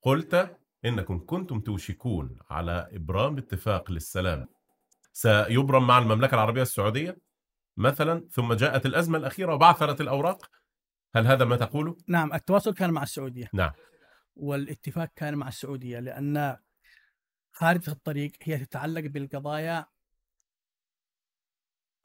قلت 0.02 0.58
إنكم 0.86 1.26
كنتم 1.26 1.60
توشكون 1.60 2.38
على 2.50 2.90
إبرام 2.92 3.38
اتفاق 3.38 3.92
للسلام. 3.92 4.48
سيبرم 5.14 5.88
مع 5.88 5.98
المملكة 5.98 6.36
العربية 6.36 6.62
السعودية 6.62 7.18
مثلا 7.78 8.28
ثم 8.32 8.54
جاءت 8.54 8.86
الأزمة 8.86 9.18
الأخيرة 9.18 9.54
وبعثرت 9.54 10.02
الأوراق. 10.02 10.50
هل 11.16 11.28
هذا 11.28 11.46
ما 11.46 11.56
تقوله؟ 11.56 11.98
نعم 12.08 12.34
التواصل 12.34 12.74
كان 12.74 12.92
مع 12.92 13.04
السعودية. 13.04 13.50
نعم. 13.54 13.72
والاتفاق 14.40 15.12
كان 15.16 15.36
مع 15.36 15.48
السعودية 15.48 16.00
لأن 16.00 16.58
خارطة 17.52 17.92
الطريق 17.92 18.32
هي 18.42 18.66
تتعلق 18.66 19.02
بالقضايا 19.02 19.86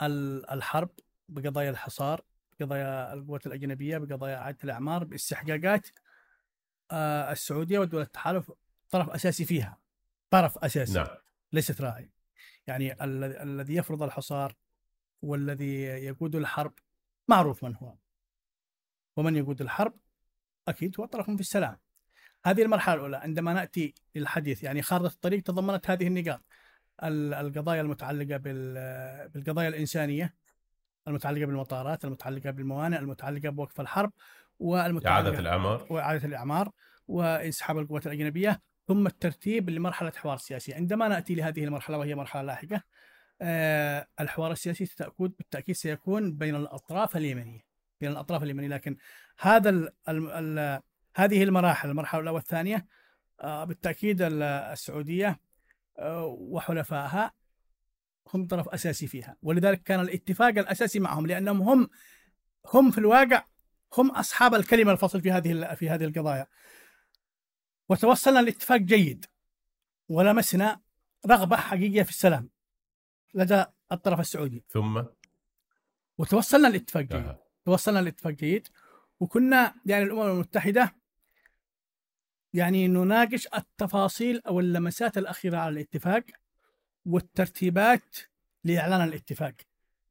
الحرب 0.03 0.91
بقضايا 1.29 1.71
الحصار 1.71 2.25
بقضايا 2.53 3.13
القوات 3.13 3.47
الأجنبية 3.47 3.99
بقضايا 3.99 4.37
إعادة 4.37 4.59
الأعمار 4.65 5.05
باستحقاقات 5.05 5.89
آه، 6.91 7.33
السعودية 7.33 7.79
ودول 7.79 8.03
التحالف 8.03 8.53
طرف 8.91 9.11
أساسي 9.11 9.45
فيها 9.45 9.79
طرف 10.31 10.59
أساسي 10.59 10.99
نعم. 10.99 11.07
ليست 11.53 11.81
راعي. 11.81 12.11
يعني 12.67 13.03
الذي 13.43 13.75
يفرض 13.77 14.03
الحصار 14.03 14.57
والذي 15.23 15.83
يقود 15.83 16.37
الحرب 16.37 16.75
معروف 17.29 17.65
من 17.65 17.77
هو. 17.77 17.97
ومن 19.17 19.37
يقود 19.37 19.61
الحرب 19.61 19.97
أكيد 20.69 21.01
هو 21.01 21.07
طرف 21.07 21.27
في 21.27 21.41
السلام. 21.41 21.84
هذه 22.45 22.63
المرحلة 22.63 22.95
الأولى 22.95 23.17
عندما 23.17 23.53
نأتي 23.53 23.95
للحديث 24.15 24.63
يعني 24.63 24.83
خارطة 24.83 25.07
الطريق 25.15 25.43
تضمنت 25.43 25.91
هذه 25.91 26.07
النقاط. 26.07 26.41
القضايا 27.03 27.81
المتعلقة 27.81 28.37
بالقضايا 28.37 29.69
الإنسانية 29.69 30.35
المتعلقة 31.09 31.47
بالمطارات 31.47 32.05
المتعلقة 32.05 32.51
بالموانئ 32.51 32.99
المتعلقة 32.99 33.49
بوقف 33.49 33.81
الحرب 33.81 34.13
والمتعلقة 34.59 35.27
إعادة 35.27 35.39
الأعمار. 35.39 35.87
وإعادة 35.91 36.27
الأعمار 36.27 36.71
وإنسحاب 37.09 37.79
القوات 37.79 38.07
الأجنبية 38.07 38.61
ثم 38.89 39.07
الترتيب 39.07 39.71
لمرحلة 39.71 40.13
حوار 40.17 40.37
سياسي. 40.37 40.75
عندما 40.75 41.09
نأتي 41.09 41.35
لهذه 41.35 41.65
المرحلة 41.65 41.99
وهي 41.99 42.15
مرحلة 42.15 42.43
لاحقة 42.43 42.83
آه 43.43 44.07
الحوار 44.21 44.53
السياسي 44.53 44.89
بالتأكيد 45.19 45.75
سيكون 45.75 46.33
بين 46.33 46.55
الأطراف 46.55 47.17
اليمنية 47.17 47.65
بين 48.01 48.11
الأطراف 48.11 48.43
اليمنية. 48.43 48.69
لكن 48.69 48.97
هذا 49.39 49.71
ال 49.71 49.93
ال 50.09 50.29
ال 50.31 50.81
هذه 51.17 51.43
المراحل 51.43 51.91
المرحلة 51.91 52.21
الأولى 52.21 52.35
والثانية 52.35 52.87
آه 53.41 53.65
بالتأكيد 53.65 54.19
السعودية 54.23 55.41
آه 55.99 56.25
وحلفائها 56.25 57.33
هم 58.35 58.47
طرف 58.47 58.69
أساسي 58.69 59.07
فيها. 59.07 59.37
ولذلك 59.43 59.83
كان 59.83 60.01
الاتفاق 60.01 60.49
الأساسي 60.49 61.01
معهم 61.01 61.27
لأنهم 61.27 61.63
هم 61.63 61.89
هم 62.75 62.91
في 62.91 62.99
الواقع 62.99 63.45
هم 63.99 64.11
أصحاب 64.11 64.55
الكلمة 64.55 64.93
الفصل 64.93 65.21
في 65.21 65.33
هذه 65.33 65.75
في 65.75 65.91
هذه 65.91 66.05
القضايا. 66.05 66.47
وتوصلنا 67.89 68.39
لاتفاق 68.39 68.79
جيد 68.79 69.27
ولمسنا 70.09 70.81
رغبة 71.27 71.57
حقيقية 71.57 72.03
في 72.03 72.11
السلام 72.11 72.51
لدى 73.35 73.65
الطرف 73.93 74.21
السعودي. 74.21 74.65
ثم؟ 74.69 75.05
وتوصلنا 76.19 76.69
لاتفاق 76.69 77.03
جيد. 77.03 77.27
آه. 77.27 77.43
توصلنا 77.65 77.99
لاتفاق 77.99 78.33
جيد 78.33 78.69
وكنا 79.21 79.75
يعني 79.87 80.05
الأمم 80.05 80.31
المتحدة 80.31 81.04
يعني 82.55 82.89
نناقش 82.89 83.49
التفاصيل 83.55 84.43
أو 84.47 84.61
اللمسات 84.61 85.19
الأخيرة 85.19 85.59
على 85.59 85.73
الاتفاق 85.73 86.25
والترتيبات 87.07 88.17
لإعلان 88.65 89.01
الاتفاق. 89.09 89.55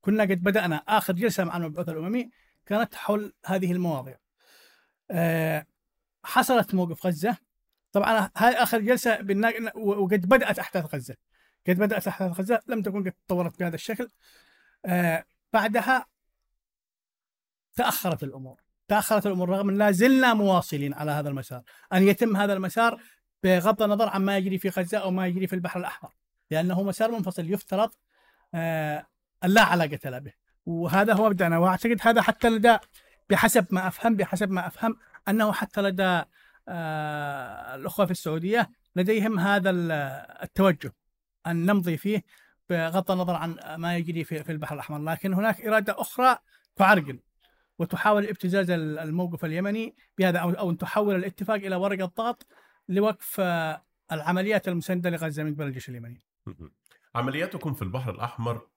كنا 0.02 0.24
قد 0.24 0.44
بدأنا 0.44 0.76
آخر 0.76 1.14
جلسة 1.14 1.44
مع 1.44 1.58
المبعوث 1.58 1.90
الأممي 1.90 2.30
كانت 2.66 2.96
حول 2.96 3.34
هذه 3.46 3.72
المواضيع. 3.72 4.18
أه 5.12 5.66
حصلت 6.24 6.74
موقف 6.74 7.06
غزة. 7.06 7.38
طبعا 7.92 8.30
هذه 8.38 8.64
آخر 8.64 8.80
جلسة 8.80 9.20
وقد 9.76 10.30
بدأت 10.30 10.60
أحداث 10.60 10.96
غزة. 10.96 11.16
قد 11.68 11.76
بدأت 11.76 12.08
أحداث 12.08 12.40
غزة. 12.40 12.60
لم 12.68 12.82
تكن 12.82 13.04
قد 13.04 13.14
تطورت 13.28 13.60
بهذا 13.60 13.76
الشكل. 13.76 14.10
أه 14.86 15.26
بعدها 15.54 16.06
تأخرت 17.76 18.24
الأمور. 18.24 18.62
تاخرت 18.88 19.26
الأمور 19.28 19.50
رغم 19.50 19.70
أن 19.70 19.78
لا 19.78 19.92
زلنا 19.92 20.34
مواصلين 20.34 20.94
على 20.94 21.12
هذا 21.12 21.30
المسار. 21.30 21.62
أن 21.94 22.04
يتم 22.04 22.38
هذا 22.38 22.54
المسار 22.54 23.02
بغض 23.44 23.84
النظر 23.84 24.10
عن 24.10 24.22
ما 24.22 24.38
يجري 24.38 24.58
في 24.58 24.70
غزة 24.70 24.98
أو 24.98 25.12
ما 25.12 25.28
يجري 25.28 25.48
في 25.48 25.56
البحر 25.56 25.80
الأحمر. 25.80 26.14
لأنه 26.52 26.84
مسار 26.84 27.12
منفصل 27.12 27.54
يفترض 27.54 27.92
آه 28.54 29.08
لا 29.44 29.62
علاقة 29.62 30.10
له 30.10 30.20
به. 30.20 30.34
وهذا 30.66 31.14
هو 31.14 31.30
مبدأنا 31.30 31.58
وأعتقد 31.58 31.98
هذا 32.02 32.22
حتى 32.22 32.50
لدى 32.50 32.78
بحسب 33.30 33.66
ما 33.72 33.88
أفهم 33.88 34.16
بحسب 34.16 34.52
ما 34.52 34.68
أفهم 34.68 34.98
أنه 35.28 35.52
حتى 35.52 35.82
لدى 35.82 36.22
آه 36.68 37.76
الأخوة 37.76 38.06
في 38.06 38.12
السعودية 38.12 38.70
لديهم 38.96 39.40
هذا 39.40 39.70
التوجه 40.44 40.94
أن 41.48 41.66
نمضي 41.66 41.98
فيه 41.98 42.24
بغض 42.70 43.12
النظر 43.12 43.36
عن 43.36 43.58
ما 43.76 43.98
يجري 43.98 44.24
في 44.24 44.52
البحر 44.52 44.76
الأحمر. 44.76 44.98
لكن 44.98 45.34
هناك 45.34 45.66
إرادة 45.66 46.02
أخرى 46.02 46.38
تعرقل. 46.76 47.20
وتحاول 47.80 48.28
ابتزاز 48.28 48.70
الموقف 48.70 49.46
اليمني 49.46 49.96
بهذا 50.18 50.40
أو 50.40 50.70
أن 50.70 50.78
تحول 50.78 51.16
الاتفاق 51.16 51.56
إلى 51.56 51.76
ورقه 51.76 52.06
ضغط 52.06 52.48
لوقف 52.90 53.40
آه، 53.40 53.86
العمليات 54.12 54.68
المسانده 54.68 55.10
لغزة 55.10 55.44
من 55.44 55.54
قبل 55.56 55.68
الجيش 55.68 55.90
اليمني. 55.90 56.22
عملياتكم 57.16 57.74
في 57.74 57.82
البحر 57.82 58.12
الأحمر 58.12 58.68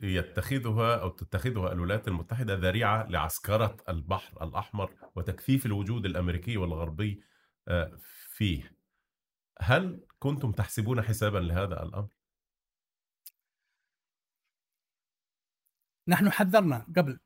يتخذها 0.00 0.96
أو 0.96 1.08
تتخذها 1.08 1.72
الولايات 1.72 2.08
المتحدة 2.08 2.54
ذريعة 2.54 3.06
لعسكرة 3.08 3.76
البحر 3.88 4.44
الأحمر 4.44 4.94
وتكثيف 5.16 5.66
الوجود 5.66 6.06
الأمريكي 6.06 6.56
والغربي 6.56 7.22
آه، 7.68 7.98
فيه. 8.28 8.76
هل 9.60 10.06
كنتم 10.18 10.52
تحسبون 10.52 11.02
حسابا 11.02 11.38
لهذا 11.38 11.82
الأمر؟ 11.82 12.08
نحن 16.08 16.30
حذرنا 16.30 16.86
قبل 16.96 17.20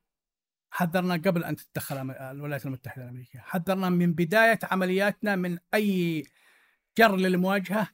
حذرنا 0.71 1.15
قبل 1.15 1.45
أن 1.45 1.57
تتدخل 1.57 2.11
الولايات 2.11 2.67
المتحدة 2.67 3.05
الأمريكية، 3.05 3.39
حذرنا 3.41 3.89
من 3.89 4.13
بداية 4.13 4.59
عملياتنا 4.63 5.37
من 5.37 5.59
أي 5.75 6.23
جر 6.99 7.17
للمواجهة 7.17 7.89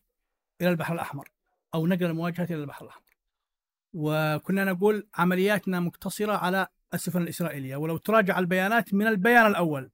إلى 0.60 0.68
البحر 0.68 0.94
الأحمر 0.94 1.28
أو 1.74 1.86
نقل 1.86 2.04
المواجهه 2.04 2.44
إلى 2.44 2.54
البحر 2.54 2.84
الأحمر. 2.84 3.04
وكنا 3.92 4.64
نقول 4.64 5.08
عملياتنا 5.14 5.80
مقتصرة 5.80 6.32
على 6.32 6.66
السفن 6.94 7.22
الإسرائيلية، 7.22 7.76
ولو 7.76 7.96
تراجع 7.96 8.38
البيانات 8.38 8.94
من 8.94 9.06
البيان 9.06 9.46
الأول 9.46 9.90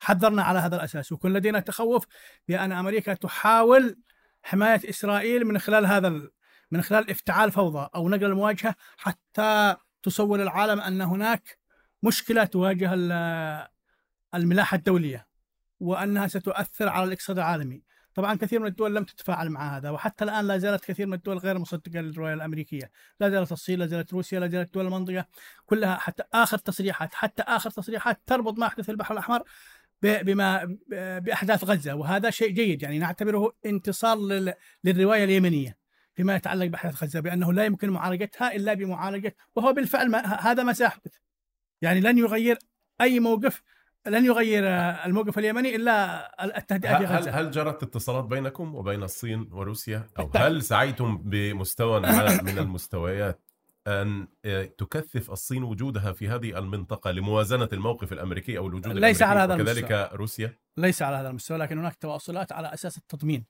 حذرنا 0.00 0.42
على 0.42 0.58
هذا 0.58 0.76
الأساس، 0.76 1.12
وكان 1.12 1.32
لدينا 1.32 1.60
تخوف 1.60 2.06
بأن 2.48 2.72
أمريكا 2.72 3.14
تحاول 3.14 3.98
حماية 4.42 4.80
إسرائيل 4.88 5.44
من 5.44 5.58
خلال 5.58 5.86
هذا 5.86 6.30
من 6.70 6.82
خلال 6.82 7.10
افتعال 7.10 7.52
فوضى 7.52 7.88
أو 7.94 8.08
نقل 8.08 8.24
المواجهة 8.24 8.74
حتى 8.96 9.76
تصور 10.02 10.42
العالم 10.42 10.80
أن 10.80 11.00
هناك 11.00 11.58
مشكلة 12.02 12.44
تواجه 12.44 12.94
الملاحة 14.34 14.76
الدولية 14.76 15.26
وأنها 15.80 16.26
ستؤثر 16.26 16.88
على 16.88 17.04
الاقتصاد 17.04 17.38
العالمي. 17.38 17.82
طبعا 18.14 18.34
كثير 18.34 18.60
من 18.60 18.66
الدول 18.66 18.94
لم 18.94 19.04
تتفاعل 19.04 19.50
مع 19.50 19.76
هذا 19.76 19.90
وحتى 19.90 20.24
الآن 20.24 20.46
لا 20.46 20.58
زالت 20.58 20.84
كثير 20.84 21.06
من 21.06 21.14
الدول 21.14 21.38
غير 21.38 21.58
مصدقة 21.58 22.00
للروايه 22.00 22.34
الأمريكية، 22.34 22.90
لا 23.20 23.30
زالت 23.30 23.52
الصين، 23.52 23.78
لا 23.78 23.86
زالت 23.86 24.12
روسيا، 24.12 24.40
لا 24.40 24.48
زالت 24.48 24.74
دول 24.74 24.86
المنطقة 24.86 25.26
كلها 25.66 25.96
حتى 25.96 26.22
آخر 26.32 26.58
تصريحات 26.58 27.14
حتى 27.14 27.42
آخر 27.42 27.70
تصريحات 27.70 28.20
تربط 28.26 28.58
ما 28.58 28.66
يحدث 28.66 28.84
في 28.84 28.90
البحر 28.90 29.14
الأحمر 29.14 29.42
بما 30.02 30.76
بأحداث 31.18 31.64
غزة. 31.64 31.94
وهذا 31.94 32.30
شيء 32.30 32.50
جيد 32.50 32.82
يعني 32.82 32.98
نعتبره 32.98 33.52
انتصار 33.66 34.18
للرواية 34.84 35.24
اليمنية 35.24 35.78
فيما 36.14 36.36
يتعلق 36.36 36.66
بأحداث 36.66 37.02
غزة 37.02 37.20
بأنه 37.20 37.52
لا 37.52 37.64
يمكن 37.64 37.90
معالجتها 37.90 38.54
إلا 38.54 38.74
بمعالجة 38.74 39.36
وهو 39.56 39.72
بالفعل 39.72 40.10
ما 40.10 40.18
هذا 40.18 40.62
ما 40.62 40.72
سيحدث. 40.72 41.16
يعني 41.82 42.00
لن 42.00 42.18
يغير 42.18 42.58
أي 43.00 43.20
موقف 43.20 43.62
لن 44.06 44.24
يغير 44.24 44.64
الموقف 45.04 45.38
اليمني 45.38 45.76
إلا 45.76 46.58
التهدئه 46.58 46.98
في 46.98 47.04
غزة. 47.04 47.30
هل, 47.30 47.46
هل 47.46 47.50
جرت 47.50 47.82
اتصالات 47.82 48.24
بينكم 48.24 48.74
وبين 48.74 49.02
الصين 49.02 49.48
وروسيا؟ 49.52 50.06
أو 50.18 50.30
هل 50.34 50.62
سعيتم 50.62 51.16
بمستوى 51.16 52.00
من 52.46 52.58
المستويات 52.58 53.40
أن 53.86 54.28
تكثف 54.78 55.30
الصين 55.30 55.62
وجودها 55.62 56.12
في 56.12 56.28
هذه 56.28 56.58
المنطقة 56.58 57.10
لموازنة 57.10 57.68
الموقف 57.72 58.12
الأمريكي 58.12 58.58
أو 58.58 58.66
الوجود 58.66 58.92
ليس 58.92 59.22
على 59.22 59.40
هذا 59.40 59.54
المستوى. 59.54 60.08
روسيا؟ 60.12 60.58
ليس 60.76 61.02
على 61.02 61.16
هذا 61.16 61.28
المستوى 61.28 61.58
لكن 61.58 61.78
هناك 61.78 61.94
تواصلات 61.94 62.52
على 62.52 62.74
أساس 62.74 62.98
التضمين 62.98 63.44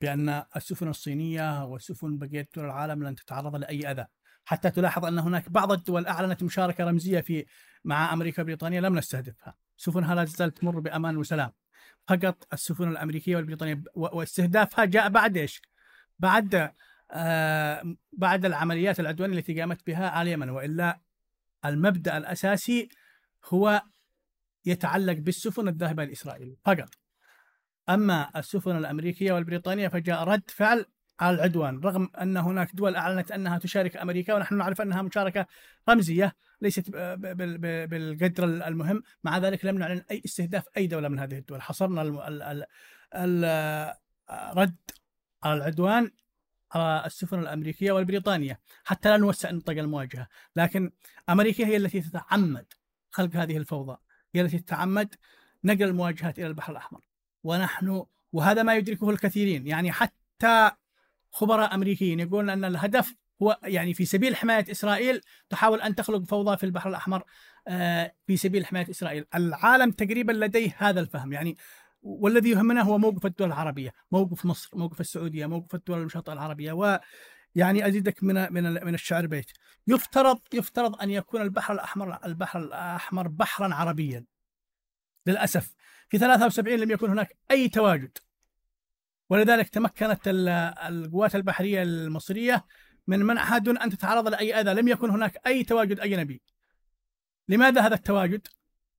بأن 0.00 0.42
السفن 0.56 0.88
الصينية 0.88 1.64
وسفن 1.64 2.18
بقية 2.18 2.48
دول 2.56 2.64
العالم 2.64 3.04
لن 3.04 3.14
تتعرض 3.14 3.56
لأي 3.56 3.90
أذى. 3.90 4.06
حتى 4.44 4.70
تلاحظ 4.70 5.04
أن 5.04 5.18
هناك 5.18 5.48
بعض 5.48 5.72
الدول 5.72 6.06
أعلنت 6.06 6.42
مشاركة 6.42 6.84
رمزية 6.84 7.20
في 7.20 7.46
مع 7.84 8.12
أمريكا 8.12 8.42
وبريطانيا 8.42 8.80
لم 8.80 8.98
نستهدفها. 8.98 9.54
سفنها 9.76 10.14
لا 10.14 10.24
تزال 10.24 10.54
تمر 10.54 10.80
بأمان 10.80 11.16
وسلام. 11.16 11.52
فقط 12.08 12.46
السفن 12.52 12.88
الأمريكية 12.88 13.36
والبريطانية 13.36 13.82
واستهدافها 13.94 14.84
جاء 14.84 15.08
بعد 15.08 15.36
إيش؟ 15.36 15.62
بعد 16.18 16.72
آه 17.10 17.96
بعد 18.12 18.44
العمليات 18.44 19.00
العدوانية 19.00 19.38
التي 19.38 19.60
قامت 19.60 19.86
بها 19.86 20.08
على 20.08 20.28
اليمن 20.28 20.50
وإلا 20.50 21.00
المبدأ 21.64 22.16
الأساسي 22.16 22.88
هو 23.44 23.82
يتعلق 24.64 25.18
بالسفن 25.18 25.68
الذاهبة 25.68 26.04
لإسرائيل. 26.04 26.56
فقط. 26.64 26.88
أما 27.88 28.30
السفن 28.36 28.76
الأمريكية 28.76 29.32
والبريطانية 29.32 29.88
فجاء 29.88 30.24
رد 30.24 30.50
فعل 30.50 30.86
على 31.20 31.36
العدوان 31.36 31.80
رغم 31.80 32.10
أن 32.20 32.36
هناك 32.36 32.74
دول 32.74 32.96
أعلنت 32.96 33.32
أنها 33.32 33.58
تشارك 33.58 33.96
أمريكا 33.96 34.34
ونحن 34.34 34.56
نعرف 34.56 34.80
أنها 34.80 35.02
مشاركة 35.02 35.46
رمزية 35.88 36.36
ليست 36.60 36.90
بالقدر 36.90 38.44
المهم. 38.44 39.02
مع 39.24 39.38
ذلك 39.38 39.64
لم 39.64 39.78
نعلن 39.78 40.02
أي 40.10 40.22
استهداف 40.24 40.64
أي 40.76 40.86
دولة 40.86 41.08
من 41.08 41.18
هذه 41.18 41.38
الدول. 41.38 41.62
حصرنا 41.62 42.02
الرد 43.14 44.76
على 45.42 45.54
العدوان 45.54 46.10
على 46.72 47.06
السفن 47.06 47.38
الأمريكية 47.38 47.92
والبريطانية 47.92 48.60
حتى 48.84 49.08
لا 49.08 49.16
نوسع 49.16 49.50
نطاق 49.50 49.76
المواجهة. 49.76 50.28
لكن 50.56 50.92
أمريكا 51.28 51.66
هي 51.66 51.76
التي 51.76 52.00
تتعمد 52.00 52.66
خلق 53.10 53.36
هذه 53.36 53.56
الفوضى. 53.56 53.96
هي 54.34 54.40
التي 54.40 54.58
تتعمد 54.58 55.14
نقل 55.64 55.82
المواجهات 55.82 56.38
إلى 56.38 56.46
البحر 56.46 56.72
الأحمر. 56.72 57.00
ونحن 57.44 58.04
وهذا 58.32 58.62
ما 58.62 58.76
يدركه 58.76 59.10
الكثيرين. 59.10 59.66
يعني 59.66 59.92
حتى 59.92 60.70
خبراء 61.30 61.74
أمريكيين. 61.74 62.20
يقولون 62.20 62.50
أن 62.50 62.64
الهدف 62.64 63.14
هو 63.42 63.58
يعني 63.62 63.94
في 63.94 64.04
سبيل 64.04 64.36
حماية 64.36 64.64
إسرائيل 64.70 65.20
تحاول 65.48 65.80
أن 65.80 65.94
تخلق 65.94 66.24
فوضى 66.24 66.56
في 66.56 66.64
البحر 66.64 66.90
الأحمر 66.90 67.22
آه، 67.68 68.14
في 68.26 68.36
سبيل 68.36 68.66
حماية 68.66 68.90
إسرائيل، 68.90 69.24
العالم 69.34 69.90
تقريبا 69.90 70.32
لديه 70.32 70.76
هذا 70.78 71.00
الفهم. 71.00 71.32
يعني 71.32 71.56
والذي 72.02 72.50
يهمنا 72.50 72.82
هو 72.82 72.98
موقف 72.98 73.26
الدول 73.26 73.48
العربية، 73.48 73.92
موقف 74.12 74.46
مصر، 74.46 74.70
موقف 74.74 75.00
السعودية، 75.00 75.46
موقف 75.46 75.74
الدول 75.74 75.98
المشاطئه 75.98 76.32
العربية. 76.32 76.72
و 76.72 77.00
يعني 77.54 77.86
أزيدك 77.86 78.22
من 78.24 78.52
من 78.52 78.62
من 78.86 78.94
الشعر 78.94 79.26
بيت. 79.26 79.50
يفترض 79.86 80.40
يفترض 80.54 81.02
أن 81.02 81.10
يكون 81.10 81.42
البحر 81.42 81.74
الأحمر 81.74 82.18
البحر 82.24 82.58
الأحمر 82.58 83.28
بحرا 83.28 83.74
عربيا. 83.74 84.24
للأسف. 85.26 85.74
في 86.08 86.18
73 86.18 86.78
لم 86.78 86.90
يكن 86.90 87.10
هناك 87.10 87.36
أي 87.50 87.68
تواجد. 87.68 88.18
ولذلك 89.30 89.68
تمكنت 89.68 90.20
القوات 90.88 91.34
البحرية 91.34 91.82
المصرية 91.82 92.64
من 93.06 93.18
منعها 93.18 93.58
دون 93.58 93.78
أن 93.78 93.90
تتعرض 93.90 94.28
لأي 94.28 94.60
أذى، 94.60 94.74
لم 94.74 94.88
يكن 94.88 95.10
هناك 95.10 95.46
أي 95.46 95.64
تواجد 95.64 96.00
أجنبي. 96.00 96.42
لماذا 97.48 97.80
هذا 97.80 97.94
التواجد؟ 97.94 98.46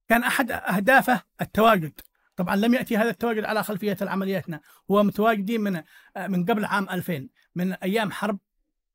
كان 0.10 0.24
أحد 0.24 0.52
اهدافه 0.52 1.22
التواجد. 1.42 2.00
طبعا 2.36 2.56
لم 2.56 2.74
يأتي 2.74 2.98
هذا 2.98 3.10
التواجد 3.10 3.44
على 3.44 3.64
خلفية 3.64 3.98
عملياتنا، 4.02 4.62
هو 4.92 5.04
متواجدين 5.04 5.62
من 5.62 5.84
من 6.28 6.46
قبل 6.46 6.66
عام 6.66 6.90
2000 6.90 7.30
من 7.56 7.74
أيام 7.74 8.12
حرب 8.12 8.40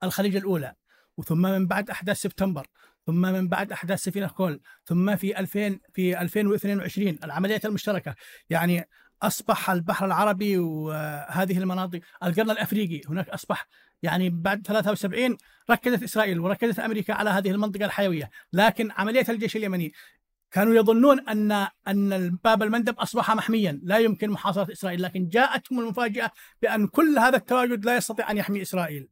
الخليج 0.02 0.36
الأولى 0.36 0.74
وثم 1.16 1.42
من 1.42 1.66
بعد 1.66 1.90
أحداث 1.90 2.20
سبتمبر 2.20 2.66
ثم 3.06 3.20
من 3.20 3.48
بعد 3.48 3.72
أحداث 3.72 4.02
سفينة 4.02 4.28
كول 4.28 4.60
ثم 4.84 5.16
في 5.16 5.38
2000 5.38 5.78
في 5.92 6.20
2022 6.20 7.18
العمليات 7.24 7.66
المشتركة 7.66 8.14
يعني 8.50 8.88
أصبح 9.22 9.70
البحر 9.70 10.06
العربي 10.06 10.58
وهذه 10.58 11.58
المناطق 11.58 12.00
القرن 12.22 12.50
الأفريقي 12.50 13.00
هناك 13.08 13.28
أصبح 13.28 13.66
يعني 14.02 14.30
بعد 14.30 14.66
73 14.66 15.36
ركزت 15.70 16.02
إسرائيل 16.02 16.40
وركزت 16.40 16.78
أمريكا 16.78 17.14
على 17.14 17.30
هذه 17.30 17.50
المنطقة 17.50 17.84
الحيوية، 17.84 18.30
لكن 18.52 18.90
عملية 18.90 19.24
الجيش 19.28 19.56
اليمني 19.56 19.92
كانوا 20.50 20.74
يظنون 20.74 21.28
أن 21.28 21.66
أن 21.88 22.38
باب 22.44 22.62
المندب 22.62 22.98
أصبح 22.98 23.34
محميا 23.34 23.80
لا 23.82 23.98
يمكن 23.98 24.30
محاصرة 24.30 24.72
إسرائيل، 24.72 25.02
لكن 25.02 25.28
جاءتهم 25.28 25.80
المفاجأة 25.80 26.30
بأن 26.62 26.86
كل 26.86 27.18
هذا 27.18 27.36
التواجد 27.36 27.84
لا 27.84 27.96
يستطيع 27.96 28.30
أن 28.30 28.36
يحمي 28.36 28.62
إسرائيل. 28.62 29.08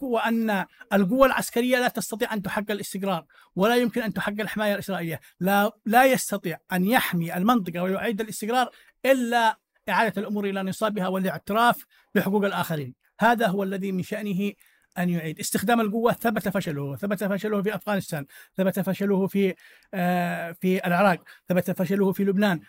وأن 0.00 0.66
القوة 0.92 1.26
العسكرية 1.26 1.78
لا 1.78 1.88
تستطيع 1.88 2.34
أن 2.34 2.42
تحقق 2.42 2.70
الاستقرار 2.70 3.24
ولا 3.56 3.76
يمكن 3.76 4.02
أن 4.02 4.12
تحقق 4.12 4.40
الحماية 4.40 4.74
الإسرائيلية، 4.74 5.20
لا 5.40 5.72
لا 5.86 6.04
يستطيع 6.04 6.58
أن 6.72 6.84
يحمي 6.84 7.36
المنطقة 7.36 7.82
ويعيد 7.82 8.20
الاستقرار 8.20 8.70
إلا 9.06 9.58
إعادة 9.88 10.22
الأمور 10.22 10.44
إلى 10.44 10.62
نصابها 10.62 11.08
والاعتراف 11.08 11.84
بحقوق 12.14 12.44
الآخرين، 12.44 12.94
هذا 13.20 13.46
هو 13.46 13.62
الذي 13.62 13.92
من 13.92 14.02
شأنه 14.02 14.52
أن 14.98 15.08
يعيد 15.08 15.40
استخدام 15.40 15.80
القوة 15.80 16.12
ثبت 16.12 16.48
فشله 16.48 16.96
ثبت 16.96 17.24
فشله 17.24 17.62
في 17.62 17.74
أفغانستان 17.74 18.26
ثبت 18.56 18.80
فشله 18.80 19.26
في 19.26 19.54
آه 19.94 20.52
في 20.52 20.86
العراق 20.86 21.22
ثبت 21.48 21.70
فشله 21.70 22.12
في 22.12 22.24
لبنان 22.24 22.60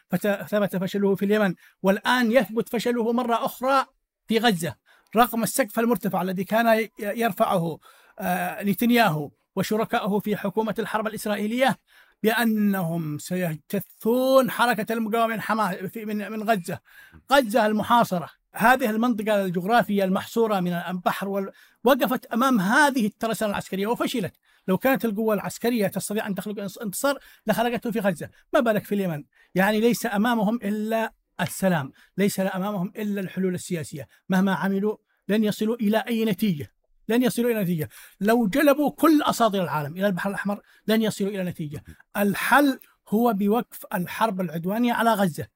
ثبت 0.47 0.75
فشله 0.75 1.15
في 1.15 1.25
اليمن 1.25 1.55
والآن 1.83 2.31
يثبت 2.31 2.69
فشله 2.69 3.11
مرة 3.11 3.45
أخرى 3.45 3.85
في 4.27 4.37
غزة 4.37 4.75
رغم 5.15 5.43
السقف 5.43 5.79
المرتفع 5.79 6.21
الذي 6.21 6.43
كان 6.43 6.87
يرفعه 6.99 7.79
آه 8.19 8.63
نتنياهو 8.63 9.31
وشركائه 9.55 10.19
في 10.19 10.37
حكومة 10.37 10.75
الحرب 10.79 11.07
الإسرائيلية 11.07 11.79
بأنهم 12.23 13.17
سيجثون 13.17 14.51
حركة 14.51 14.93
المقاومة 14.93 15.33
من 15.33 15.41
حماس 15.41 15.97
من 15.97 16.31
من 16.31 16.43
غزة. 16.43 16.79
غزة 17.31 17.65
المحاصرة. 17.65 18.29
هذه 18.53 18.89
المنطقة 18.89 19.45
الجغرافية 19.45 20.03
المحصورة 20.03 20.59
من 20.59 20.73
البحر 20.73 21.51
وقفت 21.83 22.25
أمام 22.25 22.59
هذه 22.59 23.05
الترسانة 23.05 23.51
العسكرية 23.51 23.87
وفشلت. 23.87 24.33
لو 24.67 24.77
كانت 24.77 25.05
القوة 25.05 25.33
العسكرية 25.33 25.87
تستطيع 25.87 26.27
أن 26.27 26.35
تخلق 26.35 26.59
انتصار 26.81 27.19
لخلقته 27.47 27.91
في 27.91 27.99
غزة. 27.99 28.29
ما 28.53 28.59
بالك 28.59 28.83
في 28.83 28.95
اليمن؟ 28.95 29.23
يعني 29.55 29.79
ليس 29.79 30.05
أمامهم 30.05 30.55
إلا 30.55 31.13
السلام 31.41 31.91
ليس 32.17 32.39
أمامهم 32.39 32.91
إلا 32.97 33.21
الحلول 33.21 33.55
السياسية. 33.55 34.07
مهما 34.29 34.53
عملوا 34.53 34.97
لن 35.27 35.43
يصلوا 35.43 35.75
إلى 35.75 35.97
أي 35.97 36.25
نتيجة. 36.25 36.71
لن 37.09 37.23
يصلوا 37.23 37.51
إلى 37.51 37.61
نتيجة. 37.63 37.89
لو 38.19 38.47
جلبوا 38.47 38.91
كل 38.91 39.23
أساطير 39.23 39.63
العالم 39.63 39.97
إلى 39.97 40.07
البحر 40.07 40.29
الأحمر 40.29 40.61
لن 40.87 41.01
يصلوا 41.01 41.29
إلى 41.29 41.43
نتيجة. 41.43 41.83
الحل 42.17 42.79
هو 43.09 43.33
بوقف 43.33 43.85
الحرب 43.93 44.41
العدوانية 44.41 44.93
على 44.93 45.13
غزة. 45.13 45.47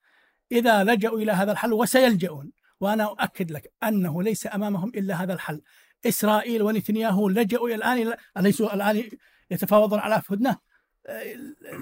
إذا 0.52 0.84
لجأوا 0.84 1.20
إلى 1.20 1.32
هذا 1.32 1.52
الحل 1.52 1.74
وسيلجؤون. 1.74 2.52
وأنا 2.80 3.04
أؤكد 3.04 3.52
لك 3.52 3.74
أنه 3.84 4.24
ليس 4.24 4.48
أمامهم 4.48 4.90
إلا 4.90 5.24
هذا 5.24 5.34
الحل. 5.34 5.62
إسرائيل 6.06 6.62
ونتنياهو 6.62 7.30
لجأوا 7.30 7.68
إلى 7.68 7.76
الآن 7.76 8.14
أليسوا 8.38 8.74
الآن 8.74 9.10
يتفاوضون 9.52 10.00
على 10.00 10.22
هدنة؟ 10.30 10.58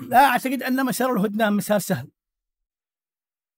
لا 0.08 0.26
أعتقد 0.26 0.64
أن 0.64 0.86
مسار 0.86 1.14
الهدنة 1.14 1.50
مسار 1.50 1.80
سهل. 1.80 2.08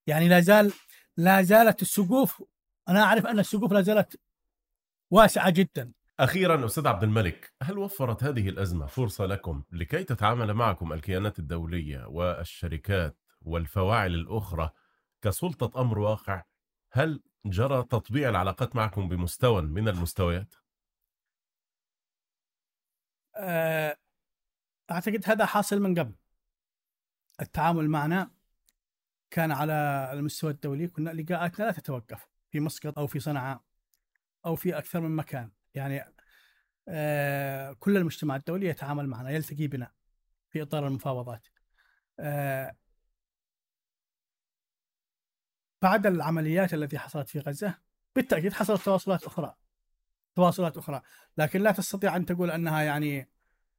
يعني 0.06 0.28
لا 0.28 0.40
زال 0.40 0.72
لا 1.16 1.42
زالت 1.42 1.82
السقوف 1.82 2.42
أنا 2.88 3.02
أعرف 3.02 3.26
أن 3.26 3.38
السقوف 3.38 3.72
لا 3.72 3.80
زالت 3.80 4.20
واسعة 5.10 5.50
جدا. 5.50 5.92
أخيرا 6.20 6.66
أستاذ 6.66 6.86
عبد 6.86 7.02
الملك 7.02 7.54
هل 7.62 7.78
وفرت 7.78 8.24
هذه 8.24 8.48
الأزمة 8.48 8.86
فرصة 8.86 9.26
لكم 9.26 9.62
لكي 9.72 10.04
تتعامل 10.04 10.54
معكم 10.54 10.92
الكيانات 10.92 11.38
الدولية 11.38 12.06
والشركات 12.06 13.16
والفواعل 13.42 14.14
الأخرى 14.14 14.70
كسلطة 15.22 15.80
أمر 15.80 15.98
واقع؟ 15.98 16.42
هل 16.92 17.22
جرى 17.46 17.82
تطبيع 17.82 18.28
العلاقات 18.28 18.76
معكم 18.76 19.08
بمستوى 19.08 19.62
من 19.62 19.88
المستويات؟ 19.88 20.54
أعتقد 24.90 25.22
هذا 25.26 25.46
حاصل 25.46 25.80
من 25.80 25.98
قبل. 25.98 26.14
التعامل 27.40 27.88
معنا 27.88 28.30
كان 29.30 29.52
على 29.52 30.10
المستوى 30.12 30.50
الدولي 30.50 30.88
كنا 30.88 31.10
لقاءاتنا 31.10 31.64
لا 31.64 31.72
تتوقف 31.72 32.28
في 32.50 32.60
مسقط 32.60 32.98
أو 32.98 33.06
في 33.06 33.20
صنعاء 33.20 33.60
أو 34.46 34.56
في 34.56 34.78
أكثر 34.78 35.00
من 35.00 35.16
مكان. 35.16 35.50
يعني 35.74 36.14
آه، 36.88 37.72
كل 37.72 37.96
المجتمع 37.96 38.36
الدولي 38.36 38.66
يتعامل 38.66 39.06
معنا 39.06 39.30
يلتقي 39.30 39.66
بنا 39.66 39.90
في 40.50 40.62
إطار 40.62 40.86
المفاوضات. 40.86 41.46
آه، 42.20 42.76
بعد 45.82 46.06
العمليات 46.06 46.74
التي 46.74 46.98
حصلت 46.98 47.28
في 47.28 47.38
غزة 47.38 47.78
بالتأكيد 48.16 48.52
حصلت 48.52 48.82
تواصلات 48.82 49.24
أخرى 49.24 49.54
تواصلات 50.34 50.76
أخرى. 50.76 51.02
لكن 51.38 51.60
لا 51.62 51.72
تستطيع 51.72 52.16
أن 52.16 52.26
تقول 52.26 52.50
أنها 52.50 52.82
يعني 52.82 53.28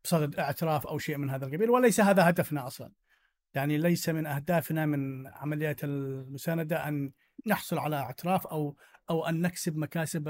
بصدد 0.03 0.39
اعتراف 0.39 0.87
أو 0.87 0.97
شيء 0.97 1.17
من 1.17 1.29
هذا 1.29 1.45
القبيل 1.45 1.69
وليس 1.69 1.99
هذا 1.99 2.29
هدفنا 2.29 2.67
أصلا. 2.67 2.91
يعني 3.53 3.77
ليس 3.77 4.09
من 4.09 4.25
أهدافنا 4.25 4.85
من 4.85 5.27
عمليات 5.27 5.83
المساندة 5.83 6.87
أن 6.87 7.11
نحصل 7.47 7.77
على 7.77 7.95
اعتراف 7.95 8.47
أو 8.47 8.77
أو 9.09 9.25
أن 9.25 9.41
نكسب 9.41 9.77
مكاسب 9.77 10.29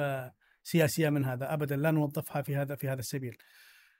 سياسية 0.66 1.09
من 1.09 1.26
هذا 1.26 1.53
ابدا 1.53 1.76
لا 1.76 1.91
نوظفها 1.91 2.41
في 2.41 2.55
هذا 2.55 2.76
في 2.76 2.89
هذا 2.89 2.99
السبيل. 2.99 3.38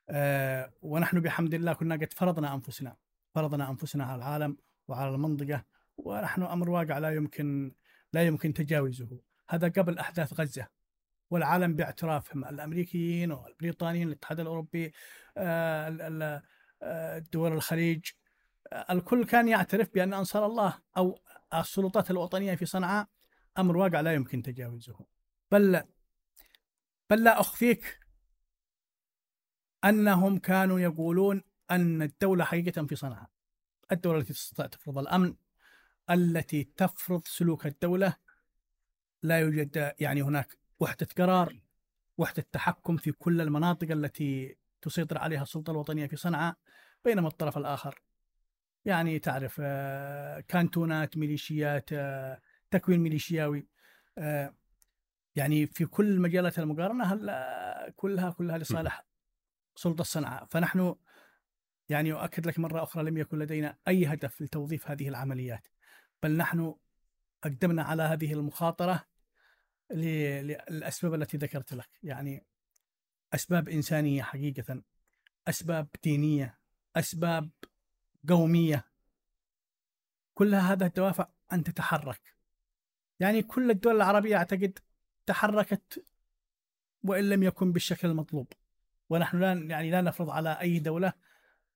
أه 0.10 0.72
ونحن 0.82 1.20
بحمد 1.20 1.54
الله 1.54 1.74
كنا 1.74 1.96
قد 1.96 2.14
فرضنا 2.14 2.54
أنفسنا 2.54 2.96
فرضنا 3.36 3.70
أنفسنا 3.70 4.04
على 4.04 4.16
العالم 4.16 4.58
وعلى 4.88 5.16
المنطقة 5.16 5.66
ونحن 5.98 6.42
أمر 6.44 6.70
واقع 6.70 6.98
لا 6.98 7.16
يمكن 7.16 7.72
لا 8.14 8.24
يمكن 8.24 8.54
تجاوزه. 8.54 9.20
هذا 9.50 9.68
قبل 9.68 10.00
أحداث 10.00 10.40
غزة 10.40 10.68
والعالم 11.30 11.76
باعترافهم 11.76 12.46
الأمريكيين 12.46 13.32
والبريطانيين 13.32 14.08
الاتحاد 14.08 14.40
الأوروبي 14.40 14.94
آه، 15.38 16.42
آه، 16.82 17.20
دول 17.34 17.54
الخليج. 17.54 18.06
الكل 18.90 19.26
كان 19.26 19.48
يعترف 19.48 19.90
بأن 19.94 20.14
أنصار 20.14 20.46
الله 20.46 20.80
أو 20.98 21.20
السلطات 21.54 22.12
الوطنية 22.12 22.56
في 22.56 22.66
صنعاء 22.66 23.08
أمر 23.58 23.78
واقع 23.78 24.02
لا 24.02 24.14
يمكن 24.14 24.42
تجاوزه. 24.42 24.96
بل 25.52 25.84
بل 27.10 27.24
لا 27.24 27.40
أخفيك. 27.40 28.00
أنهم 29.86 30.40
كانوا 30.40 30.80
يقولون 30.80 31.44
أن 31.72 32.02
الدولة 32.02 32.44
حقيقة 32.44 32.86
في 32.86 32.96
صنعاء. 32.96 33.30
الدولة 33.92 34.20
التي 34.20 34.34
تستطيع 34.34 34.66
تفرض 34.66 34.98
الأمن 34.98 35.36
التي 36.10 36.64
تفرض 36.64 37.22
سلوك 37.26 37.66
الدولة 37.66 38.16
لا 39.24 39.40
يوجد 39.40 39.94
يعني 40.00 40.22
هناك 40.22 40.58
وحدة 40.80 41.08
قرار 41.18 41.60
وحدة 42.18 42.46
تحكم 42.52 42.98
في 42.98 43.12
كل 43.12 43.42
المناطق 43.42 43.92
التي 43.92 44.58
تسيطر 44.82 45.18
عليها 45.18 45.42
السلطة 45.42 45.72
الوطنية 45.72 46.08
في 46.08 46.16
صنعاء 46.16 46.56
بينما 47.06 47.28
الطرف 47.28 47.58
الآخر. 47.58 48.02
يعني 48.86 49.20
تعرف 49.20 49.58
آه، 49.64 50.40
كانتونات 50.40 51.18
ميليشيات 51.18 51.90
آه، 51.94 52.42
تكوين 52.72 53.00
ميليشياوي 53.00 53.68
آه، 54.18 54.54
يعني 55.36 55.68
في 55.68 55.86
كل 55.86 56.20
مجالات 56.20 56.60
المقارنة 56.60 57.04
هلا 57.04 57.94
كلها 57.96 58.32
كلها 58.32 58.58
لصالح 58.58 59.06
سلطة 59.76 60.04
صنعاء 60.04 60.46
فنحن 60.46 60.96
يعني 61.90 62.14
أؤكد 62.14 62.48
لك 62.48 62.60
مرة 62.60 62.84
أخرى 62.84 63.04
لم 63.04 63.18
يكن 63.18 63.40
لدينا 63.40 63.78
أي 63.88 64.06
هدف 64.06 64.42
لتوظيف 64.42 64.92
هذه 64.92 65.10
العمليات 65.10 65.68
بل 66.24 66.38
نحن 66.38 66.76
أقدمنا 67.44 67.84
على 67.84 68.04
هذه 68.04 68.34
المخاطرة 68.34 69.06
للأسباب 69.92 71.14
التي 71.14 71.38
ذكرت 71.38 71.74
لك. 71.74 71.90
يعني 72.04 72.46
أسباب 73.34 73.70
إنسانية 73.70 74.24
حقيقة 74.24 74.82
أسباب 75.48 75.88
دينية 76.04 76.60
أسباب 76.96 77.50
قومية. 78.30 78.86
كلها 80.34 80.74
هذا 80.74 80.86
الدوافع 80.86 81.28
أن 81.54 81.64
تتحرك. 81.64 82.36
يعني 83.20 83.44
كل 83.44 83.72
الدول 83.72 83.96
العربية 83.96 84.38
أعتقد 84.38 84.80
تحركت 85.26 86.04
وإن 87.04 87.30
لم 87.30 87.44
يكن 87.44 87.72
بالشكل 87.72 88.08
المطلوب. 88.08 88.54
ونحن 89.10 89.40
لا 89.40 89.54
يعني 89.54 89.92
لا 89.92 90.02
نفرض 90.02 90.30
على 90.30 90.58
أي 90.62 90.80
دولة 90.80 91.14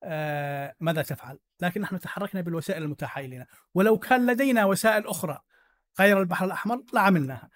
آه، 0.04 0.76
ماذا 0.80 1.02
تفعل. 1.02 1.40
لكن 1.62 1.82
نحن 1.82 2.00
تحركنا 2.00 2.42
بالوسائل 2.42 2.84
المتاحة 2.84 3.22
إلينا. 3.22 3.48
ولو 3.74 3.98
كان 4.00 4.32
لدينا 4.32 4.66
وسائل 4.66 5.08
أخرى 5.08 5.42
غير 6.00 6.20
البحر 6.20 6.46
الأحمر 6.46 6.84
لعملناها 6.94 7.50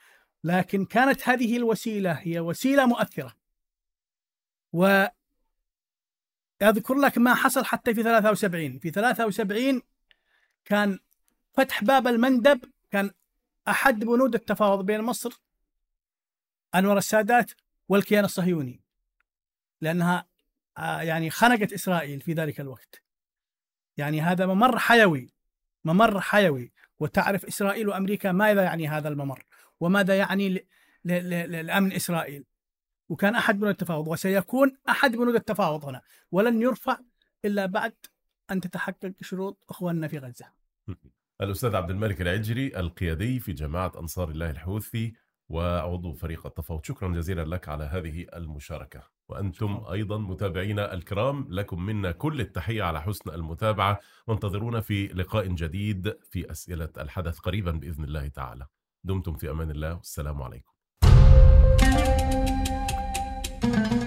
لكن 0.43 0.85
كانت 0.85 1.29
هذه 1.29 1.57
الوسيلة 1.57 2.11
هي 2.11 2.39
وسيلة 2.39 2.85
مؤثرة. 2.85 3.33
و 4.73 5.05
أذكر 6.61 6.93
لك 6.93 7.17
ما 7.17 7.33
حصل 7.33 7.65
حتى 7.65 7.93
في 7.93 8.03
73 8.03 8.79
في 8.79 8.89
73 8.89 9.81
كان 10.65 10.99
فتح 11.53 11.83
باب 11.83 12.07
المندب 12.07 12.59
كان 12.91 13.11
أحد 13.67 13.99
بنود 13.99 14.35
التفاوض 14.35 14.85
بين 14.85 15.01
مصر 15.01 15.41
انور 16.75 16.97
السادات 16.97 17.51
والكيان 17.89 18.25
الصهيوني 18.25 18.81
لأنها 19.81 20.25
آه، 20.77 21.01
يعني 21.01 21.29
خنقت 21.29 21.73
إسرائيل 21.73 22.21
في 22.21 22.33
ذلك 22.33 22.59
الوقت. 22.59 23.03
يعني 23.97 24.21
هذا 24.21 24.45
ممر 24.45 24.79
حيوي 24.79 25.33
ممر 25.85 26.21
حيوي. 26.21 26.71
وتعرف 26.99 27.45
إسرائيل 27.45 27.87
وأمريكا 27.87 28.31
ماذا 28.31 28.63
يعني 28.63 28.87
هذا 28.87 29.09
الممر؟ 29.09 29.45
وماذا 29.79 30.17
يعني 30.17 30.65
لأمن 31.03 31.93
إسرائيل؟ 31.93 32.45
وكان 33.09 33.35
أحد 33.35 33.55
بنود 33.59 33.69
التفاوض 33.69 34.07
وسيكون 34.07 34.77
أحد 34.89 35.11
بنود 35.11 35.35
التفاوض 35.35 35.85
هنا. 35.85 36.01
ولن 36.31 36.61
يرفع 36.61 36.97
إلا 37.45 37.65
بعد 37.65 37.93
أن 38.51 38.61
تتحقق 38.61 39.13
شروط 39.21 39.65
إخواننا 39.69 40.07
في 40.07 40.17
غزة. 40.17 40.45
الأستاذ 41.41 41.75
عبد 41.75 41.89
الملك 41.89 42.21
العجري 42.21 42.79
القيادي 42.79 43.39
في 43.39 43.53
جماعة 43.53 43.91
أنصار 43.99 44.29
الله 44.29 44.49
الحوثي 44.49 45.13
وعضو 45.53 46.13
فريق 46.13 46.45
التفاوض. 46.45 46.83
شكرا 46.83 47.09
جزيلا 47.09 47.45
لك 47.45 47.69
على 47.69 47.83
هذه 47.83 48.25
المشاركة. 48.35 49.03
وأنتم 49.29 49.77
شكرا. 49.77 49.91
أيضا 49.93 50.17
متابعينا 50.17 50.93
الكرام 50.93 51.47
لكم 51.49 51.85
منا 51.85 52.11
كل 52.11 52.41
التحية 52.41 52.83
على 52.83 53.01
حسن 53.01 53.29
المتابعة. 53.29 53.99
وانتظرونا 54.27 54.81
في 54.81 55.07
لقاء 55.07 55.47
جديد 55.47 56.17
في 56.31 56.51
أسئلة 56.51 56.89
الحدث 56.97 57.39
قريبا 57.39 57.71
بإذن 57.71 58.03
الله 58.03 58.27
تعالى. 58.27 58.65
دمتم 59.03 59.33
في 59.33 59.51
أمان 59.51 59.71
الله. 59.71 59.93
والسلام 59.93 60.41
عليكم. 60.41 60.73
thank 63.63 63.91
you 63.91 64.02